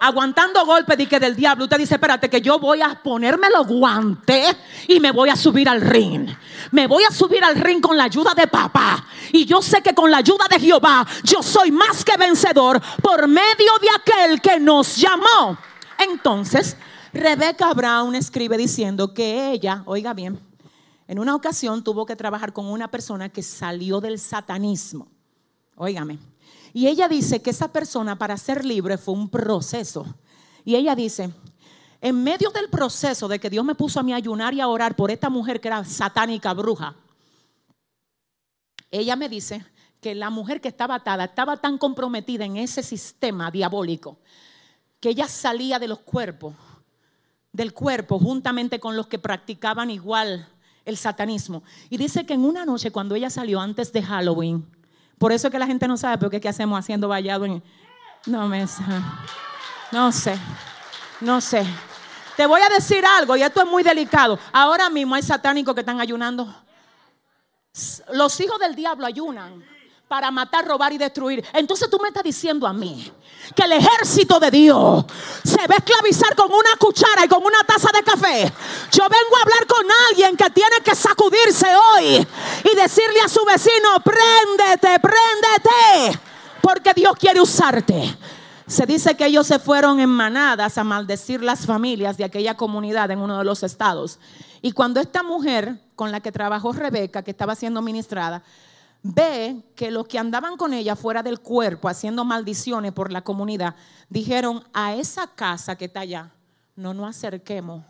aguantando 0.00 0.66
golpes 0.66 0.98
de 0.98 1.08
que 1.08 1.18
del 1.18 1.34
diablo, 1.34 1.64
usted 1.64 1.78
dice, 1.78 1.94
espérate 1.94 2.28
que 2.28 2.42
yo 2.42 2.58
voy 2.58 2.82
a 2.82 3.02
ponerme 3.02 3.48
los 3.48 3.66
guantes 3.66 4.54
y 4.86 5.00
me 5.00 5.12
voy 5.12 5.30
a 5.30 5.36
subir 5.36 5.66
al 5.66 5.80
ring. 5.80 6.28
Me 6.72 6.86
voy 6.86 7.04
a 7.04 7.10
subir 7.10 7.42
al 7.42 7.54
ring 7.54 7.80
con 7.80 7.96
la 7.96 8.04
ayuda 8.04 8.34
de 8.34 8.48
papá. 8.48 9.06
Y 9.32 9.46
yo 9.46 9.62
sé 9.62 9.80
que 9.80 9.94
con 9.94 10.10
la 10.10 10.18
ayuda 10.18 10.44
de 10.50 10.60
Jehová 10.60 11.06
yo 11.22 11.42
soy 11.42 11.70
más 11.70 12.04
que 12.04 12.18
vencedor 12.18 12.82
por 13.00 13.26
medio 13.26 13.72
de 13.80 13.88
aquel 13.96 14.42
que 14.42 14.60
nos 14.60 14.96
llamó. 14.96 15.56
Entonces, 15.98 16.76
Rebecca 17.14 17.72
Brown 17.72 18.14
escribe 18.14 18.58
diciendo 18.58 19.14
que 19.14 19.52
ella, 19.52 19.82
oiga 19.86 20.12
bien, 20.12 20.38
en 21.06 21.18
una 21.18 21.34
ocasión 21.34 21.84
tuvo 21.84 22.06
que 22.06 22.16
trabajar 22.16 22.52
con 22.52 22.66
una 22.66 22.90
persona 22.90 23.28
que 23.28 23.42
salió 23.42 24.00
del 24.00 24.18
satanismo. 24.18 25.08
Óigame 25.76 26.18
y 26.74 26.88
ella 26.88 27.06
dice 27.06 27.40
que 27.40 27.50
esa 27.50 27.68
persona 27.68 28.18
para 28.18 28.36
ser 28.36 28.64
libre 28.64 28.98
fue 28.98 29.14
un 29.14 29.30
proceso. 29.30 30.04
Y 30.64 30.74
ella 30.74 30.96
dice, 30.96 31.32
en 32.00 32.24
medio 32.24 32.50
del 32.50 32.68
proceso 32.68 33.28
de 33.28 33.38
que 33.38 33.48
Dios 33.48 33.64
me 33.64 33.76
puso 33.76 34.00
a 34.00 34.02
mí 34.02 34.12
ayunar 34.12 34.52
y 34.54 34.60
a 34.60 34.66
orar 34.66 34.96
por 34.96 35.12
esta 35.12 35.30
mujer 35.30 35.60
que 35.60 35.68
era 35.68 35.84
satánica, 35.84 36.52
bruja, 36.52 36.96
ella 38.90 39.14
me 39.14 39.28
dice 39.28 39.64
que 40.00 40.16
la 40.16 40.30
mujer 40.30 40.60
que 40.60 40.66
estaba 40.66 40.96
atada 40.96 41.26
estaba 41.26 41.58
tan 41.58 41.78
comprometida 41.78 42.44
en 42.44 42.56
ese 42.56 42.82
sistema 42.82 43.52
diabólico 43.52 44.18
que 44.98 45.10
ella 45.10 45.28
salía 45.28 45.78
de 45.78 45.86
los 45.86 46.00
cuerpos, 46.00 46.54
del 47.52 47.72
cuerpo, 47.72 48.18
juntamente 48.18 48.80
con 48.80 48.96
los 48.96 49.06
que 49.06 49.20
practicaban 49.20 49.90
igual 49.90 50.48
el 50.84 50.96
satanismo. 50.96 51.62
Y 51.90 51.96
dice 51.96 52.26
que 52.26 52.34
en 52.34 52.44
una 52.44 52.64
noche 52.64 52.90
cuando 52.90 53.14
ella 53.14 53.30
salió 53.30 53.60
antes 53.60 53.92
de 53.92 54.02
Halloween, 54.02 54.66
por 55.18 55.32
eso 55.32 55.48
es 55.48 55.52
que 55.52 55.58
la 55.58 55.66
gente 55.66 55.88
no 55.88 55.96
sabe, 55.96 56.18
porque 56.18 56.40
qué 56.40 56.48
hacemos 56.48 56.78
haciendo 56.78 57.08
vallado 57.08 57.44
en... 57.44 57.62
No 58.26 58.48
me... 58.48 58.66
No 59.92 60.10
sé, 60.10 60.36
no 61.20 61.40
sé. 61.40 61.64
Te 62.36 62.46
voy 62.46 62.60
a 62.60 62.68
decir 62.68 63.04
algo, 63.06 63.36
y 63.36 63.42
esto 63.42 63.62
es 63.62 63.68
muy 63.68 63.82
delicado. 63.82 64.38
Ahora 64.52 64.90
mismo 64.90 65.14
hay 65.14 65.22
satánicos 65.22 65.74
que 65.74 65.80
están 65.80 66.00
ayunando. 66.00 66.52
Los 68.12 68.40
hijos 68.40 68.58
del 68.58 68.74
diablo 68.74 69.06
ayunan 69.06 69.64
para 70.14 70.30
matar, 70.30 70.64
robar 70.64 70.92
y 70.92 70.98
destruir. 70.98 71.44
Entonces 71.52 71.90
tú 71.90 71.98
me 72.00 72.06
estás 72.06 72.22
diciendo 72.22 72.68
a 72.68 72.72
mí 72.72 73.10
que 73.52 73.64
el 73.64 73.72
ejército 73.72 74.38
de 74.38 74.48
Dios 74.48 75.04
se 75.42 75.66
va 75.66 75.74
a 75.74 75.78
esclavizar 75.78 76.36
con 76.36 76.52
una 76.52 76.76
cuchara 76.78 77.24
y 77.24 77.28
con 77.28 77.42
una 77.44 77.64
taza 77.64 77.88
de 77.92 78.00
café. 78.04 78.52
Yo 78.92 79.02
vengo 79.02 79.36
a 79.36 79.42
hablar 79.42 79.66
con 79.66 79.84
alguien 80.10 80.36
que 80.36 80.48
tiene 80.50 80.76
que 80.84 80.94
sacudirse 80.94 81.66
hoy 81.74 82.24
y 82.62 82.76
decirle 82.76 83.22
a 83.24 83.28
su 83.28 83.44
vecino, 83.44 83.88
préndete, 84.04 85.00
préndete, 85.00 86.20
porque 86.62 86.94
Dios 86.94 87.14
quiere 87.18 87.40
usarte. 87.40 88.16
Se 88.68 88.86
dice 88.86 89.16
que 89.16 89.26
ellos 89.26 89.48
se 89.48 89.58
fueron 89.58 89.98
en 89.98 90.10
manadas 90.10 90.78
a 90.78 90.84
maldecir 90.84 91.42
las 91.42 91.66
familias 91.66 92.16
de 92.18 92.22
aquella 92.22 92.56
comunidad 92.56 93.10
en 93.10 93.18
uno 93.18 93.36
de 93.38 93.44
los 93.44 93.64
estados. 93.64 94.20
Y 94.62 94.70
cuando 94.70 95.00
esta 95.00 95.24
mujer 95.24 95.80
con 95.96 96.12
la 96.12 96.20
que 96.20 96.30
trabajó 96.30 96.72
Rebeca, 96.72 97.24
que 97.24 97.32
estaba 97.32 97.56
siendo 97.56 97.82
ministrada, 97.82 98.44
ve 99.04 99.62
que 99.76 99.90
los 99.90 100.08
que 100.08 100.18
andaban 100.18 100.56
con 100.56 100.72
ella 100.72 100.96
fuera 100.96 101.22
del 101.22 101.40
cuerpo 101.40 101.88
haciendo 101.88 102.24
maldiciones 102.24 102.92
por 102.92 103.12
la 103.12 103.22
comunidad, 103.22 103.76
dijeron 104.08 104.64
a 104.72 104.94
esa 104.94 105.26
casa 105.26 105.76
que 105.76 105.84
está 105.84 106.00
allá, 106.00 106.32
no 106.74 106.94
nos 106.94 107.14
acerquemos. 107.14 107.84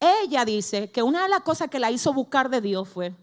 Ella 0.00 0.44
dice 0.44 0.90
que 0.90 1.02
una 1.02 1.22
de 1.22 1.28
las 1.28 1.40
cosas 1.40 1.68
que 1.68 1.78
la 1.78 1.92
hizo 1.92 2.12
buscar 2.12 2.50
de 2.50 2.60
Dios 2.60 2.88
fue 2.88 3.14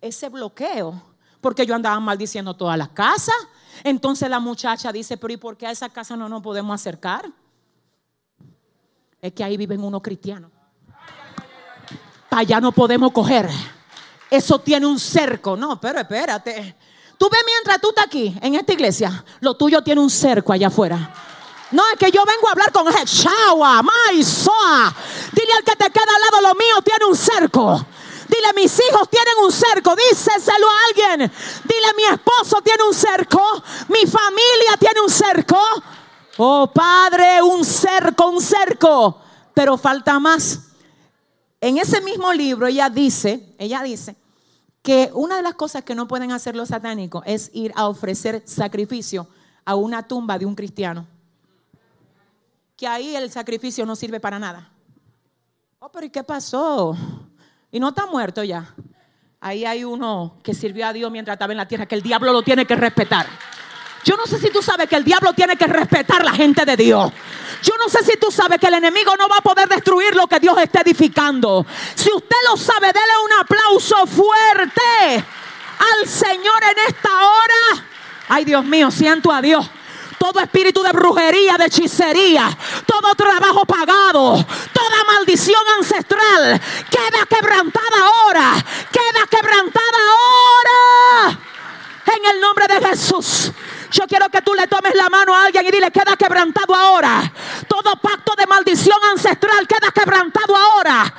ese 0.00 0.28
bloqueo, 0.28 1.02
porque 1.40 1.66
yo 1.66 1.74
andaba 1.74 1.98
maldiciendo 1.98 2.54
todas 2.54 2.78
las 2.78 2.90
casas. 2.90 3.34
Entonces 3.82 4.30
la 4.30 4.38
muchacha 4.38 4.92
dice, 4.92 5.16
pero 5.16 5.32
¿y 5.32 5.36
por 5.36 5.56
qué 5.56 5.66
a 5.66 5.72
esa 5.72 5.88
casa 5.88 6.16
no 6.16 6.28
nos 6.28 6.42
podemos 6.42 6.72
acercar? 6.80 7.28
Es 9.20 9.32
que 9.32 9.42
ahí 9.42 9.56
viven 9.56 9.82
unos 9.82 10.00
cristianos. 10.00 10.52
Para 12.28 12.42
allá 12.42 12.60
no 12.60 12.70
podemos 12.70 13.10
coger 13.10 13.48
eso 14.30 14.58
tiene 14.60 14.86
un 14.86 14.98
cerco. 14.98 15.56
No, 15.56 15.80
pero 15.80 16.00
espérate. 16.00 16.76
Tú 17.16 17.28
ves 17.30 17.42
mientras 17.44 17.80
tú 17.80 17.88
estás 17.88 18.06
aquí, 18.06 18.36
en 18.40 18.54
esta 18.54 18.72
iglesia, 18.72 19.24
lo 19.40 19.54
tuyo 19.54 19.82
tiene 19.82 20.00
un 20.00 20.10
cerco 20.10 20.52
allá 20.52 20.68
afuera. 20.68 21.12
No, 21.70 21.82
es 21.92 21.98
que 21.98 22.10
yo 22.10 22.24
vengo 22.24 22.48
a 22.48 22.52
hablar 22.52 22.72
con. 22.72 22.86
Shawa, 22.86 23.82
Maisoa. 23.82 24.94
Dile 25.32 25.52
al 25.52 25.64
que 25.64 25.76
te 25.76 25.90
queda 25.90 26.14
al 26.14 26.22
lado, 26.22 26.48
lo 26.48 26.54
mío 26.54 26.80
tiene 26.82 27.04
un 27.04 27.16
cerco. 27.16 27.86
Dile, 28.28 28.52
mis 28.54 28.78
hijos 28.78 29.08
tienen 29.10 29.34
un 29.42 29.52
cerco. 29.52 29.94
Díseselo 29.96 30.66
a 30.66 30.86
alguien. 30.88 31.32
Dile, 31.64 31.94
mi 31.96 32.04
esposo 32.04 32.62
tiene 32.62 32.84
un 32.84 32.94
cerco. 32.94 33.42
Mi 33.88 34.06
familia 34.06 34.76
tiene 34.78 35.00
un 35.00 35.10
cerco. 35.10 35.58
Oh, 36.38 36.70
Padre, 36.72 37.42
un 37.42 37.64
cerco, 37.64 38.28
un 38.28 38.40
cerco. 38.40 39.20
Pero 39.52 39.76
falta 39.76 40.18
más. 40.18 40.67
En 41.60 41.78
ese 41.78 42.00
mismo 42.00 42.32
libro 42.32 42.66
ella 42.66 42.88
dice, 42.88 43.54
ella 43.58 43.82
dice 43.82 44.16
que 44.82 45.10
una 45.12 45.36
de 45.36 45.42
las 45.42 45.54
cosas 45.54 45.82
que 45.82 45.94
no 45.94 46.06
pueden 46.06 46.30
hacer 46.32 46.54
los 46.54 46.68
satánicos 46.68 47.22
es 47.26 47.50
ir 47.52 47.72
a 47.74 47.88
ofrecer 47.88 48.42
sacrificio 48.46 49.28
a 49.64 49.74
una 49.74 50.06
tumba 50.06 50.38
de 50.38 50.46
un 50.46 50.54
cristiano. 50.54 51.06
Que 52.76 52.86
ahí 52.86 53.16
el 53.16 53.30
sacrificio 53.30 53.84
no 53.84 53.96
sirve 53.96 54.20
para 54.20 54.38
nada. 54.38 54.70
Oh, 55.80 55.90
pero 55.90 56.06
¿y 56.06 56.10
qué 56.10 56.22
pasó? 56.22 56.96
Y 57.70 57.80
no 57.80 57.88
está 57.88 58.06
muerto 58.06 58.42
ya. 58.44 58.74
Ahí 59.40 59.64
hay 59.64 59.84
uno 59.84 60.38
que 60.42 60.54
sirvió 60.54 60.86
a 60.86 60.92
Dios 60.92 61.10
mientras 61.10 61.34
estaba 61.34 61.52
en 61.52 61.58
la 61.58 61.68
tierra, 61.68 61.86
que 61.86 61.94
el 61.94 62.02
diablo 62.02 62.32
lo 62.32 62.42
tiene 62.42 62.66
que 62.66 62.76
respetar. 62.76 63.26
Yo 64.04 64.16
no 64.16 64.26
sé 64.26 64.38
si 64.38 64.50
tú 64.50 64.62
sabes 64.62 64.88
que 64.88 64.96
el 64.96 65.04
diablo 65.04 65.32
tiene 65.32 65.56
que 65.56 65.66
respetar 65.66 66.24
la 66.24 66.32
gente 66.32 66.64
de 66.64 66.76
Dios. 66.76 67.12
Yo 67.62 67.74
no 67.78 67.88
sé 67.88 68.04
si 68.04 68.16
tú 68.16 68.30
sabes 68.30 68.58
que 68.58 68.66
el 68.66 68.74
enemigo 68.74 69.16
no 69.16 69.28
va 69.28 69.36
a 69.38 69.42
poder 69.42 69.68
destruir 69.68 70.14
lo 70.14 70.26
que 70.26 70.38
Dios 70.38 70.56
está 70.58 70.80
edificando. 70.80 71.66
Si 71.94 72.10
usted 72.12 72.36
lo 72.48 72.56
sabe, 72.56 72.88
dele 72.88 73.12
un 73.24 73.32
aplauso 73.40 74.06
fuerte 74.06 74.82
al 75.14 76.08
Señor 76.08 76.62
en 76.62 76.84
esta 76.88 77.10
hora. 77.10 77.86
Ay, 78.28 78.44
Dios 78.44 78.64
mío, 78.64 78.90
siento 78.90 79.32
a 79.32 79.42
Dios 79.42 79.68
todo 80.18 80.40
espíritu 80.40 80.82
de 80.82 80.90
brujería, 80.90 81.56
de 81.56 81.66
hechicería, 81.66 82.50
todo 82.84 83.14
trabajo 83.14 83.64
pagado, 83.64 84.44
toda 84.72 85.04
maldición 85.06 85.62
ancestral, 85.78 86.60
queda 86.90 87.24
quebrantada 87.26 87.98
ahora, 88.02 88.52
queda 88.90 89.26
quebrantada 89.30 89.98
ahora. 90.10 91.38
En 92.06 92.34
el 92.34 92.40
nombre 92.40 92.66
de 92.66 92.88
Jesús. 92.88 93.52
Yo 93.90 94.04
quiero 94.06 94.28
que 94.28 94.42
tú 94.42 94.54
le 94.54 94.66
tomes 94.66 94.94
la 94.94 95.08
mano 95.08 95.34
a 95.34 95.44
alguien 95.44 95.66
y 95.66 95.70
dile, 95.70 95.90
queda 95.90 96.16
quebrantado 96.16 96.74
ahora. 96.74 97.32
Todo 97.66 97.96
pacto 97.96 98.34
de 98.36 98.46
maldición 98.46 98.98
ancestral 99.12 99.66
queda 99.66 99.90
quebrantado 99.92 100.54
ahora. 100.56 101.14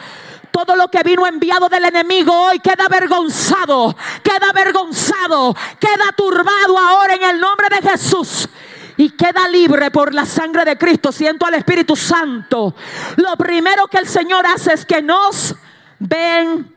Todo 0.52 0.76
lo 0.76 0.90
que 0.90 1.04
vino 1.04 1.26
enviado 1.26 1.70
del 1.70 1.86
enemigo 1.86 2.34
hoy 2.34 2.60
queda 2.60 2.86
avergonzado, 2.86 3.96
queda 4.24 4.50
avergonzado, 4.50 5.56
queda 5.80 6.12
turbado 6.16 6.78
ahora 6.78 7.16
en 7.16 7.24
el 7.24 7.40
nombre 7.40 7.70
de 7.70 7.90
Jesús 7.90 8.50
y 8.98 9.12
queda 9.12 9.48
libre 9.48 9.92
por 9.92 10.14
la 10.14 10.26
sangre 10.26 10.66
de 10.66 10.78
Cristo. 10.78 11.12
Siento 11.12 11.46
al 11.46 11.54
Espíritu 11.54 11.96
Santo. 11.96 12.76
Lo 13.16 13.36
primero 13.38 13.88
que 13.88 13.98
el 13.98 14.08
Señor 14.08 14.46
hace 14.46 14.74
es 14.74 14.86
que 14.86 15.02
nos 15.02 15.56
ven, 16.00 16.76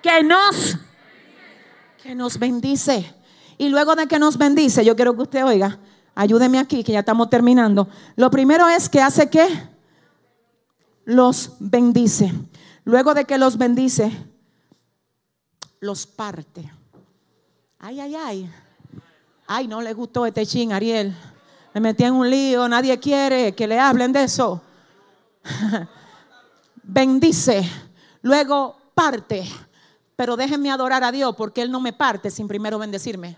que 0.00 0.22
nos, 0.22 0.76
que 2.02 2.14
nos 2.14 2.38
bendice. 2.38 3.14
Y 3.58 3.68
luego 3.68 3.94
de 3.94 4.06
que 4.06 4.18
nos 4.18 4.36
bendice, 4.36 4.84
yo 4.84 4.96
quiero 4.96 5.14
que 5.14 5.22
usted 5.22 5.44
oiga, 5.44 5.78
ayúdeme 6.14 6.58
aquí, 6.58 6.82
que 6.82 6.92
ya 6.92 7.00
estamos 7.00 7.30
terminando. 7.30 7.88
Lo 8.16 8.30
primero 8.30 8.68
es 8.68 8.88
que 8.88 9.00
hace 9.00 9.30
que 9.30 9.46
los 11.04 11.52
bendice. 11.58 12.32
Luego 12.84 13.14
de 13.14 13.24
que 13.24 13.38
los 13.38 13.56
bendice, 13.56 14.12
los 15.80 16.06
parte. 16.06 16.70
Ay, 17.78 18.00
ay, 18.00 18.14
ay. 18.14 18.50
Ay, 19.46 19.68
no 19.68 19.82
le 19.82 19.92
gustó 19.92 20.24
este 20.26 20.46
chin, 20.46 20.72
Ariel 20.72 21.14
me 21.74 21.80
metí 21.80 22.04
en 22.04 22.14
un 22.14 22.30
lío, 22.30 22.68
nadie 22.68 22.98
quiere 23.00 23.52
que 23.52 23.66
le 23.66 23.78
hablen 23.80 24.12
de 24.12 24.22
eso. 24.22 24.62
Bendice, 26.84 27.68
luego 28.22 28.76
parte, 28.94 29.44
pero 30.14 30.36
déjenme 30.36 30.70
adorar 30.70 31.02
a 31.02 31.10
Dios 31.10 31.34
porque 31.36 31.62
Él 31.62 31.72
no 31.72 31.80
me 31.80 31.92
parte 31.92 32.30
sin 32.30 32.46
primero 32.46 32.78
bendecirme. 32.78 33.36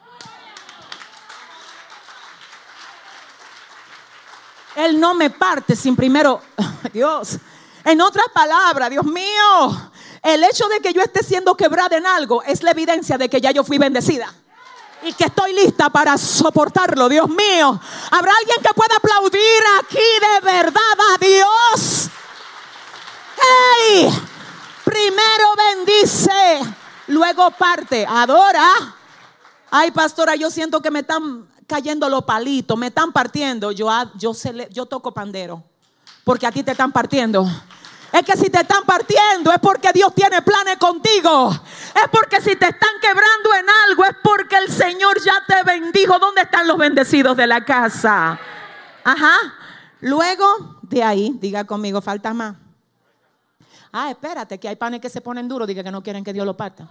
Él 4.77 5.01
no 5.01 5.15
me 5.15 5.31
parte 5.31 5.75
sin 5.75 5.97
primero, 5.97 6.41
Dios. 6.93 7.39
En 7.85 8.01
otras 8.01 8.27
palabras, 8.33 8.91
Dios 8.91 9.05
mío, 9.05 9.91
el 10.23 10.45
hecho 10.45 10.69
de 10.69 10.81
que 10.81 10.93
yo 10.93 11.03
esté 11.03 11.23
siendo 11.23 11.57
quebrada 11.57 11.97
en 11.97 12.07
algo 12.07 12.43
es 12.43 12.63
la 12.63 12.73
evidencia 12.73 13.17
de 13.17 13.29
que 13.29 13.41
ya 13.41 13.53
yo 13.53 13.65
fui 13.65 13.79
bendecida 13.79 14.33
y 15.03 15.13
que 15.13 15.25
estoy 15.25 15.53
lista 15.53 15.89
para 15.89 16.19
soportarlo, 16.19 17.09
Dios 17.09 17.29
mío. 17.29 17.81
¿Habrá 18.11 18.33
alguien 18.39 18.59
que 18.63 18.75
pueda 18.75 18.97
aplaudir 18.97 19.63
aquí 19.79 19.99
de 19.99 20.41
verdad 20.41 20.99
a 21.15 21.19
Dios? 21.19 22.09
¡Hey! 23.39 24.09
Primero 24.85 25.55
bendice, 25.57 26.61
luego 27.09 27.51
parte, 27.53 28.07
adora. 28.09 28.95
Ay, 29.71 29.91
pastora, 29.91 30.35
yo 30.37 30.51
siento 30.51 30.81
que 30.81 30.91
me 30.91 31.01
están 31.01 31.47
cayendo 31.67 32.09
los 32.09 32.25
palitos, 32.25 32.77
me 32.79 32.89
están 32.89 33.13
partiendo. 33.13 33.73
Yo, 33.73 33.89
yo, 34.17 34.33
yo 34.71 34.87
toco 34.87 35.13
pandero, 35.13 35.63
porque 36.25 36.47
a 36.47 36.53
ti 36.53 36.63
te 36.63 36.73
están 36.73 36.93
partiendo. 36.93 37.47
Es 38.13 38.23
que 38.23 38.37
si 38.37 38.49
te 38.49 38.61
están 38.61 38.85
partiendo 38.85 39.53
es 39.53 39.59
porque 39.59 39.93
Dios 39.93 40.15
tiene 40.15 40.41
planes 40.41 40.77
contigo. 40.79 41.51
Es 41.95 42.09
porque 42.11 42.41
si 42.41 42.57
te 42.57 42.69
están 42.69 42.93
quebrando 43.01 43.55
en 43.59 43.67
algo 43.69 44.05
es 44.05 44.17
porque 44.23 44.57
el 44.57 44.71
Señor 44.71 45.21
ya 45.23 45.43
te 45.47 45.63
bendijo. 45.65 46.19
¿Dónde 46.19 46.43
están 46.43 46.67
los 46.67 46.79
bendecidos 46.79 47.37
de 47.37 47.47
la 47.47 47.65
casa? 47.65 48.39
Ajá. 49.05 49.37
Luego 50.01 50.79
de 50.83 51.03
ahí, 51.03 51.37
diga 51.41 51.65
conmigo, 51.65 52.01
falta 52.01 52.33
más. 52.33 52.55
Ah, 53.93 54.11
espérate, 54.11 54.59
que 54.59 54.69
hay 54.69 54.77
panes 54.77 55.01
que 55.01 55.09
se 55.09 55.21
ponen 55.21 55.49
duros, 55.49 55.67
diga 55.67 55.83
que 55.83 55.91
no 55.91 56.03
quieren 56.03 56.23
que 56.23 56.33
Dios 56.33 56.47
lo 56.47 56.57
parta. 56.57 56.89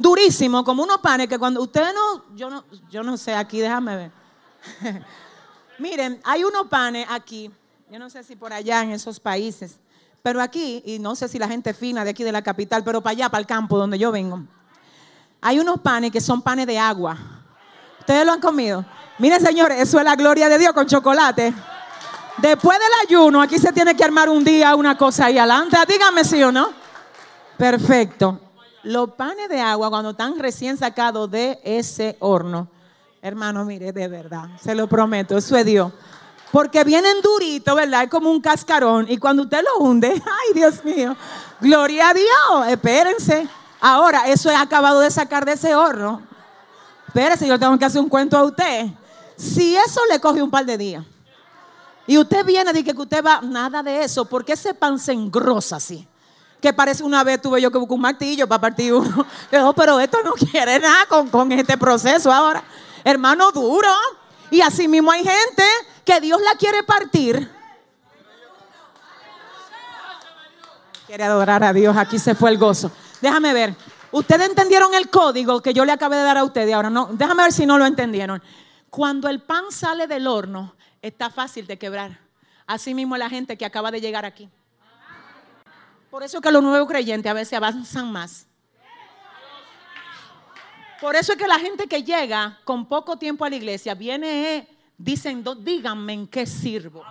Durísimo, 0.00 0.64
como 0.64 0.82
unos 0.82 0.98
panes 0.98 1.28
que 1.28 1.38
cuando 1.38 1.62
ustedes 1.62 1.94
no, 1.94 2.34
yo 2.34 2.50
no, 2.50 2.64
yo 2.90 3.02
no 3.02 3.16
sé, 3.16 3.34
aquí 3.34 3.60
déjame 3.60 3.96
ver. 3.96 4.10
Miren, 5.78 6.20
hay 6.24 6.42
unos 6.42 6.66
panes 6.66 7.06
aquí 7.08 7.50
yo 7.90 7.98
no 7.98 8.08
sé 8.08 8.22
si 8.22 8.36
por 8.36 8.52
allá 8.52 8.82
en 8.82 8.92
esos 8.92 9.18
países, 9.18 9.80
pero 10.22 10.40
aquí, 10.40 10.80
y 10.86 11.00
no 11.00 11.16
sé 11.16 11.26
si 11.26 11.40
la 11.40 11.48
gente 11.48 11.74
fina 11.74 12.04
de 12.04 12.10
aquí 12.10 12.22
de 12.22 12.30
la 12.30 12.40
capital, 12.40 12.84
pero 12.84 13.00
para 13.00 13.10
allá, 13.10 13.28
para 13.28 13.40
el 13.40 13.48
campo 13.48 13.76
donde 13.76 13.98
yo 13.98 14.12
vengo, 14.12 14.44
hay 15.40 15.58
unos 15.58 15.80
panes 15.80 16.12
que 16.12 16.20
son 16.20 16.40
panes 16.40 16.68
de 16.68 16.78
agua. 16.78 17.18
¿Ustedes 17.98 18.24
lo 18.24 18.30
han 18.30 18.40
comido? 18.40 18.84
Miren, 19.18 19.40
señores, 19.40 19.80
eso 19.80 19.98
es 19.98 20.04
la 20.04 20.14
gloria 20.14 20.48
de 20.48 20.56
Dios 20.56 20.72
con 20.72 20.86
chocolate. 20.86 21.52
Después 22.36 22.78
del 22.78 23.08
ayuno, 23.08 23.42
aquí 23.42 23.58
se 23.58 23.72
tiene 23.72 23.96
que 23.96 24.04
armar 24.04 24.28
un 24.28 24.44
día 24.44 24.76
una 24.76 24.96
cosa 24.96 25.24
ahí 25.24 25.36
adelante. 25.36 25.76
Díganme 25.88 26.22
si 26.22 26.40
o 26.44 26.52
no. 26.52 26.70
Perfecto. 27.58 28.38
Los 28.82 29.10
panes 29.10 29.48
de 29.48 29.60
agua, 29.60 29.90
cuando 29.90 30.10
están 30.10 30.38
recién 30.38 30.76
sacados 30.76 31.30
de 31.30 31.60
ese 31.64 32.16
horno, 32.20 32.68
hermano, 33.20 33.64
mire, 33.64 33.92
de 33.92 34.08
verdad, 34.08 34.48
se 34.60 34.74
lo 34.74 34.88
prometo, 34.88 35.36
eso 35.36 35.56
es 35.56 35.66
Dios. 35.66 35.92
Porque 36.50 36.82
vienen 36.82 37.20
duritos, 37.22 37.74
¿verdad? 37.76 38.04
Es 38.04 38.10
como 38.10 38.30
un 38.30 38.40
cascarón. 38.40 39.06
Y 39.08 39.18
cuando 39.18 39.44
usted 39.44 39.62
lo 39.62 39.84
hunde, 39.84 40.08
ay 40.12 40.54
Dios 40.54 40.84
mío, 40.84 41.16
gloria 41.60 42.08
a 42.08 42.14
Dios, 42.14 42.68
espérense. 42.68 43.48
Ahora, 43.80 44.28
eso 44.28 44.50
he 44.50 44.56
acabado 44.56 45.00
de 45.00 45.10
sacar 45.10 45.44
de 45.44 45.52
ese 45.52 45.74
horno. 45.74 46.22
Espérense, 47.06 47.46
yo 47.46 47.58
tengo 47.58 47.78
que 47.78 47.84
hacer 47.84 48.00
un 48.00 48.08
cuento 48.08 48.36
a 48.36 48.44
usted. 48.44 48.86
Si 49.36 49.76
eso 49.76 50.00
le 50.10 50.20
coge 50.20 50.42
un 50.42 50.50
par 50.50 50.64
de 50.64 50.76
días 50.76 51.04
y 52.06 52.18
usted 52.18 52.44
viene 52.44 52.72
y 52.74 52.82
que 52.82 52.90
usted 52.90 53.24
va, 53.24 53.40
nada 53.40 53.82
de 53.82 54.02
eso, 54.02 54.24
porque 54.24 54.54
ese 54.54 54.74
pan 54.74 54.98
se 54.98 55.12
engrosa 55.12 55.76
así. 55.76 56.06
Que 56.60 56.72
parece 56.72 57.02
una 57.02 57.24
vez 57.24 57.40
tuve 57.40 57.60
yo 57.60 57.70
que 57.70 57.78
buscar 57.78 57.94
un 57.94 58.02
martillo 58.02 58.46
para 58.46 58.60
partir 58.60 58.92
uno. 58.92 59.26
pero 59.76 60.00
esto 60.00 60.18
no 60.22 60.32
quiere 60.32 60.78
nada 60.78 61.06
con, 61.06 61.28
con 61.28 61.50
este 61.52 61.78
proceso 61.78 62.32
ahora. 62.32 62.62
Hermano, 63.04 63.50
duro. 63.52 63.88
Y 64.50 64.60
así 64.60 64.88
mismo 64.88 65.10
hay 65.10 65.24
gente 65.24 65.64
que 66.04 66.20
Dios 66.20 66.40
la 66.42 66.56
quiere 66.58 66.82
partir. 66.82 67.50
Quiere 71.06 71.24
adorar 71.24 71.64
a 71.64 71.72
Dios, 71.72 71.96
aquí 71.96 72.18
se 72.18 72.34
fue 72.34 72.50
el 72.50 72.58
gozo. 72.58 72.90
Déjame 73.20 73.52
ver. 73.52 73.74
Ustedes 74.12 74.48
entendieron 74.48 74.92
el 74.94 75.08
código 75.08 75.62
que 75.62 75.72
yo 75.72 75.84
le 75.84 75.92
acabé 75.92 76.16
de 76.16 76.22
dar 76.22 76.38
a 76.38 76.44
ustedes. 76.44 76.74
Ahora 76.74 76.90
no, 76.90 77.08
déjame 77.12 77.44
ver 77.44 77.52
si 77.52 77.64
no 77.64 77.78
lo 77.78 77.86
entendieron. 77.86 78.42
Cuando 78.90 79.28
el 79.28 79.40
pan 79.40 79.64
sale 79.70 80.06
del 80.08 80.26
horno, 80.26 80.74
está 81.00 81.30
fácil 81.30 81.66
de 81.66 81.78
quebrar. 81.78 82.18
Así 82.66 82.94
mismo 82.94 83.16
la 83.16 83.30
gente 83.30 83.56
que 83.56 83.64
acaba 83.64 83.90
de 83.90 84.00
llegar 84.00 84.24
aquí. 84.24 84.48
Por 86.10 86.22
eso 86.24 86.38
es 86.38 86.42
que 86.42 86.50
los 86.50 86.62
nuevos 86.62 86.88
creyentes 86.88 87.30
a 87.30 87.34
veces 87.34 87.52
avanzan 87.54 88.10
más. 88.10 88.46
Por 91.00 91.16
eso 91.16 91.32
es 91.32 91.38
que 91.38 91.46
la 91.46 91.58
gente 91.58 91.86
que 91.86 92.02
llega 92.02 92.58
con 92.64 92.86
poco 92.86 93.16
tiempo 93.16 93.44
a 93.44 93.50
la 93.50 93.56
iglesia 93.56 93.94
viene 93.94 94.68
dicen, 94.98 95.42
díganme 95.60 96.12
en 96.12 96.26
qué 96.26 96.44
sirvo. 96.44 97.04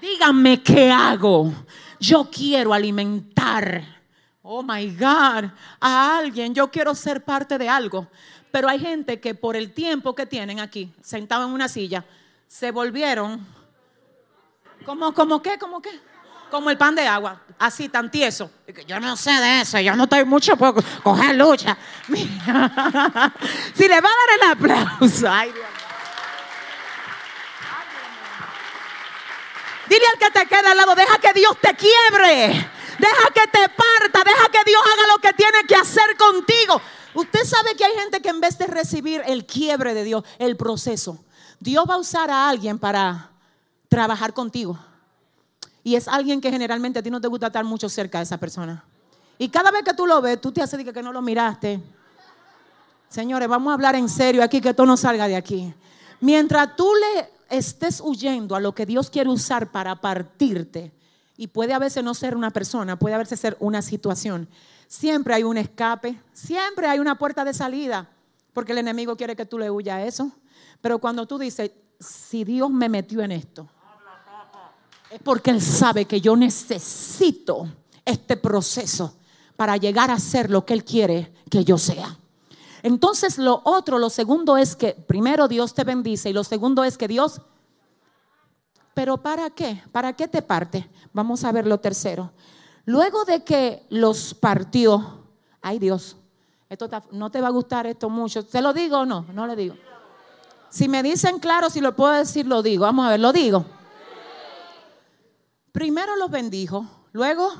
Díganme 0.00 0.62
qué 0.62 0.90
hago. 0.90 1.52
Yo 1.98 2.28
quiero 2.30 2.72
alimentar, 2.72 3.82
oh 4.42 4.62
my 4.62 4.94
God, 4.94 5.50
a 5.80 6.18
alguien. 6.18 6.54
Yo 6.54 6.70
quiero 6.70 6.94
ser 6.94 7.24
parte 7.24 7.58
de 7.58 7.68
algo. 7.68 8.06
Pero 8.52 8.68
hay 8.68 8.78
gente 8.78 9.20
que 9.20 9.34
por 9.34 9.56
el 9.56 9.72
tiempo 9.72 10.14
que 10.14 10.26
tienen 10.26 10.60
aquí, 10.60 10.92
sentado 11.02 11.46
en 11.46 11.52
una 11.52 11.68
silla, 11.68 12.04
se 12.46 12.70
volvieron 12.70 13.44
como, 14.84 15.12
como 15.12 15.42
qué, 15.42 15.58
como 15.58 15.82
qué, 15.82 15.90
como 16.50 16.70
el 16.70 16.78
pan 16.78 16.94
de 16.94 17.06
agua, 17.06 17.40
así 17.58 17.88
tan 17.88 18.10
tieso. 18.10 18.50
Yo 18.86 19.00
no 19.00 19.16
sé 19.16 19.30
de 19.32 19.60
eso, 19.60 19.78
yo 19.80 19.94
no 19.96 20.04
estoy 20.04 20.24
mucho 20.24 20.56
por 20.56 20.82
coger 21.02 21.36
lucha. 21.36 21.76
si 22.08 23.88
le 23.88 24.00
va 24.00 24.08
a 24.08 24.12
dar 24.12 24.30
el 24.36 24.50
aplauso, 24.50 25.28
ay 25.30 25.52
Dios. 25.52 25.66
Dile 29.88 30.04
al 30.12 30.18
que 30.18 30.30
te 30.38 30.46
queda 30.46 30.72
al 30.72 30.76
lado, 30.76 30.94
deja 30.94 31.18
que 31.18 31.32
Dios 31.32 31.56
te 31.60 31.74
quiebre. 31.74 32.70
Deja 32.98 33.30
que 33.34 33.46
te 33.48 33.68
parta, 33.68 34.24
deja 34.24 34.48
que 34.48 34.64
Dios 34.64 34.82
haga 34.82 35.12
lo 35.12 35.18
que 35.18 35.32
tiene 35.34 35.64
que 35.68 35.76
hacer 35.76 36.16
contigo. 36.16 36.80
Usted 37.14 37.44
sabe 37.44 37.74
que 37.76 37.84
hay 37.84 37.94
gente 37.94 38.20
que 38.20 38.28
en 38.28 38.40
vez 38.40 38.58
de 38.58 38.66
recibir 38.66 39.22
el 39.26 39.46
quiebre 39.46 39.94
de 39.94 40.04
Dios, 40.04 40.24
el 40.38 40.56
proceso, 40.56 41.24
Dios 41.60 41.84
va 41.88 41.94
a 41.94 41.98
usar 41.98 42.30
a 42.30 42.48
alguien 42.48 42.78
para 42.78 43.30
trabajar 43.88 44.32
contigo. 44.34 44.78
Y 45.86 45.94
es 45.94 46.08
alguien 46.08 46.40
que 46.40 46.50
generalmente 46.50 46.98
a 46.98 47.02
ti 47.02 47.12
no 47.12 47.20
te 47.20 47.28
gusta 47.28 47.46
estar 47.46 47.64
mucho 47.64 47.88
cerca 47.88 48.18
de 48.18 48.24
esa 48.24 48.38
persona. 48.38 48.84
Y 49.38 49.48
cada 49.48 49.70
vez 49.70 49.84
que 49.84 49.94
tú 49.94 50.04
lo 50.04 50.20
ves, 50.20 50.40
tú 50.40 50.50
te 50.50 50.60
haces 50.60 50.84
de 50.84 50.92
que 50.92 51.00
no 51.00 51.12
lo 51.12 51.22
miraste. 51.22 51.80
Señores, 53.08 53.46
vamos 53.46 53.70
a 53.70 53.74
hablar 53.74 53.94
en 53.94 54.08
serio 54.08 54.42
aquí, 54.42 54.60
que 54.60 54.70
esto 54.70 54.84
no 54.84 54.96
salga 54.96 55.28
de 55.28 55.36
aquí. 55.36 55.72
Mientras 56.20 56.74
tú 56.74 56.90
le 56.92 57.30
estés 57.56 58.00
huyendo 58.00 58.56
a 58.56 58.60
lo 58.60 58.74
que 58.74 58.84
Dios 58.84 59.10
quiere 59.10 59.30
usar 59.30 59.70
para 59.70 59.94
partirte, 59.94 60.92
y 61.36 61.46
puede 61.46 61.72
a 61.72 61.78
veces 61.78 62.02
no 62.02 62.14
ser 62.14 62.34
una 62.34 62.50
persona, 62.50 62.98
puede 62.98 63.14
a 63.14 63.18
veces 63.18 63.38
ser 63.38 63.56
una 63.60 63.80
situación, 63.80 64.48
siempre 64.88 65.34
hay 65.34 65.44
un 65.44 65.56
escape, 65.56 66.18
siempre 66.32 66.88
hay 66.88 66.98
una 66.98 67.16
puerta 67.16 67.44
de 67.44 67.54
salida, 67.54 68.10
porque 68.52 68.72
el 68.72 68.78
enemigo 68.78 69.16
quiere 69.16 69.36
que 69.36 69.46
tú 69.46 69.56
le 69.56 69.70
huyas 69.70 69.98
a 69.98 70.04
eso. 70.04 70.32
Pero 70.80 70.98
cuando 70.98 71.28
tú 71.28 71.38
dices, 71.38 71.70
si 72.00 72.42
Dios 72.42 72.70
me 72.70 72.88
metió 72.88 73.22
en 73.22 73.30
esto, 73.30 73.68
es 75.10 75.20
porque 75.22 75.50
Él 75.50 75.60
sabe 75.62 76.04
que 76.04 76.20
yo 76.20 76.36
necesito 76.36 77.68
este 78.04 78.36
proceso 78.36 79.14
para 79.56 79.76
llegar 79.76 80.10
a 80.10 80.18
ser 80.18 80.50
lo 80.50 80.64
que 80.64 80.74
Él 80.74 80.84
quiere 80.84 81.32
que 81.50 81.64
yo 81.64 81.78
sea. 81.78 82.16
Entonces 82.82 83.38
lo 83.38 83.62
otro, 83.64 83.98
lo 83.98 84.10
segundo 84.10 84.56
es 84.56 84.76
que 84.76 84.92
primero 84.92 85.48
Dios 85.48 85.74
te 85.74 85.84
bendice 85.84 86.30
y 86.30 86.32
lo 86.32 86.44
segundo 86.44 86.84
es 86.84 86.96
que 86.96 87.08
Dios... 87.08 87.40
Pero 88.94 89.18
¿para 89.18 89.50
qué? 89.50 89.82
¿Para 89.92 90.14
qué 90.14 90.26
te 90.26 90.40
parte? 90.40 90.88
Vamos 91.12 91.44
a 91.44 91.52
ver 91.52 91.66
lo 91.66 91.78
tercero. 91.78 92.32
Luego 92.86 93.24
de 93.24 93.44
que 93.44 93.84
los 93.90 94.32
partió, 94.32 95.24
ay 95.60 95.78
Dios, 95.78 96.16
esto 96.68 96.88
no 97.12 97.30
te 97.30 97.40
va 97.40 97.48
a 97.48 97.50
gustar 97.50 97.86
esto 97.86 98.08
mucho. 98.08 98.42
¿Se 98.42 98.62
lo 98.62 98.72
digo 98.72 99.00
o 99.00 99.04
no? 99.04 99.26
No 99.32 99.46
le 99.46 99.54
digo. 99.54 99.74
Si 100.70 100.88
me 100.88 101.02
dicen 101.02 101.38
claro, 101.38 101.70
si 101.70 101.80
lo 101.80 101.94
puedo 101.94 102.12
decir, 102.12 102.46
lo 102.46 102.62
digo. 102.62 102.84
Vamos 102.84 103.06
a 103.06 103.10
ver, 103.10 103.20
lo 103.20 103.32
digo. 103.32 103.66
Primero 105.76 106.16
los 106.16 106.30
bendijo, 106.30 106.86
luego, 107.12 107.52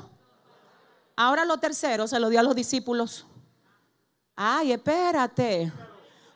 ahora 1.15 1.45
lo 1.45 1.59
tercero 1.59 2.07
se 2.07 2.19
lo 2.19 2.29
dio 2.29 2.39
a 2.39 2.43
los 2.43 2.55
discípulos. 2.55 3.27
Ay, 4.35 4.71
espérate. 4.71 5.71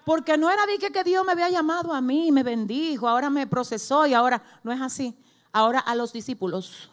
Porque 0.05 0.38
no 0.38 0.51
era 0.51 0.63
de 0.67 0.77
que, 0.77 1.03
Dios 1.03 1.25
me 1.25 1.32
había 1.32 1.49
llamado 1.49 1.91
a 1.91 1.99
mí, 1.99 2.32
me 2.32 2.43
bendijo, 2.43 3.09
ahora 3.09 3.32
me 3.32 3.47
procesó 3.47 4.05
y 4.05 4.13
ahora 4.13 4.43
no 4.61 4.71
es 4.71 4.79
así. 4.79 5.17
Ahora 5.51 5.79
a 5.79 5.95
los 5.95 6.13
discípulos. 6.13 6.91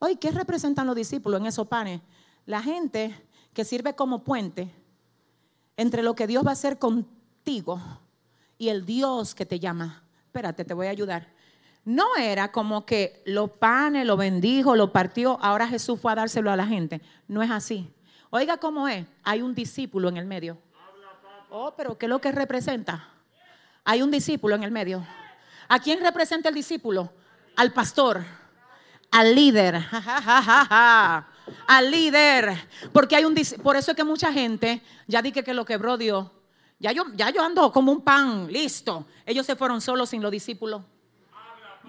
Oye, 0.00 0.16
¿qué 0.16 0.30
representan 0.32 0.86
los 0.86 0.96
discípulos 0.96 1.40
en 1.40 1.46
esos 1.46 1.66
panes? 1.66 2.02
La 2.44 2.60
gente 2.60 3.18
que 3.54 3.64
sirve 3.64 3.94
como 3.94 4.22
puente 4.22 4.70
entre 5.78 6.02
lo 6.02 6.14
que 6.14 6.26
Dios 6.26 6.44
va 6.44 6.50
a 6.50 6.52
hacer 6.52 6.78
contigo 6.78 7.80
y 8.58 8.68
el 8.68 8.84
Dios 8.84 9.34
que 9.34 9.46
te 9.46 9.58
llama. 9.58 10.04
Espérate, 10.26 10.66
te 10.66 10.74
voy 10.74 10.88
a 10.88 10.90
ayudar. 10.90 11.40
No 11.84 12.16
era 12.16 12.52
como 12.52 12.84
que 12.84 13.22
los 13.24 13.50
panes, 13.50 14.06
lo 14.06 14.16
bendijo, 14.16 14.76
lo 14.76 14.92
partió, 14.92 15.38
ahora 15.40 15.66
Jesús 15.66 15.98
fue 15.98 16.12
a 16.12 16.16
dárselo 16.16 16.50
a 16.50 16.56
la 16.56 16.66
gente. 16.66 17.00
No 17.26 17.42
es 17.42 17.50
así. 17.50 17.90
Oiga 18.28 18.58
cómo 18.58 18.86
es. 18.86 19.06
Hay 19.22 19.42
un 19.42 19.54
discípulo 19.54 20.08
en 20.08 20.16
el 20.16 20.26
medio. 20.26 20.58
Oh, 21.48 21.74
pero 21.76 21.98
¿qué 21.98 22.06
es 22.06 22.10
lo 22.10 22.20
que 22.20 22.30
representa? 22.30 23.08
Hay 23.84 24.02
un 24.02 24.10
discípulo 24.10 24.54
en 24.54 24.62
el 24.62 24.70
medio. 24.70 25.04
¿A 25.68 25.78
quién 25.78 26.00
representa 26.00 26.48
el 26.48 26.54
discípulo? 26.54 27.12
Al 27.56 27.72
pastor, 27.72 28.22
al 29.10 29.34
líder. 29.34 29.82
al 31.66 31.90
líder. 31.90 32.56
Porque 32.92 33.16
hay 33.16 33.24
un 33.24 33.34
por 33.62 33.76
eso 33.76 33.90
es 33.92 33.96
que 33.96 34.04
mucha 34.04 34.32
gente 34.32 34.82
ya 35.08 35.22
dije 35.22 35.42
que 35.42 35.54
lo 35.54 35.64
quebró 35.64 35.96
Dios. 35.96 36.30
Ya 36.78 36.92
yo, 36.92 37.04
ya 37.14 37.30
yo 37.30 37.42
ando 37.42 37.72
como 37.72 37.90
un 37.90 38.02
pan, 38.02 38.46
listo. 38.52 39.06
Ellos 39.26 39.44
se 39.44 39.56
fueron 39.56 39.80
solos 39.80 40.10
sin 40.10 40.22
los 40.22 40.30
discípulos 40.30 40.82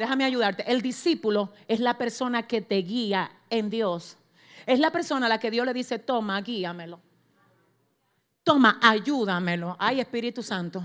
déjame 0.01 0.25
ayudarte. 0.25 0.69
El 0.69 0.81
discípulo 0.81 1.53
es 1.67 1.79
la 1.79 1.97
persona 1.97 2.43
que 2.43 2.61
te 2.61 2.77
guía 2.77 3.31
en 3.49 3.69
Dios. 3.69 4.17
Es 4.65 4.79
la 4.79 4.91
persona 4.91 5.27
a 5.27 5.29
la 5.29 5.39
que 5.39 5.51
Dios 5.51 5.65
le 5.65 5.73
dice, 5.73 5.99
toma, 5.99 6.41
guíamelo. 6.41 6.99
Toma, 8.43 8.79
ayúdamelo. 8.81 9.75
Ay, 9.79 9.99
Espíritu 9.99 10.43
Santo. 10.43 10.83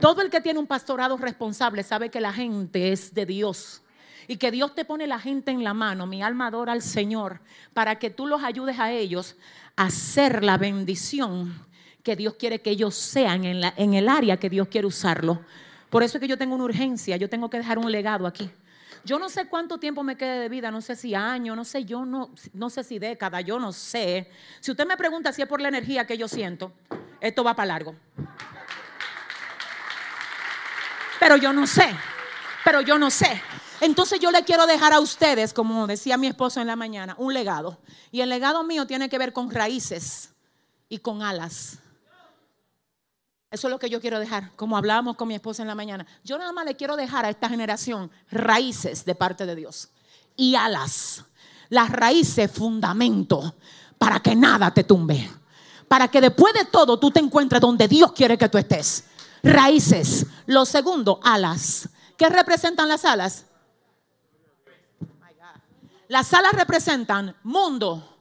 Todo 0.00 0.22
el 0.22 0.30
que 0.30 0.40
tiene 0.40 0.58
un 0.58 0.66
pastorado 0.66 1.16
responsable 1.16 1.82
sabe 1.82 2.10
que 2.10 2.20
la 2.20 2.32
gente 2.32 2.92
es 2.92 3.12
de 3.12 3.26
Dios 3.26 3.82
y 4.28 4.36
que 4.36 4.50
Dios 4.50 4.74
te 4.74 4.84
pone 4.84 5.06
la 5.06 5.18
gente 5.18 5.50
en 5.50 5.64
la 5.64 5.74
mano. 5.74 6.06
Mi 6.06 6.22
alma 6.22 6.48
adora 6.48 6.72
al 6.72 6.82
Señor 6.82 7.40
para 7.74 7.98
que 7.98 8.10
tú 8.10 8.26
los 8.26 8.42
ayudes 8.42 8.78
a 8.78 8.92
ellos 8.92 9.36
a 9.76 9.86
hacer 9.86 10.44
la 10.44 10.58
bendición 10.58 11.66
que 12.02 12.14
Dios 12.14 12.34
quiere 12.34 12.60
que 12.60 12.70
ellos 12.70 12.94
sean 12.94 13.44
en, 13.44 13.60
la, 13.60 13.74
en 13.76 13.94
el 13.94 14.08
área 14.08 14.36
que 14.36 14.48
Dios 14.48 14.68
quiere 14.68 14.86
usarlo. 14.86 15.40
Por 15.96 16.02
eso 16.02 16.18
es 16.18 16.20
que 16.20 16.28
yo 16.28 16.36
tengo 16.36 16.54
una 16.54 16.64
urgencia, 16.64 17.16
yo 17.16 17.26
tengo 17.26 17.48
que 17.48 17.56
dejar 17.56 17.78
un 17.78 17.90
legado 17.90 18.26
aquí. 18.26 18.50
Yo 19.02 19.18
no 19.18 19.30
sé 19.30 19.46
cuánto 19.46 19.78
tiempo 19.78 20.02
me 20.02 20.14
quede 20.14 20.40
de 20.40 20.50
vida, 20.50 20.70
no 20.70 20.82
sé 20.82 20.94
si 20.94 21.14
año, 21.14 21.56
no 21.56 21.64
sé 21.64 21.86
yo, 21.86 22.04
no, 22.04 22.34
no 22.52 22.68
sé 22.68 22.84
si 22.84 22.98
década, 22.98 23.40
yo 23.40 23.58
no 23.58 23.72
sé. 23.72 24.30
Si 24.60 24.70
usted 24.70 24.86
me 24.86 24.98
pregunta 24.98 25.32
si 25.32 25.40
es 25.40 25.48
por 25.48 25.62
la 25.62 25.68
energía 25.68 26.06
que 26.06 26.18
yo 26.18 26.28
siento, 26.28 26.70
esto 27.18 27.42
va 27.42 27.56
para 27.56 27.68
largo. 27.68 27.94
Pero 31.18 31.38
yo 31.38 31.54
no 31.54 31.66
sé, 31.66 31.88
pero 32.62 32.82
yo 32.82 32.98
no 32.98 33.08
sé. 33.08 33.40
Entonces 33.80 34.20
yo 34.20 34.30
le 34.30 34.44
quiero 34.44 34.66
dejar 34.66 34.92
a 34.92 35.00
ustedes, 35.00 35.54
como 35.54 35.86
decía 35.86 36.18
mi 36.18 36.26
esposo 36.26 36.60
en 36.60 36.66
la 36.66 36.76
mañana, 36.76 37.14
un 37.16 37.32
legado. 37.32 37.78
Y 38.12 38.20
el 38.20 38.28
legado 38.28 38.64
mío 38.64 38.86
tiene 38.86 39.08
que 39.08 39.16
ver 39.16 39.32
con 39.32 39.50
raíces 39.50 40.34
y 40.90 40.98
con 40.98 41.22
alas. 41.22 41.78
Eso 43.50 43.68
es 43.68 43.70
lo 43.70 43.78
que 43.78 43.88
yo 43.88 44.00
quiero 44.00 44.18
dejar, 44.18 44.50
como 44.56 44.76
hablábamos 44.76 45.16
con 45.16 45.28
mi 45.28 45.34
esposa 45.34 45.62
en 45.62 45.68
la 45.68 45.74
mañana. 45.74 46.04
Yo 46.24 46.36
nada 46.36 46.52
más 46.52 46.64
le 46.64 46.74
quiero 46.74 46.96
dejar 46.96 47.24
a 47.24 47.30
esta 47.30 47.48
generación 47.48 48.10
raíces 48.30 49.04
de 49.04 49.14
parte 49.14 49.46
de 49.46 49.54
Dios 49.54 49.88
y 50.36 50.56
alas. 50.56 51.24
Las 51.68 51.90
raíces, 51.90 52.50
fundamento, 52.50 53.54
para 53.98 54.20
que 54.20 54.34
nada 54.34 54.72
te 54.72 54.84
tumbe. 54.84 55.30
Para 55.88 56.08
que 56.08 56.20
después 56.20 56.54
de 56.54 56.64
todo 56.64 56.98
tú 56.98 57.10
te 57.10 57.20
encuentres 57.20 57.60
donde 57.60 57.86
Dios 57.86 58.12
quiere 58.12 58.36
que 58.36 58.48
tú 58.48 58.58
estés. 58.58 59.04
Raíces. 59.42 60.26
Lo 60.46 60.64
segundo, 60.64 61.20
alas. 61.22 61.88
¿Qué 62.16 62.28
representan 62.28 62.88
las 62.88 63.04
alas? 63.04 63.46
Las 66.08 66.32
alas 66.34 66.52
representan 66.52 67.36
mundo. 67.44 68.16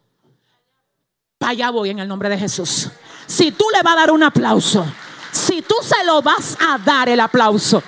Para 1.39 1.51
allá 1.51 1.69
voy 1.71 1.89
en 1.89 1.99
el 1.99 2.07
nombre 2.07 2.29
de 2.29 2.37
Jesús. 2.37 2.89
Si 3.25 3.51
tú 3.51 3.65
le 3.73 3.81
vas 3.81 3.93
a 3.93 3.97
dar 3.97 4.11
un 4.11 4.23
aplauso 4.23 4.85
si 5.35 5.61
tú 5.61 5.75
se 5.81 6.03
lo 6.05 6.21
vas 6.21 6.57
a 6.59 6.77
dar 6.77 7.09
el 7.09 7.19
aplauso. 7.19 7.83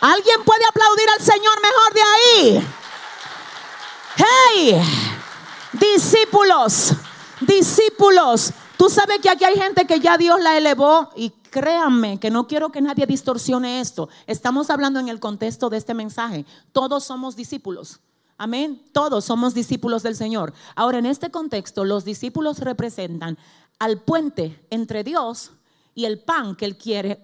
¿Alguien 0.00 0.42
puede 0.44 0.64
aplaudir 0.64 1.08
al 1.10 1.24
Señor 1.24 1.54
mejor 1.62 1.94
de 1.94 2.00
ahí? 2.02 2.68
Hey, 4.16 4.82
discípulos, 5.72 6.94
discípulos. 7.40 8.52
Tú 8.76 8.88
sabes 8.88 9.20
que 9.20 9.30
aquí 9.30 9.44
hay 9.44 9.56
gente 9.56 9.86
que 9.86 10.00
ya 10.00 10.18
Dios 10.18 10.40
la 10.40 10.56
elevó 10.56 11.10
y 11.14 11.30
créanme 11.30 12.18
que 12.18 12.30
no 12.30 12.48
quiero 12.48 12.72
que 12.72 12.80
nadie 12.80 13.06
distorsione 13.06 13.80
esto. 13.80 14.08
Estamos 14.26 14.70
hablando 14.70 14.98
en 14.98 15.08
el 15.08 15.20
contexto 15.20 15.70
de 15.70 15.76
este 15.76 15.94
mensaje. 15.94 16.46
Todos 16.72 17.04
somos 17.04 17.36
discípulos. 17.36 18.00
Amén. 18.38 18.82
Todos 18.92 19.24
somos 19.24 19.54
discípulos 19.54 20.02
del 20.02 20.16
Señor. 20.16 20.52
Ahora, 20.74 20.98
en 20.98 21.06
este 21.06 21.30
contexto, 21.30 21.84
los 21.84 22.04
discípulos 22.04 22.58
representan 22.58 23.38
al 23.82 24.00
puente 24.00 24.64
entre 24.70 25.02
Dios 25.02 25.50
y 25.92 26.04
el 26.04 26.20
pan 26.20 26.54
que 26.54 26.64
Él 26.64 26.78
quiere 26.78 27.20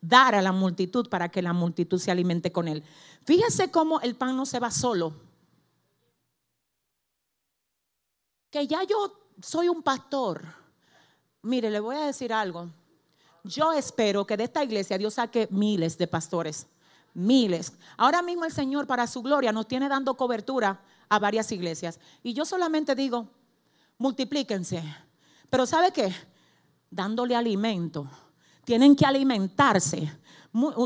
dar 0.00 0.36
a 0.36 0.42
la 0.42 0.52
multitud 0.52 1.08
para 1.08 1.28
que 1.28 1.42
la 1.42 1.52
multitud 1.52 1.98
se 1.98 2.12
alimente 2.12 2.52
con 2.52 2.68
Él. 2.68 2.84
Fíjese 3.24 3.72
cómo 3.72 4.00
el 4.00 4.14
pan 4.14 4.36
no 4.36 4.46
se 4.46 4.60
va 4.60 4.70
solo. 4.70 5.12
Que 8.48 8.64
ya 8.68 8.84
yo 8.84 9.12
soy 9.42 9.68
un 9.68 9.82
pastor. 9.82 10.44
Mire, 11.42 11.68
le 11.68 11.80
voy 11.80 11.96
a 11.96 12.06
decir 12.06 12.32
algo. 12.32 12.68
Yo 13.42 13.72
espero 13.72 14.24
que 14.24 14.36
de 14.36 14.44
esta 14.44 14.62
iglesia 14.62 14.98
Dios 14.98 15.14
saque 15.14 15.48
miles 15.50 15.98
de 15.98 16.06
pastores. 16.06 16.68
Miles. 17.12 17.72
Ahora 17.96 18.22
mismo 18.22 18.44
el 18.44 18.52
Señor, 18.52 18.86
para 18.86 19.08
su 19.08 19.20
gloria, 19.20 19.50
nos 19.50 19.66
tiene 19.66 19.88
dando 19.88 20.16
cobertura 20.16 20.80
a 21.08 21.18
varias 21.18 21.50
iglesias. 21.50 21.98
Y 22.22 22.34
yo 22.34 22.44
solamente 22.44 22.94
digo, 22.94 23.26
multiplíquense 23.98 25.07
pero 25.50 25.66
¿sabe 25.66 25.92
qué? 25.92 26.14
Dándole 26.90 27.34
alimento. 27.34 28.08
Tienen 28.64 28.94
que 28.94 29.06
alimentarse. 29.06 30.12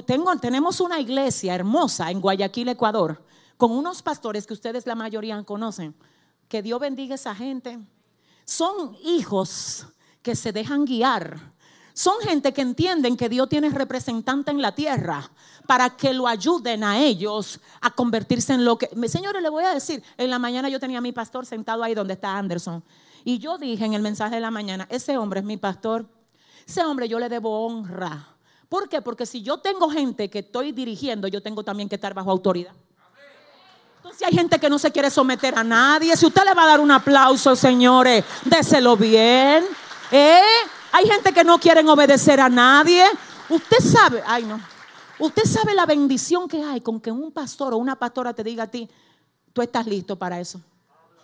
Tengo, 0.06 0.36
tenemos 0.36 0.80
una 0.80 1.00
iglesia 1.00 1.54
hermosa 1.54 2.10
en 2.10 2.20
Guayaquil, 2.20 2.68
Ecuador, 2.68 3.24
con 3.56 3.72
unos 3.72 4.02
pastores 4.02 4.46
que 4.46 4.54
ustedes 4.54 4.86
la 4.86 4.94
mayoría 4.94 5.42
conocen. 5.44 5.94
Que 6.48 6.62
Dios 6.62 6.80
bendiga 6.80 7.14
a 7.14 7.16
esa 7.16 7.34
gente. 7.34 7.78
Son 8.44 8.96
hijos 9.02 9.86
que 10.22 10.36
se 10.36 10.52
dejan 10.52 10.84
guiar. 10.84 11.52
Son 11.94 12.20
gente 12.20 12.52
que 12.52 12.62
entienden 12.62 13.16
que 13.16 13.28
Dios 13.28 13.48
tiene 13.48 13.68
representante 13.68 14.50
en 14.50 14.62
la 14.62 14.74
tierra 14.74 15.30
para 15.66 15.90
que 15.90 16.14
lo 16.14 16.26
ayuden 16.26 16.84
a 16.84 16.98
ellos 16.98 17.60
a 17.80 17.90
convertirse 17.90 18.54
en 18.54 18.64
lo 18.64 18.78
que... 18.78 18.88
Señores, 19.08 19.42
le 19.42 19.50
voy 19.50 19.64
a 19.64 19.74
decir, 19.74 20.02
en 20.16 20.30
la 20.30 20.38
mañana 20.38 20.68
yo 20.68 20.80
tenía 20.80 20.98
a 20.98 21.02
mi 21.02 21.12
pastor 21.12 21.44
sentado 21.44 21.82
ahí 21.82 21.94
donde 21.94 22.14
está 22.14 22.36
Anderson. 22.36 22.82
Y 23.24 23.38
yo 23.38 23.58
dije 23.58 23.84
en 23.84 23.94
el 23.94 24.02
mensaje 24.02 24.34
de 24.34 24.40
la 24.40 24.50
mañana, 24.50 24.86
ese 24.90 25.16
hombre 25.16 25.40
es 25.40 25.46
mi 25.46 25.56
pastor. 25.56 26.06
Ese 26.66 26.84
hombre 26.84 27.08
yo 27.08 27.18
le 27.18 27.28
debo 27.28 27.66
honra. 27.66 28.28
¿Por 28.68 28.88
qué? 28.88 29.02
Porque 29.02 29.26
si 29.26 29.42
yo 29.42 29.58
tengo 29.58 29.90
gente 29.90 30.30
que 30.30 30.40
estoy 30.40 30.72
dirigiendo, 30.72 31.28
yo 31.28 31.42
tengo 31.42 31.62
también 31.62 31.88
que 31.88 31.96
estar 31.96 32.14
bajo 32.14 32.30
autoridad. 32.30 32.72
Entonces 33.96 34.26
hay 34.26 34.32
gente 34.34 34.58
que 34.58 34.68
no 34.68 34.78
se 34.78 34.90
quiere 34.90 35.10
someter 35.10 35.56
a 35.56 35.62
nadie. 35.62 36.16
Si 36.16 36.26
usted 36.26 36.42
le 36.44 36.54
va 36.54 36.64
a 36.64 36.66
dar 36.66 36.80
un 36.80 36.90
aplauso, 36.90 37.54
señores, 37.54 38.24
déselo 38.44 38.96
bien. 38.96 39.64
¿Eh? 40.10 40.40
Hay 40.92 41.06
gente 41.06 41.32
que 41.32 41.44
no 41.44 41.58
quieren 41.58 41.88
obedecer 41.88 42.40
a 42.40 42.48
nadie. 42.48 43.04
Usted 43.48 43.78
sabe, 43.78 44.22
ay 44.26 44.44
no. 44.44 44.60
Usted 45.18 45.44
sabe 45.44 45.74
la 45.74 45.86
bendición 45.86 46.48
que 46.48 46.62
hay 46.62 46.80
con 46.80 47.00
que 47.00 47.12
un 47.12 47.30
pastor 47.30 47.74
o 47.74 47.76
una 47.76 47.96
pastora 47.96 48.32
te 48.32 48.42
diga 48.42 48.64
a 48.64 48.66
ti, 48.66 48.88
tú 49.52 49.62
estás 49.62 49.86
listo 49.86 50.16
para 50.16 50.40
eso. 50.40 50.60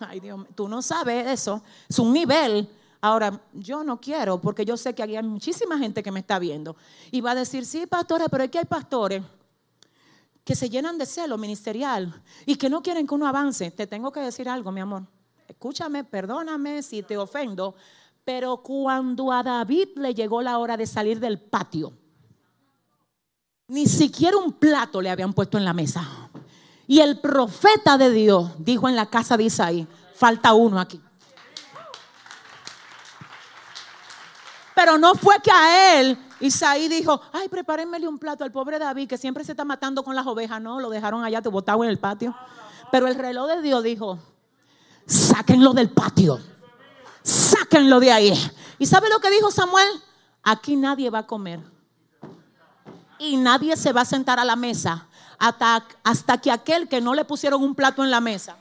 Ay 0.01 0.20
Dios, 0.20 0.40
tú 0.55 0.68
no 0.68 0.82
sabes 0.82 1.26
eso. 1.26 1.62
Es 1.88 1.99
un 1.99 2.12
nivel. 2.12 2.68
Ahora, 3.01 3.40
yo 3.53 3.84
no 3.84 4.01
quiero 4.01 4.40
porque 4.40 4.64
yo 4.64 4.76
sé 4.76 4.94
que 4.94 5.03
hay 5.03 5.22
muchísima 5.22 5.78
gente 5.78 6.03
que 6.03 6.11
me 6.11 6.20
está 6.20 6.38
viendo 6.38 6.76
y 7.11 7.20
va 7.20 7.30
a 7.30 7.34
decir, 7.36 7.64
sí, 7.64 7.86
pastora, 7.86 8.28
pero 8.28 8.44
es 8.44 8.51
que 8.51 8.59
hay 8.59 8.64
pastores 8.64 9.22
que 10.44 10.57
se 10.57 10.68
llenan 10.68 10.99
de 10.99 11.07
celo 11.07 11.38
ministerial 11.38 12.22
y 12.46 12.57
que 12.57 12.70
no 12.70 12.82
quieren 12.82 13.07
que 13.07 13.14
uno 13.14 13.26
avance. 13.28 13.70
Te 13.70 13.86
tengo 13.86 14.11
que 14.11 14.20
decir 14.20 14.49
algo, 14.49 14.72
mi 14.72 14.80
amor. 14.80 15.03
Escúchame, 15.46 16.05
perdóname 16.05 16.82
si 16.82 17.03
te 17.03 17.16
ofendo, 17.16 17.74
pero 18.24 18.59
cuando 18.59 19.30
a 19.32 19.42
David 19.42 19.88
le 19.96 20.14
llegó 20.14 20.42
la 20.42 20.59
hora 20.59 20.76
de 20.76 20.86
salir 20.86 21.20
del 21.20 21.38
patio, 21.38 21.92
ni 23.68 23.86
siquiera 23.86 24.36
un 24.36 24.53
plato 24.53 25.01
le 25.01 25.11
habían 25.11 25.32
puesto 25.32 25.59
en 25.59 25.64
la 25.64 25.74
mesa. 25.74 26.28
Y 26.89 26.99
el 26.99 27.20
profeta 27.20 27.97
de 27.97 28.11
Dios 28.11 28.51
dijo 28.59 28.89
en 28.89 28.97
la 28.97 29.07
casa 29.07 29.36
de 29.36 29.45
Isaí, 29.45 29.86
falta 30.16 30.55
uno 30.55 30.80
aquí. 30.80 31.01
Pero 34.74 34.99
no 34.99 35.14
fue 35.14 35.36
que 35.41 35.53
a 35.53 36.01
él 36.01 36.18
Isaí 36.41 36.89
dijo, 36.89 37.20
ay, 37.32 37.49
prepárenmele 37.49 38.09
un 38.09 38.18
plato 38.18 38.43
al 38.43 38.51
pobre 38.51 38.80
David 38.80 39.09
que 39.09 39.18
siempre 39.18 39.45
se 39.45 39.53
está 39.53 39.64
matando 39.64 40.03
con 40.03 40.16
las 40.16 40.26
ovejas. 40.26 40.61
No, 40.61 40.80
lo 40.80 40.91
dejaron 40.91 41.22
allá, 41.22 41.41
te 41.41 41.49
botado 41.49 41.84
en 41.84 41.91
el 41.91 41.99
patio. 41.99 42.34
Pero 42.91 43.07
el 43.07 43.14
reloj 43.14 43.47
de 43.47 43.62
Dios 43.62 43.84
dijo, 43.84 44.18
sáquenlo 45.07 45.74
del 45.74 45.91
patio 45.91 46.41
sáquenlo 47.28 48.01
de 48.01 48.12
ahí. 48.12 48.53
¿Y 48.78 48.86
sabe 48.86 49.09
lo 49.09 49.20
que 49.20 49.30
dijo 49.30 49.51
Samuel? 49.51 49.86
Aquí 50.43 50.76
nadie 50.76 51.11
va 51.11 51.20
a 51.20 51.26
comer. 51.26 51.61
Y 53.18 53.36
nadie 53.36 53.76
se 53.76 53.93
va 53.93 54.03
a 54.03 54.05
sentar 54.05 54.39
a 54.39 54.45
la 54.45 54.57
mesa 54.57 55.08
hasta, 55.39 55.86
hasta 56.03 56.39
que 56.39 56.51
aquel 56.51 56.89
que 56.89 57.01
no 57.01 57.14
le 57.14 57.24
pusieron 57.24 57.62
un 57.62 57.74
plato 57.74 58.05
en 58.05 58.11
la 58.11 58.20
mesa. 58.20 58.57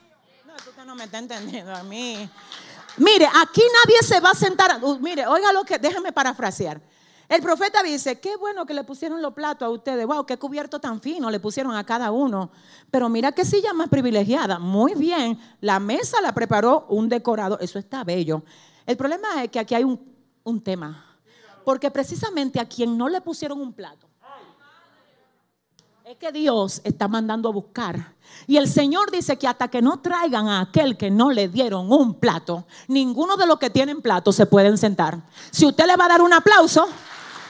No, 0.45 0.53
usted 0.55 0.85
no 0.85 0.95
me 0.95 1.05
está 1.05 1.19
entendiendo 1.19 1.75
a 1.75 1.83
mí. 1.83 2.29
Mire, 2.97 3.27
aquí 3.41 3.61
nadie 3.83 4.01
se 4.01 4.19
va 4.19 4.31
a 4.31 4.35
sentar. 4.35 4.79
Uh, 4.83 4.99
mire, 4.99 5.27
oiga 5.27 5.51
lo 5.51 5.63
que, 5.63 5.77
déjeme 5.77 6.11
parafrasear. 6.11 6.81
El 7.29 7.41
profeta 7.41 7.83
dice, 7.83 8.21
qué 8.21 8.37
bueno 8.37 8.65
que 8.65 8.73
le 8.73 8.85
pusieron 8.85 9.21
los 9.21 9.33
platos 9.33 9.65
a 9.65 9.69
ustedes, 9.69 10.07
wow, 10.07 10.25
qué 10.25 10.37
cubierto 10.37 10.79
tan 10.79 11.01
fino 11.01 11.29
le 11.29 11.41
pusieron 11.41 11.75
a 11.75 11.83
cada 11.83 12.09
uno. 12.09 12.51
Pero 12.89 13.09
mira 13.09 13.33
qué 13.33 13.43
silla 13.43 13.73
más 13.73 13.89
privilegiada. 13.89 14.59
Muy 14.59 14.95
bien, 14.95 15.37
la 15.59 15.79
mesa 15.79 16.21
la 16.21 16.33
preparó 16.33 16.85
un 16.89 17.09
decorado, 17.09 17.59
eso 17.59 17.79
está 17.79 18.05
bello. 18.05 18.43
El 18.85 18.95
problema 18.95 19.43
es 19.43 19.51
que 19.51 19.59
aquí 19.59 19.75
hay 19.75 19.83
un, 19.83 19.99
un 20.45 20.63
tema, 20.63 21.17
porque 21.65 21.91
precisamente 21.91 22.61
a 22.61 22.65
quien 22.65 22.97
no 22.97 23.09
le 23.09 23.19
pusieron 23.19 23.59
un 23.59 23.73
plato, 23.73 24.06
es 26.07 26.15
que 26.15 26.31
Dios 26.31 26.79
está 26.85 27.09
mandando 27.09 27.49
a 27.49 27.51
buscar. 27.51 28.13
Y 28.47 28.55
el 28.55 28.69
Señor 28.69 29.11
dice 29.11 29.37
que 29.37 29.45
hasta 29.45 29.67
que 29.67 29.81
no 29.81 29.99
traigan 29.99 30.47
a 30.47 30.61
aquel 30.61 30.95
que 30.95 31.11
no 31.11 31.31
le 31.31 31.49
dieron 31.49 31.91
un 31.91 32.13
plato, 32.13 32.65
ninguno 32.87 33.35
de 33.35 33.45
los 33.45 33.59
que 33.59 33.69
tienen 33.69 34.01
plato 34.01 34.31
se 34.31 34.45
pueden 34.45 34.77
sentar. 34.77 35.19
Si 35.51 35.65
usted 35.65 35.85
le 35.85 35.97
va 35.97 36.05
a 36.05 36.07
dar 36.07 36.21
un 36.21 36.31
aplauso, 36.31 36.87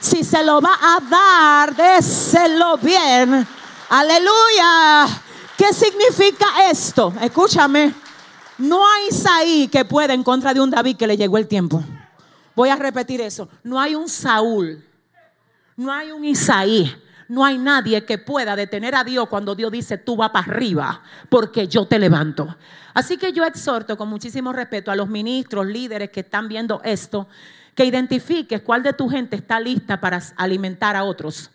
si 0.00 0.24
se 0.24 0.42
lo 0.42 0.60
va 0.60 0.72
a 0.72 0.98
dar, 1.08 1.76
déselo 1.76 2.78
bien. 2.78 3.46
Aleluya. 3.90 5.06
¿Qué 5.56 5.72
significa 5.72 6.46
esto? 6.68 7.12
Escúchame. 7.20 7.94
No 8.58 8.84
hay 8.84 9.06
Isaí 9.10 9.68
que 9.68 9.84
pueda 9.84 10.14
en 10.14 10.24
contra 10.24 10.52
de 10.52 10.60
un 10.60 10.70
David 10.70 10.96
que 10.96 11.06
le 11.06 11.16
llegó 11.16 11.38
el 11.38 11.46
tiempo. 11.46 11.80
Voy 12.56 12.70
a 12.70 12.76
repetir 12.76 13.20
eso. 13.20 13.48
No 13.62 13.78
hay 13.78 13.94
un 13.94 14.08
Saúl. 14.08 14.84
No 15.76 15.92
hay 15.92 16.10
un 16.10 16.24
Isaí. 16.24 16.92
No 17.28 17.44
hay 17.44 17.58
nadie 17.58 18.04
que 18.06 18.16
pueda 18.16 18.56
detener 18.56 18.94
a 18.94 19.04
Dios 19.04 19.28
cuando 19.28 19.54
Dios 19.54 19.70
dice, 19.70 19.98
tú 19.98 20.16
vas 20.16 20.30
para 20.30 20.46
arriba, 20.46 21.02
porque 21.28 21.68
yo 21.68 21.86
te 21.86 21.98
levanto. 21.98 22.56
Así 22.94 23.18
que 23.18 23.32
yo 23.34 23.44
exhorto 23.44 23.98
con 23.98 24.08
muchísimo 24.08 24.50
respeto 24.52 24.90
a 24.90 24.96
los 24.96 25.08
ministros, 25.08 25.66
líderes 25.66 26.10
que 26.10 26.20
están 26.20 26.48
viendo 26.48 26.80
esto, 26.84 27.28
que 27.74 27.84
identifiques 27.84 28.62
cuál 28.62 28.82
de 28.82 28.94
tu 28.94 29.10
gente 29.10 29.36
está 29.36 29.60
lista 29.60 30.00
para 30.00 30.22
alimentar 30.36 30.96
a 30.96 31.04
otros. 31.04 31.50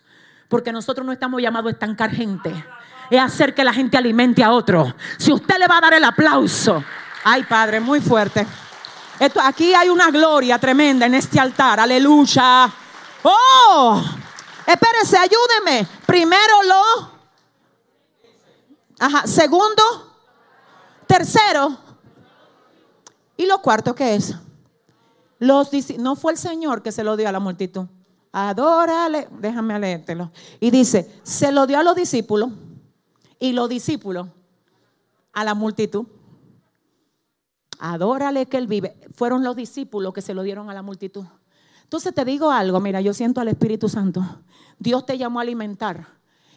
Porque 0.48 0.72
nosotros 0.72 1.04
no 1.04 1.12
estamos 1.12 1.42
llamados 1.42 1.70
a 1.70 1.72
estancar 1.72 2.10
gente, 2.12 2.54
es 3.10 3.20
hacer 3.20 3.52
que 3.52 3.64
la 3.64 3.72
gente 3.72 3.96
alimente 3.96 4.44
a 4.44 4.52
otro. 4.52 4.94
Si 5.18 5.32
usted 5.32 5.58
le 5.58 5.66
va 5.66 5.78
a 5.78 5.80
dar 5.80 5.94
el 5.94 6.04
aplauso, 6.04 6.84
ay 7.24 7.42
Padre, 7.42 7.80
muy 7.80 8.00
fuerte. 8.00 8.46
Aquí 9.42 9.74
hay 9.74 9.88
una 9.88 10.10
gloria 10.10 10.58
tremenda 10.58 11.06
en 11.06 11.14
este 11.14 11.40
altar, 11.40 11.80
aleluya. 11.80 12.70
Oh, 13.24 14.04
espérese, 14.66 15.16
ayúdeme. 15.18 15.86
Primero 16.06 16.62
lo, 16.64 17.12
ajá, 18.98 19.26
segundo, 19.26 19.82
tercero, 21.06 21.78
y 23.36 23.46
lo 23.46 23.60
cuarto, 23.60 23.94
¿qué 23.94 24.14
es? 24.14 24.34
Los, 25.38 25.70
no 25.98 26.16
fue 26.16 26.32
el 26.32 26.38
Señor 26.38 26.82
que 26.82 26.92
se 26.92 27.04
lo 27.04 27.16
dio 27.16 27.28
a 27.28 27.32
la 27.32 27.40
multitud. 27.40 27.86
Adórale, 28.32 29.28
déjame 29.38 29.78
leértelo. 29.78 30.32
Y 30.60 30.70
dice, 30.70 31.20
se 31.22 31.52
lo 31.52 31.66
dio 31.66 31.78
a 31.78 31.82
los 31.82 31.94
discípulos 31.94 32.50
y 33.38 33.52
los 33.52 33.68
discípulos 33.68 34.28
a 35.32 35.44
la 35.44 35.54
multitud. 35.54 36.06
Adórale 37.78 38.46
que 38.46 38.56
Él 38.56 38.66
vive. 38.66 38.96
Fueron 39.14 39.44
los 39.44 39.56
discípulos 39.56 40.14
que 40.14 40.22
se 40.22 40.34
lo 40.34 40.42
dieron 40.42 40.70
a 40.70 40.74
la 40.74 40.82
multitud. 40.82 41.24
Entonces 41.84 42.12
te 42.12 42.24
digo 42.24 42.50
algo, 42.50 42.80
mira, 42.80 43.00
yo 43.00 43.14
siento 43.14 43.40
al 43.40 43.48
Espíritu 43.48 43.88
Santo. 43.88 44.24
Dios 44.78 45.06
te 45.06 45.16
llamó 45.16 45.38
a 45.38 45.42
alimentar. 45.42 46.06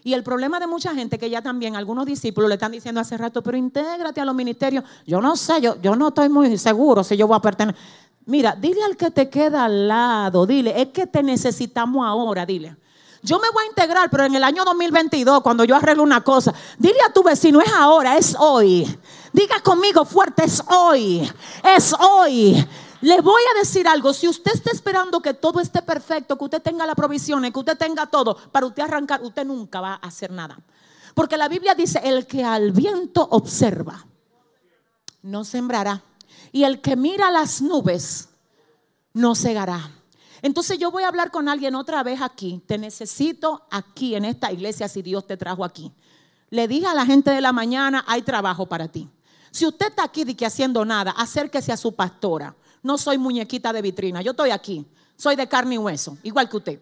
Y 0.04 0.14
el 0.14 0.24
problema 0.24 0.60
de 0.60 0.68
mucha 0.68 0.94
gente 0.96 1.20
que 1.20 1.30
ya 1.30 1.42
también 1.42 1.76
algunos 1.76 2.06
discípulos 2.06 2.48
le 2.48 2.56
están 2.56 2.72
diciendo 2.72 3.02
hace 3.02 3.18
rato, 3.18 3.44
pero 3.44 3.58
intégrate 3.58 4.22
a 4.22 4.26
los 4.26 4.34
ministerios. 4.34 4.84
Yo 5.06 5.22
no 5.22 5.36
sé, 5.36 5.60
yo, 5.60 5.82
yo 5.82 5.96
no 5.96 6.10
estoy 6.10 6.30
muy 6.30 6.58
seguro 6.58 7.04
si 7.04 7.18
yo 7.18 7.28
voy 7.28 7.38
a 7.38 7.42
pertenecer. 7.42 7.80
Mira, 8.26 8.56
dile 8.60 8.84
al 8.84 8.96
que 8.96 9.12
te 9.12 9.30
queda 9.30 9.66
al 9.66 9.88
lado, 9.88 10.46
dile, 10.46 10.82
es 10.82 10.90
que 10.90 11.08
te 11.08 11.24
necesitamos 11.24 12.06
ahora, 12.06 12.46
dile. 12.46 12.76
Yo 13.22 13.40
me 13.40 13.50
voy 13.50 13.66
a 13.66 13.68
integrar, 13.68 14.10
pero 14.10 14.24
en 14.24 14.36
el 14.36 14.44
año 14.44 14.64
2022, 14.64 15.42
cuando 15.42 15.64
yo 15.64 15.76
arreglo 15.76 16.04
una 16.04 16.24
cosa, 16.24 16.54
dile 16.78 17.00
a 17.08 17.12
tu 17.12 17.24
vecino, 17.24 17.60
es 17.60 17.72
ahora, 17.74 18.18
es 18.18 18.36
hoy. 18.40 18.88
Diga 19.34 19.60
conmigo 19.62 20.06
fuerte, 20.06 20.46
es 20.46 20.64
hoy, 20.70 21.30
es 21.76 21.94
hoy. 22.00 22.66
Le 23.02 23.22
voy 23.22 23.42
a 23.54 23.60
decir 23.60 23.88
algo, 23.88 24.12
si 24.14 24.28
usted 24.28 24.54
está 24.54 24.72
esperando 24.72 25.22
que 25.22 25.34
todo 25.34 25.60
esté 25.60 25.82
perfecto, 25.82 26.38
que 26.38 26.44
usted 26.46 26.62
tenga 26.62 26.86
la 26.86 26.96
provisión, 26.96 27.44
que 27.52 27.60
usted 27.60 27.78
tenga 27.78 28.08
todo, 28.08 28.36
para 28.52 28.66
usted 28.66 28.84
arrancar, 28.84 29.22
usted 29.22 29.46
nunca 29.46 29.82
va 29.82 29.94
a 29.94 30.08
hacer 30.08 30.32
nada. 30.32 30.58
Porque 31.14 31.38
la 31.38 31.48
Biblia 31.48 31.76
dice, 31.76 32.00
el 32.04 32.26
que 32.26 32.44
al 32.44 32.72
viento 32.72 33.28
observa, 33.32 34.06
no 35.22 35.44
sembrará 35.44 36.04
y 36.52 36.64
el 36.64 36.82
que 36.82 36.96
mira 36.96 37.30
las 37.32 37.62
nubes 37.62 38.30
no 39.14 39.36
cegará. 39.36 39.92
Entonces 40.42 40.78
yo 40.78 40.92
voy 40.92 41.04
a 41.04 41.08
hablar 41.08 41.32
con 41.32 41.50
alguien 41.50 41.76
otra 41.76 42.04
vez 42.04 42.22
aquí. 42.22 42.62
Te 42.66 42.78
necesito 42.78 43.66
aquí 43.72 44.16
en 44.16 44.26
esta 44.26 44.52
iglesia 44.52 44.88
si 44.88 45.02
Dios 45.02 45.26
te 45.26 45.38
trajo 45.38 45.64
aquí. 45.64 45.92
Le 46.50 46.68
dije 46.68 46.88
a 46.88 46.94
la 46.94 47.06
gente 47.06 47.32
de 47.32 47.42
la 47.42 47.52
mañana, 47.52 48.06
hay 48.08 48.22
trabajo 48.22 48.68
para 48.68 48.88
ti. 48.88 49.10
Si 49.52 49.66
usted 49.66 49.88
está 49.88 50.04
aquí 50.04 50.24
de 50.24 50.36
que 50.36 50.46
haciendo 50.46 50.86
nada, 50.86 51.12
acérquese 51.12 51.72
a 51.72 51.78
su 51.78 51.96
pastora. 51.96 52.56
No 52.84 52.98
soy 52.98 53.18
muñequita 53.18 53.74
de 53.74 53.82
vitrina, 53.82 54.22
yo 54.22 54.32
estoy 54.32 54.52
aquí. 54.52 54.86
Soy 55.16 55.36
de 55.36 55.48
carne 55.48 55.76
y 55.76 55.78
hueso, 55.78 56.18
igual 56.24 56.48
que 56.48 56.58
usted. 56.58 56.80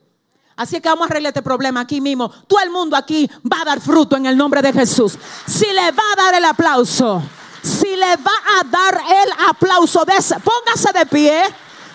Así 0.57 0.79
que 0.79 0.87
vamos 0.87 1.03
a 1.03 1.11
arreglar 1.11 1.31
este 1.31 1.41
problema 1.41 1.81
aquí 1.81 1.99
mismo. 1.99 2.29
Todo 2.29 2.59
el 2.61 2.69
mundo 2.69 2.95
aquí 2.95 3.29
va 3.51 3.61
a 3.61 3.65
dar 3.65 3.81
fruto 3.81 4.15
en 4.15 4.25
el 4.25 4.37
nombre 4.37 4.61
de 4.61 4.71
Jesús. 4.71 5.17
Si 5.45 5.65
le 5.65 5.91
va 5.91 6.03
a 6.13 6.15
dar 6.15 6.35
el 6.35 6.45
aplauso, 6.45 7.21
si 7.61 7.95
le 7.95 8.15
va 8.17 8.31
a 8.59 8.63
dar 8.63 8.93
el 8.95 9.49
aplauso, 9.49 10.05
póngase 10.05 10.93
de 10.97 11.05
pie. 11.07 11.41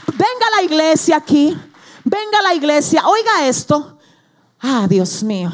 Venga 0.09 0.46
a 0.53 0.57
la 0.57 0.62
iglesia 0.62 1.16
aquí. 1.16 1.57
Venga 2.05 2.38
a 2.40 2.42
la 2.42 2.55
iglesia. 2.55 3.07
Oiga 3.07 3.46
esto. 3.46 3.98
Ah, 4.61 4.86
Dios 4.88 5.22
mío. 5.22 5.51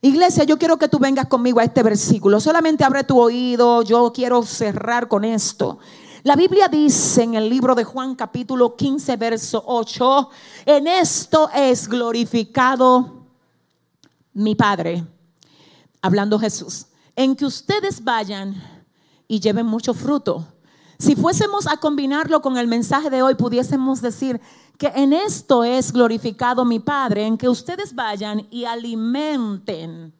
Iglesia, 0.00 0.44
yo 0.44 0.58
quiero 0.58 0.78
que 0.78 0.88
tú 0.88 0.98
vengas 0.98 1.26
conmigo 1.26 1.60
a 1.60 1.64
este 1.64 1.82
versículo. 1.82 2.40
Solamente 2.40 2.84
abre 2.84 3.04
tu 3.04 3.20
oído. 3.20 3.82
Yo 3.82 4.12
quiero 4.12 4.42
cerrar 4.42 5.08
con 5.08 5.24
esto. 5.24 5.78
La 6.22 6.36
Biblia 6.36 6.68
dice 6.68 7.22
en 7.22 7.34
el 7.34 7.48
libro 7.48 7.74
de 7.74 7.82
Juan 7.82 8.14
capítulo 8.14 8.76
15, 8.76 9.16
verso 9.16 9.64
8, 9.66 10.28
en 10.66 10.86
esto 10.86 11.48
es 11.54 11.88
glorificado 11.88 13.24
mi 14.34 14.54
Padre, 14.54 15.02
hablando 16.02 16.38
Jesús, 16.38 16.88
en 17.16 17.34
que 17.34 17.46
ustedes 17.46 18.04
vayan 18.04 18.54
y 19.28 19.40
lleven 19.40 19.64
mucho 19.64 19.94
fruto. 19.94 20.46
Si 20.98 21.16
fuésemos 21.16 21.66
a 21.66 21.78
combinarlo 21.78 22.42
con 22.42 22.58
el 22.58 22.66
mensaje 22.66 23.08
de 23.08 23.22
hoy, 23.22 23.34
pudiésemos 23.34 24.02
decir 24.02 24.38
que 24.76 24.88
en 24.88 25.14
esto 25.14 25.64
es 25.64 25.90
glorificado 25.90 26.66
mi 26.66 26.80
Padre, 26.80 27.24
en 27.24 27.38
que 27.38 27.48
ustedes 27.48 27.94
vayan 27.94 28.46
y 28.50 28.66
alimenten 28.66 30.12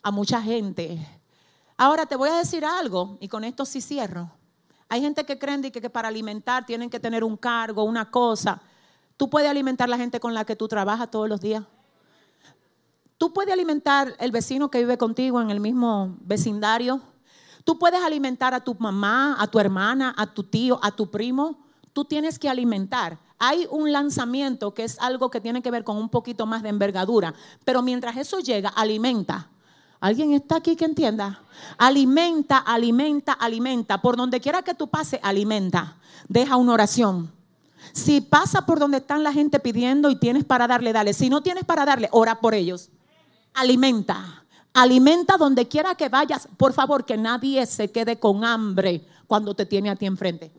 a 0.00 0.12
mucha 0.12 0.40
gente. 0.40 1.04
Ahora 1.76 2.06
te 2.06 2.14
voy 2.14 2.28
a 2.28 2.38
decir 2.38 2.64
algo, 2.64 3.18
y 3.18 3.26
con 3.26 3.42
esto 3.42 3.64
sí 3.64 3.80
cierro. 3.80 4.30
Hay 4.88 5.00
gente 5.00 5.24
que 5.24 5.38
creen 5.38 5.62
que, 5.62 5.72
que 5.72 5.90
para 5.90 6.08
alimentar 6.08 6.64
tienen 6.64 6.90
que 6.90 7.00
tener 7.00 7.24
un 7.24 7.36
cargo, 7.36 7.82
una 7.84 8.10
cosa. 8.10 8.62
Tú 9.16 9.28
puedes 9.28 9.50
alimentar 9.50 9.88
la 9.88 9.96
gente 9.96 10.20
con 10.20 10.34
la 10.34 10.44
que 10.44 10.56
tú 10.56 10.68
trabajas 10.68 11.10
todos 11.10 11.28
los 11.28 11.40
días. 11.40 11.64
Tú 13.18 13.32
puedes 13.32 13.52
alimentar 13.52 14.14
el 14.18 14.30
vecino 14.30 14.70
que 14.70 14.78
vive 14.78 14.98
contigo 14.98 15.40
en 15.40 15.50
el 15.50 15.58
mismo 15.58 16.16
vecindario. 16.20 17.00
Tú 17.64 17.78
puedes 17.78 18.02
alimentar 18.02 18.52
a 18.54 18.62
tu 18.62 18.74
mamá, 18.74 19.36
a 19.38 19.46
tu 19.46 19.58
hermana, 19.58 20.14
a 20.16 20.26
tu 20.26 20.44
tío, 20.44 20.78
a 20.82 20.90
tu 20.90 21.10
primo. 21.10 21.66
Tú 21.92 22.04
tienes 22.04 22.38
que 22.38 22.48
alimentar. 22.48 23.18
Hay 23.38 23.66
un 23.70 23.90
lanzamiento 23.90 24.74
que 24.74 24.84
es 24.84 24.98
algo 25.00 25.30
que 25.30 25.40
tiene 25.40 25.62
que 25.62 25.70
ver 25.70 25.82
con 25.82 25.96
un 25.96 26.10
poquito 26.10 26.46
más 26.46 26.62
de 26.62 26.68
envergadura. 26.68 27.34
Pero 27.64 27.82
mientras 27.82 28.16
eso 28.18 28.38
llega, 28.38 28.68
alimenta. 28.68 29.48
¿Alguien 30.00 30.32
está 30.32 30.56
aquí 30.56 30.76
que 30.76 30.84
entienda? 30.84 31.40
Alimenta, 31.78 32.58
alimenta, 32.58 33.32
alimenta. 33.32 34.00
Por 34.00 34.16
donde 34.16 34.40
quiera 34.40 34.62
que 34.62 34.74
tú 34.74 34.88
pases, 34.88 35.20
alimenta. 35.22 35.96
Deja 36.28 36.56
una 36.56 36.72
oración. 36.72 37.32
Si 37.92 38.20
pasa 38.20 38.66
por 38.66 38.78
donde 38.78 38.98
están 38.98 39.22
la 39.22 39.32
gente 39.32 39.58
pidiendo 39.58 40.10
y 40.10 40.16
tienes 40.16 40.44
para 40.44 40.66
darle, 40.66 40.92
dale. 40.92 41.12
Si 41.12 41.30
no 41.30 41.42
tienes 41.42 41.64
para 41.64 41.84
darle, 41.84 42.08
ora 42.12 42.40
por 42.40 42.54
ellos. 42.54 42.90
Alimenta. 43.54 44.44
Alimenta 44.74 45.38
donde 45.38 45.66
quiera 45.66 45.94
que 45.94 46.08
vayas. 46.08 46.48
Por 46.56 46.72
favor, 46.72 47.06
que 47.06 47.16
nadie 47.16 47.64
se 47.64 47.90
quede 47.90 48.18
con 48.18 48.44
hambre 48.44 49.06
cuando 49.26 49.54
te 49.54 49.64
tiene 49.64 49.88
a 49.88 49.96
ti 49.96 50.04
enfrente. 50.04 50.52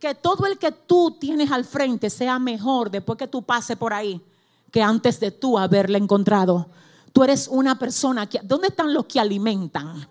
Que 0.00 0.14
todo 0.14 0.46
el 0.46 0.58
que 0.58 0.72
tú 0.72 1.16
tienes 1.20 1.50
al 1.52 1.64
frente 1.64 2.10
sea 2.10 2.38
mejor 2.38 2.90
después 2.90 3.16
que 3.16 3.28
tú 3.28 3.42
pases 3.42 3.76
por 3.76 3.92
ahí 3.92 4.20
que 4.74 4.82
antes 4.82 5.20
de 5.20 5.30
tú 5.30 5.56
haberle 5.56 5.98
encontrado. 5.98 6.66
Tú 7.14 7.22
eres 7.22 7.46
una 7.46 7.78
persona 7.78 8.28
que... 8.28 8.40
¿Dónde 8.42 8.66
están 8.66 8.92
los 8.92 9.06
que 9.06 9.20
alimentan? 9.20 10.04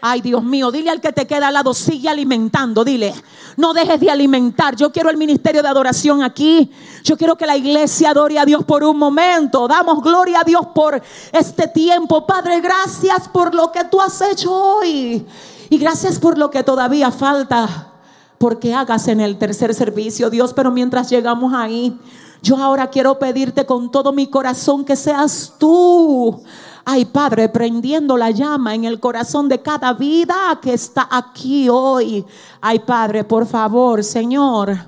Ay, 0.00 0.20
Dios 0.20 0.42
mío, 0.42 0.72
dile 0.72 0.90
al 0.90 1.00
que 1.00 1.12
te 1.12 1.24
queda 1.24 1.46
al 1.46 1.54
lado, 1.54 1.72
sigue 1.72 2.08
alimentando, 2.08 2.84
dile, 2.84 3.14
no 3.56 3.72
dejes 3.72 4.00
de 4.00 4.10
alimentar. 4.10 4.74
Yo 4.74 4.90
quiero 4.90 5.08
el 5.08 5.16
ministerio 5.16 5.62
de 5.62 5.68
adoración 5.68 6.20
aquí. 6.20 6.68
Yo 7.04 7.16
quiero 7.16 7.36
que 7.36 7.46
la 7.46 7.56
iglesia 7.56 8.10
adore 8.10 8.40
a 8.40 8.44
Dios 8.44 8.64
por 8.64 8.82
un 8.82 8.98
momento. 8.98 9.68
Damos 9.68 10.02
gloria 10.02 10.40
a 10.40 10.44
Dios 10.44 10.66
por 10.74 11.00
este 11.30 11.68
tiempo. 11.68 12.26
Padre, 12.26 12.60
gracias 12.60 13.28
por 13.28 13.54
lo 13.54 13.70
que 13.70 13.84
tú 13.84 14.00
has 14.00 14.20
hecho 14.20 14.52
hoy. 14.52 15.24
Y 15.70 15.78
gracias 15.78 16.18
por 16.18 16.38
lo 16.38 16.50
que 16.50 16.64
todavía 16.64 17.12
falta. 17.12 17.92
Porque 18.38 18.74
hagas 18.74 19.06
en 19.06 19.20
el 19.20 19.38
tercer 19.38 19.72
servicio, 19.74 20.28
Dios. 20.28 20.54
Pero 20.54 20.72
mientras 20.72 21.08
llegamos 21.08 21.54
ahí, 21.54 21.96
yo 22.42 22.56
ahora 22.56 22.88
quiero 22.88 23.18
pedirte 23.18 23.66
con 23.66 23.90
todo 23.90 24.12
mi 24.12 24.26
corazón 24.28 24.84
que 24.84 24.96
seas 24.96 25.54
tú. 25.58 26.42
Ay, 26.84 27.04
Padre, 27.04 27.48
prendiendo 27.48 28.16
la 28.16 28.30
llama 28.30 28.74
en 28.74 28.84
el 28.84 28.98
corazón 28.98 29.48
de 29.48 29.60
cada 29.60 29.92
vida 29.92 30.58
que 30.62 30.72
está 30.72 31.06
aquí 31.10 31.68
hoy. 31.68 32.24
Ay, 32.60 32.78
Padre, 32.78 33.24
por 33.24 33.46
favor, 33.46 34.02
Señor. 34.02 34.78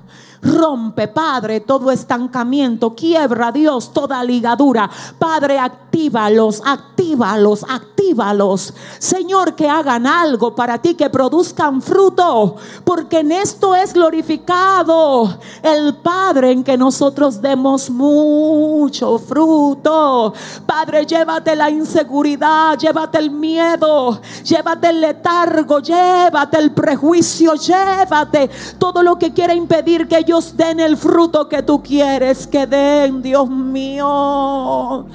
Rompe, 0.41 1.07
Padre, 1.07 1.59
todo 1.59 1.91
estancamiento. 1.91 2.95
Quiebra, 2.95 3.51
Dios, 3.51 3.93
toda 3.93 4.23
ligadura. 4.23 4.89
Padre, 5.19 5.59
actívalos, 5.59 6.61
actívalos, 6.65 7.63
actívalos. 7.69 8.73
Señor, 8.97 9.55
que 9.55 9.69
hagan 9.69 10.07
algo 10.07 10.55
para 10.55 10.79
ti, 10.79 10.95
que 10.95 11.11
produzcan 11.11 11.81
fruto. 11.81 12.55
Porque 12.83 13.19
en 13.19 13.31
esto 13.31 13.75
es 13.75 13.93
glorificado 13.93 15.37
el 15.61 15.97
Padre 15.97 16.51
en 16.51 16.63
que 16.63 16.75
nosotros 16.75 17.39
demos 17.39 17.91
mucho 17.91 19.19
fruto. 19.19 20.33
Padre, 20.65 21.05
llévate 21.05 21.55
la 21.55 21.69
inseguridad, 21.69 22.77
llévate 22.79 23.19
el 23.19 23.29
miedo, 23.29 24.19
llévate 24.43 24.89
el 24.89 25.01
letargo, 25.01 25.79
llévate 25.79 26.57
el 26.57 26.71
prejuicio, 26.71 27.53
llévate 27.53 28.49
todo 28.79 29.03
lo 29.03 29.19
que 29.19 29.33
quiera 29.33 29.53
impedir 29.53 30.07
que 30.07 30.30
ellos 30.31 30.55
den 30.55 30.79
el 30.79 30.95
fruto 30.95 31.49
que 31.49 31.61
tú 31.61 31.83
quieres 31.83 32.47
que 32.47 32.65
den, 32.65 33.21
Dios 33.21 33.49
mío. 33.49 35.05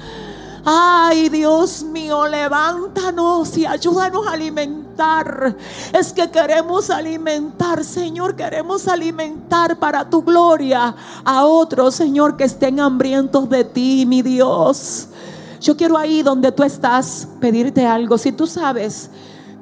Ay, 0.63 1.29
Dios 1.29 1.81
mío, 1.81 2.27
levántanos 2.27 3.57
y 3.57 3.65
ayúdanos 3.65 4.27
a 4.27 4.33
alimentar. 4.33 5.57
Es 5.91 6.13
que 6.13 6.29
queremos 6.29 6.91
alimentar, 6.91 7.83
Señor, 7.83 8.35
queremos 8.35 8.87
alimentar 8.87 9.79
para 9.79 10.07
tu 10.07 10.21
gloria 10.21 10.93
a 11.25 11.45
otros, 11.45 11.95
Señor, 11.95 12.37
que 12.37 12.43
estén 12.43 12.79
hambrientos 12.79 13.49
de 13.49 13.63
ti, 13.63 14.05
mi 14.05 14.21
Dios. 14.21 15.07
Yo 15.59 15.75
quiero 15.75 15.97
ahí 15.97 16.21
donde 16.21 16.51
tú 16.51 16.61
estás 16.61 17.27
pedirte 17.39 17.87
algo. 17.87 18.19
Si 18.19 18.31
tú 18.31 18.45
sabes 18.45 19.09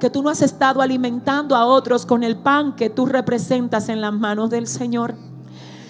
que 0.01 0.10
tú 0.10 0.22
no 0.22 0.28
has 0.30 0.41
estado 0.41 0.82
alimentando 0.82 1.56
a 1.56 1.66
otros 1.66 2.06
con 2.06 2.24
el 2.24 2.36
pan 2.36 2.76
que 2.76 2.89
tú 2.89 3.06
representas 3.06 3.88
en 3.88 4.01
las 4.01 4.12
manos 4.12 4.49
del 4.49 4.68
Señor. 4.68 5.16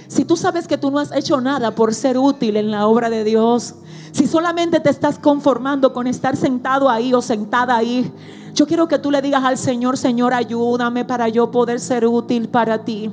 Si 0.08 0.26
tú 0.26 0.38
sabes 0.38 0.68
que 0.68 0.78
tú 0.78 0.92
no 0.92 1.00
has 1.00 1.12
hecho 1.12 1.42
nada 1.42 1.72
por 1.72 1.94
ser 1.94 2.18
útil 2.18 2.58
en 2.58 2.72
la 2.72 2.88
obra 2.88 3.10
de 3.10 3.24
Dios, 3.24 3.76
si 4.12 4.28
solamente 4.28 4.80
te 4.80 4.90
estás 4.90 5.20
conformando 5.20 5.94
con 5.94 6.08
estar 6.08 6.38
sentado 6.38 6.90
ahí 6.90 7.14
o 7.14 7.22
sentada 7.22 7.76
ahí, 7.76 8.12
yo 8.54 8.68
quiero 8.68 8.88
que 8.88 9.00
tú 9.00 9.12
le 9.12 9.22
digas 9.22 9.44
al 9.44 9.58
Señor, 9.58 9.98
Señor, 9.98 10.34
ayúdame 10.34 11.04
para 11.04 11.28
yo 11.28 11.52
poder 11.52 11.80
ser 11.80 12.08
útil 12.08 12.48
para 12.48 12.86
ti. 12.86 13.12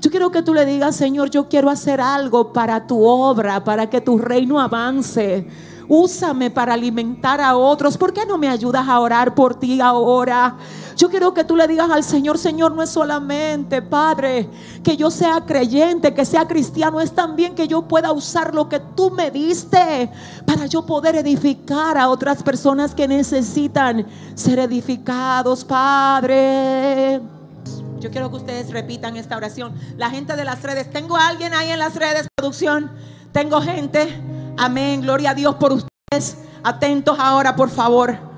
Yo 0.00 0.10
quiero 0.10 0.30
que 0.30 0.42
tú 0.42 0.52
le 0.52 0.64
digas, 0.66 0.96
Señor, 0.96 1.30
yo 1.30 1.48
quiero 1.48 1.70
hacer 1.70 2.00
algo 2.00 2.52
para 2.52 2.86
tu 2.86 3.04
obra, 3.04 3.64
para 3.64 3.88
que 3.88 4.00
tu 4.00 4.18
reino 4.18 4.60
avance. 4.60 5.46
Úsame 5.88 6.50
para 6.50 6.74
alimentar 6.74 7.40
a 7.40 7.56
otros. 7.56 7.96
¿Por 7.96 8.12
qué 8.12 8.24
no 8.26 8.38
me 8.38 8.48
ayudas 8.48 8.88
a 8.88 9.00
orar 9.00 9.34
por 9.34 9.54
ti 9.54 9.80
ahora? 9.80 10.56
Yo 10.96 11.08
quiero 11.08 11.32
que 11.34 11.44
tú 11.44 11.56
le 11.56 11.66
digas 11.66 11.90
al 11.90 12.04
Señor, 12.04 12.38
Señor, 12.38 12.72
no 12.74 12.82
es 12.82 12.90
solamente, 12.90 13.82
Padre, 13.82 14.48
que 14.84 14.96
yo 14.96 15.10
sea 15.10 15.40
creyente, 15.40 16.14
que 16.14 16.24
sea 16.24 16.46
cristiano, 16.46 17.00
es 17.00 17.12
también 17.12 17.54
que 17.54 17.66
yo 17.66 17.82
pueda 17.82 18.12
usar 18.12 18.54
lo 18.54 18.68
que 18.68 18.78
tú 18.78 19.10
me 19.10 19.30
diste 19.30 20.10
para 20.46 20.66
yo 20.66 20.84
poder 20.84 21.16
edificar 21.16 21.96
a 21.96 22.08
otras 22.08 22.42
personas 22.42 22.94
que 22.94 23.08
necesitan 23.08 24.06
ser 24.34 24.58
edificados, 24.58 25.64
Padre. 25.64 27.20
Yo 27.98 28.10
quiero 28.10 28.30
que 28.30 28.36
ustedes 28.36 28.70
repitan 28.70 29.16
esta 29.16 29.36
oración. 29.36 29.74
La 29.96 30.10
gente 30.10 30.36
de 30.36 30.44
las 30.44 30.62
redes, 30.62 30.90
¿tengo 30.90 31.16
a 31.16 31.28
alguien 31.28 31.54
ahí 31.54 31.70
en 31.70 31.78
las 31.78 31.94
redes, 31.94 32.28
producción? 32.34 32.90
Tengo 33.32 33.60
gente. 33.60 34.08
Amén, 34.56 35.00
gloria 35.00 35.30
a 35.30 35.34
Dios 35.34 35.54
por 35.56 35.72
ustedes. 35.72 36.38
Atentos 36.62 37.18
ahora, 37.18 37.56
por 37.56 37.70
favor 37.70 38.32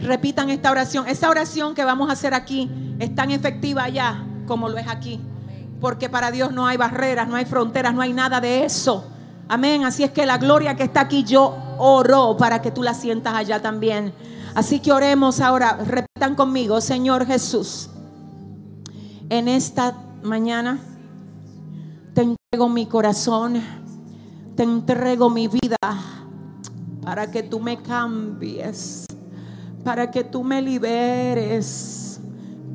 repitan 0.00 0.50
esta 0.50 0.70
oración. 0.70 1.06
Esa 1.06 1.30
oración 1.30 1.74
que 1.74 1.84
vamos 1.84 2.08
a 2.08 2.14
hacer 2.14 2.34
aquí 2.34 2.70
es 2.98 3.14
tan 3.14 3.30
efectiva 3.30 3.84
allá 3.84 4.24
como 4.46 4.68
lo 4.68 4.78
es 4.78 4.88
aquí. 4.88 5.20
Porque 5.80 6.08
para 6.08 6.30
Dios 6.30 6.52
no 6.52 6.66
hay 6.66 6.76
barreras, 6.76 7.28
no 7.28 7.36
hay 7.36 7.44
fronteras, 7.44 7.94
no 7.94 8.00
hay 8.00 8.12
nada 8.12 8.40
de 8.40 8.64
eso. 8.64 9.06
Amén. 9.48 9.84
Así 9.84 10.04
es 10.04 10.10
que 10.10 10.26
la 10.26 10.38
gloria 10.38 10.76
que 10.76 10.84
está 10.84 11.02
aquí 11.02 11.24
yo 11.24 11.56
oro 11.78 12.36
para 12.36 12.60
que 12.62 12.70
tú 12.70 12.82
la 12.82 12.94
sientas 12.94 13.34
allá 13.34 13.62
también. 13.62 14.12
Así 14.54 14.80
que 14.80 14.92
oremos 14.92 15.40
ahora. 15.40 15.78
Repitan 15.84 16.34
conmigo, 16.34 16.80
Señor 16.80 17.26
Jesús. 17.26 17.90
En 19.28 19.48
esta 19.48 19.96
mañana 20.22 20.78
te 22.14 22.22
entrego 22.22 22.68
mi 22.68 22.86
corazón, 22.86 23.62
te 24.60 24.64
entrego 24.64 25.30
mi 25.30 25.48
vida 25.48 25.78
para 27.02 27.30
que 27.30 27.42
tú 27.42 27.60
me 27.60 27.80
cambies 27.80 29.06
para 29.82 30.10
que 30.10 30.22
tú 30.22 30.44
me 30.44 30.60
liberes, 30.60 32.20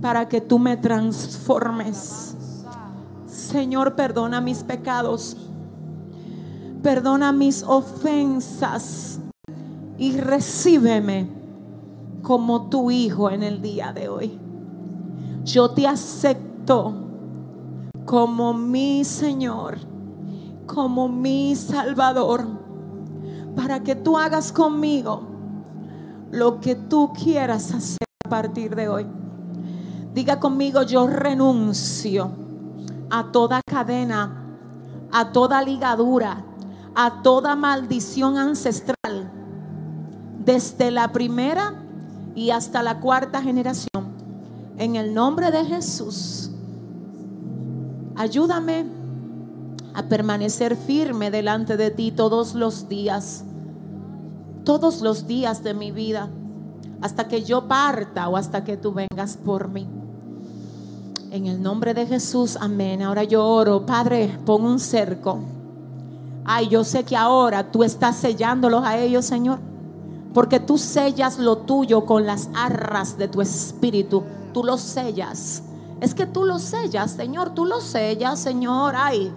para 0.01 0.27
que 0.27 0.41
tú 0.41 0.57
me 0.57 0.77
transformes. 0.77 2.35
Señor, 3.27 3.95
perdona 3.95 4.41
mis 4.41 4.63
pecados, 4.63 5.37
perdona 6.81 7.31
mis 7.31 7.61
ofensas 7.61 9.19
y 9.99 10.17
recíbeme 10.17 11.29
como 12.23 12.67
tu 12.67 12.89
hijo 12.89 13.29
en 13.29 13.43
el 13.43 13.61
día 13.61 13.93
de 13.93 14.09
hoy. 14.09 14.39
Yo 15.43 15.69
te 15.69 15.85
acepto 15.85 16.95
como 18.05 18.55
mi 18.55 19.03
Señor, 19.03 19.77
como 20.65 21.07
mi 21.07 21.55
Salvador, 21.55 22.45
para 23.55 23.83
que 23.83 23.95
tú 23.95 24.17
hagas 24.17 24.51
conmigo 24.51 25.23
lo 26.31 26.59
que 26.59 26.75
tú 26.75 27.13
quieras 27.13 27.71
hacer 27.73 28.07
a 28.25 28.29
partir 28.29 28.75
de 28.75 28.89
hoy. 28.89 29.05
Diga 30.13 30.39
conmigo, 30.39 30.83
yo 30.83 31.07
renuncio 31.07 32.31
a 33.09 33.31
toda 33.31 33.61
cadena, 33.65 34.45
a 35.11 35.31
toda 35.31 35.61
ligadura, 35.61 36.43
a 36.95 37.21
toda 37.21 37.55
maldición 37.55 38.37
ancestral, 38.37 39.31
desde 40.43 40.91
la 40.91 41.11
primera 41.11 41.73
y 42.33 42.51
hasta 42.51 42.81
la 42.83 42.99
cuarta 42.99 43.41
generación. 43.41 44.15
En 44.77 44.95
el 44.95 45.13
nombre 45.13 45.51
de 45.51 45.65
Jesús, 45.65 46.51
ayúdame 48.15 48.94
a 49.95 50.03
permanecer 50.03 50.75
firme 50.75 51.31
delante 51.31 51.77
de 51.77 51.89
ti 51.89 52.11
todos 52.11 52.53
los 52.53 52.89
días, 52.89 53.45
todos 54.65 55.01
los 55.01 55.25
días 55.25 55.63
de 55.63 55.73
mi 55.73 55.91
vida, 55.91 56.29
hasta 57.01 57.27
que 57.27 57.43
yo 57.43 57.67
parta 57.67 58.27
o 58.27 58.35
hasta 58.35 58.63
que 58.65 58.75
tú 58.75 58.91
vengas 58.91 59.37
por 59.37 59.69
mí. 59.69 59.87
En 61.31 61.47
el 61.47 61.61
nombre 61.61 61.93
de 61.93 62.05
Jesús, 62.05 62.57
amén. 62.59 63.01
Ahora 63.01 63.23
yo 63.23 63.45
oro, 63.45 63.85
Padre, 63.85 64.37
pon 64.45 64.63
un 64.63 64.79
cerco. 64.79 65.39
Ay, 66.43 66.67
yo 66.67 66.83
sé 66.83 67.03
que 67.03 67.15
ahora 67.15 67.71
tú 67.71 67.83
estás 67.83 68.17
sellándolos 68.17 68.83
a 68.83 68.97
ellos, 68.97 69.25
Señor, 69.25 69.59
porque 70.33 70.59
tú 70.59 70.77
sellas 70.77 71.39
lo 71.39 71.59
tuyo 71.59 72.05
con 72.05 72.25
las 72.25 72.49
arras 72.53 73.17
de 73.17 73.29
tu 73.29 73.41
espíritu. 73.41 74.23
Tú 74.53 74.63
los 74.63 74.81
sellas. 74.81 75.63
Es 76.01 76.13
que 76.13 76.25
tú 76.25 76.43
los 76.43 76.61
sellas, 76.61 77.11
Señor, 77.11 77.51
tú 77.51 77.65
los 77.65 77.83
sellas, 77.83 78.39
Señor. 78.39 78.95
Ay, 78.97 79.33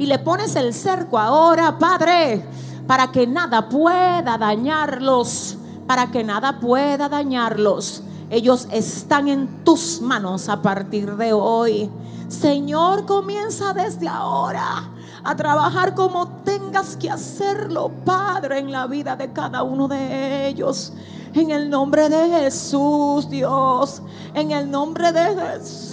y 0.00 0.06
le 0.06 0.18
pones 0.18 0.56
el 0.56 0.72
cerco 0.72 1.18
ahora, 1.18 1.78
Padre, 1.78 2.42
para 2.86 3.12
que 3.12 3.26
nada 3.26 3.68
pueda 3.68 4.38
dañarlos, 4.38 5.58
para 5.86 6.10
que 6.10 6.24
nada 6.24 6.58
pueda 6.58 7.10
dañarlos. 7.10 8.02
Ellos 8.30 8.66
están 8.72 9.28
en 9.28 9.62
tus 9.62 10.00
manos 10.00 10.48
a 10.48 10.62
partir 10.62 11.16
de 11.16 11.34
hoy. 11.34 11.90
Señor, 12.28 13.04
comienza 13.04 13.74
desde 13.74 14.08
ahora 14.08 14.88
a 15.22 15.36
trabajar 15.36 15.94
como 15.94 16.28
tengas 16.44 16.96
que 16.96 17.10
hacerlo, 17.10 17.90
Padre, 18.02 18.60
en 18.60 18.72
la 18.72 18.86
vida 18.86 19.16
de 19.16 19.34
cada 19.34 19.62
uno 19.62 19.86
de 19.86 20.48
ellos. 20.48 20.94
En 21.34 21.50
el 21.50 21.68
nombre 21.68 22.08
de 22.08 22.40
Jesús, 22.40 23.28
Dios. 23.28 24.00
En 24.32 24.50
el 24.50 24.70
nombre 24.70 25.12
de 25.12 25.36
Jesús. 25.36 25.89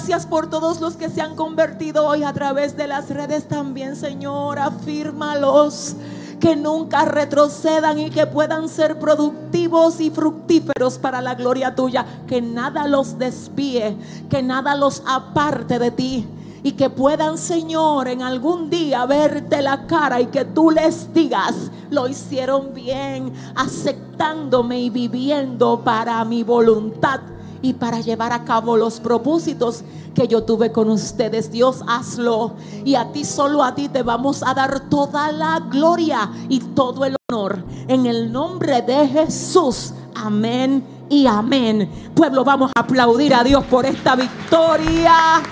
Gracias 0.00 0.24
por 0.24 0.48
todos 0.48 0.80
los 0.80 0.96
que 0.96 1.10
se 1.10 1.20
han 1.20 1.36
convertido 1.36 2.06
hoy 2.06 2.22
a 2.22 2.32
través 2.32 2.74
de 2.74 2.86
las 2.86 3.10
redes 3.10 3.46
también, 3.46 3.96
Señor. 3.96 4.58
Afírmalos 4.58 5.94
que 6.40 6.56
nunca 6.56 7.04
retrocedan 7.04 7.98
y 7.98 8.08
que 8.08 8.26
puedan 8.26 8.70
ser 8.70 8.98
productivos 8.98 10.00
y 10.00 10.08
fructíferos 10.08 10.96
para 10.96 11.20
la 11.20 11.34
gloria 11.34 11.74
tuya. 11.74 12.06
Que 12.26 12.40
nada 12.40 12.88
los 12.88 13.18
desvíe, 13.18 13.94
que 14.30 14.42
nada 14.42 14.74
los 14.74 15.02
aparte 15.06 15.78
de 15.78 15.90
ti. 15.90 16.26
Y 16.62 16.72
que 16.72 16.88
puedan, 16.88 17.36
Señor, 17.36 18.08
en 18.08 18.22
algún 18.22 18.70
día 18.70 19.04
verte 19.04 19.60
la 19.60 19.86
cara 19.86 20.18
y 20.18 20.28
que 20.28 20.46
tú 20.46 20.70
les 20.70 21.12
digas, 21.12 21.70
lo 21.90 22.08
hicieron 22.08 22.72
bien, 22.72 23.34
aceptándome 23.54 24.80
y 24.80 24.88
viviendo 24.88 25.82
para 25.84 26.24
mi 26.24 26.42
voluntad 26.42 27.20
y 27.62 27.74
para 27.74 28.00
llevar 28.00 28.32
a 28.32 28.44
cabo 28.44 28.76
los 28.76 29.00
propósitos 29.00 29.84
que 30.14 30.28
yo 30.28 30.44
tuve 30.44 30.72
con 30.72 30.90
ustedes. 30.90 31.50
Dios, 31.50 31.82
hazlo. 31.86 32.54
Y 32.84 32.94
a 32.94 33.12
ti, 33.12 33.24
solo 33.24 33.62
a 33.62 33.74
ti 33.74 33.88
te 33.88 34.02
vamos 34.02 34.42
a 34.42 34.54
dar 34.54 34.88
toda 34.88 35.30
la 35.32 35.60
gloria 35.70 36.30
y 36.48 36.60
todo 36.60 37.04
el 37.04 37.16
honor. 37.30 37.64
En 37.88 38.06
el 38.06 38.32
nombre 38.32 38.82
de 38.82 39.06
Jesús. 39.08 39.92
Amén 40.14 40.84
y 41.08 41.26
amén. 41.26 41.90
Pueblo, 42.14 42.44
vamos 42.44 42.70
a 42.74 42.80
aplaudir 42.80 43.34
a 43.34 43.44
Dios 43.44 43.64
por 43.64 43.86
esta 43.86 44.16
victoria. 44.16 45.42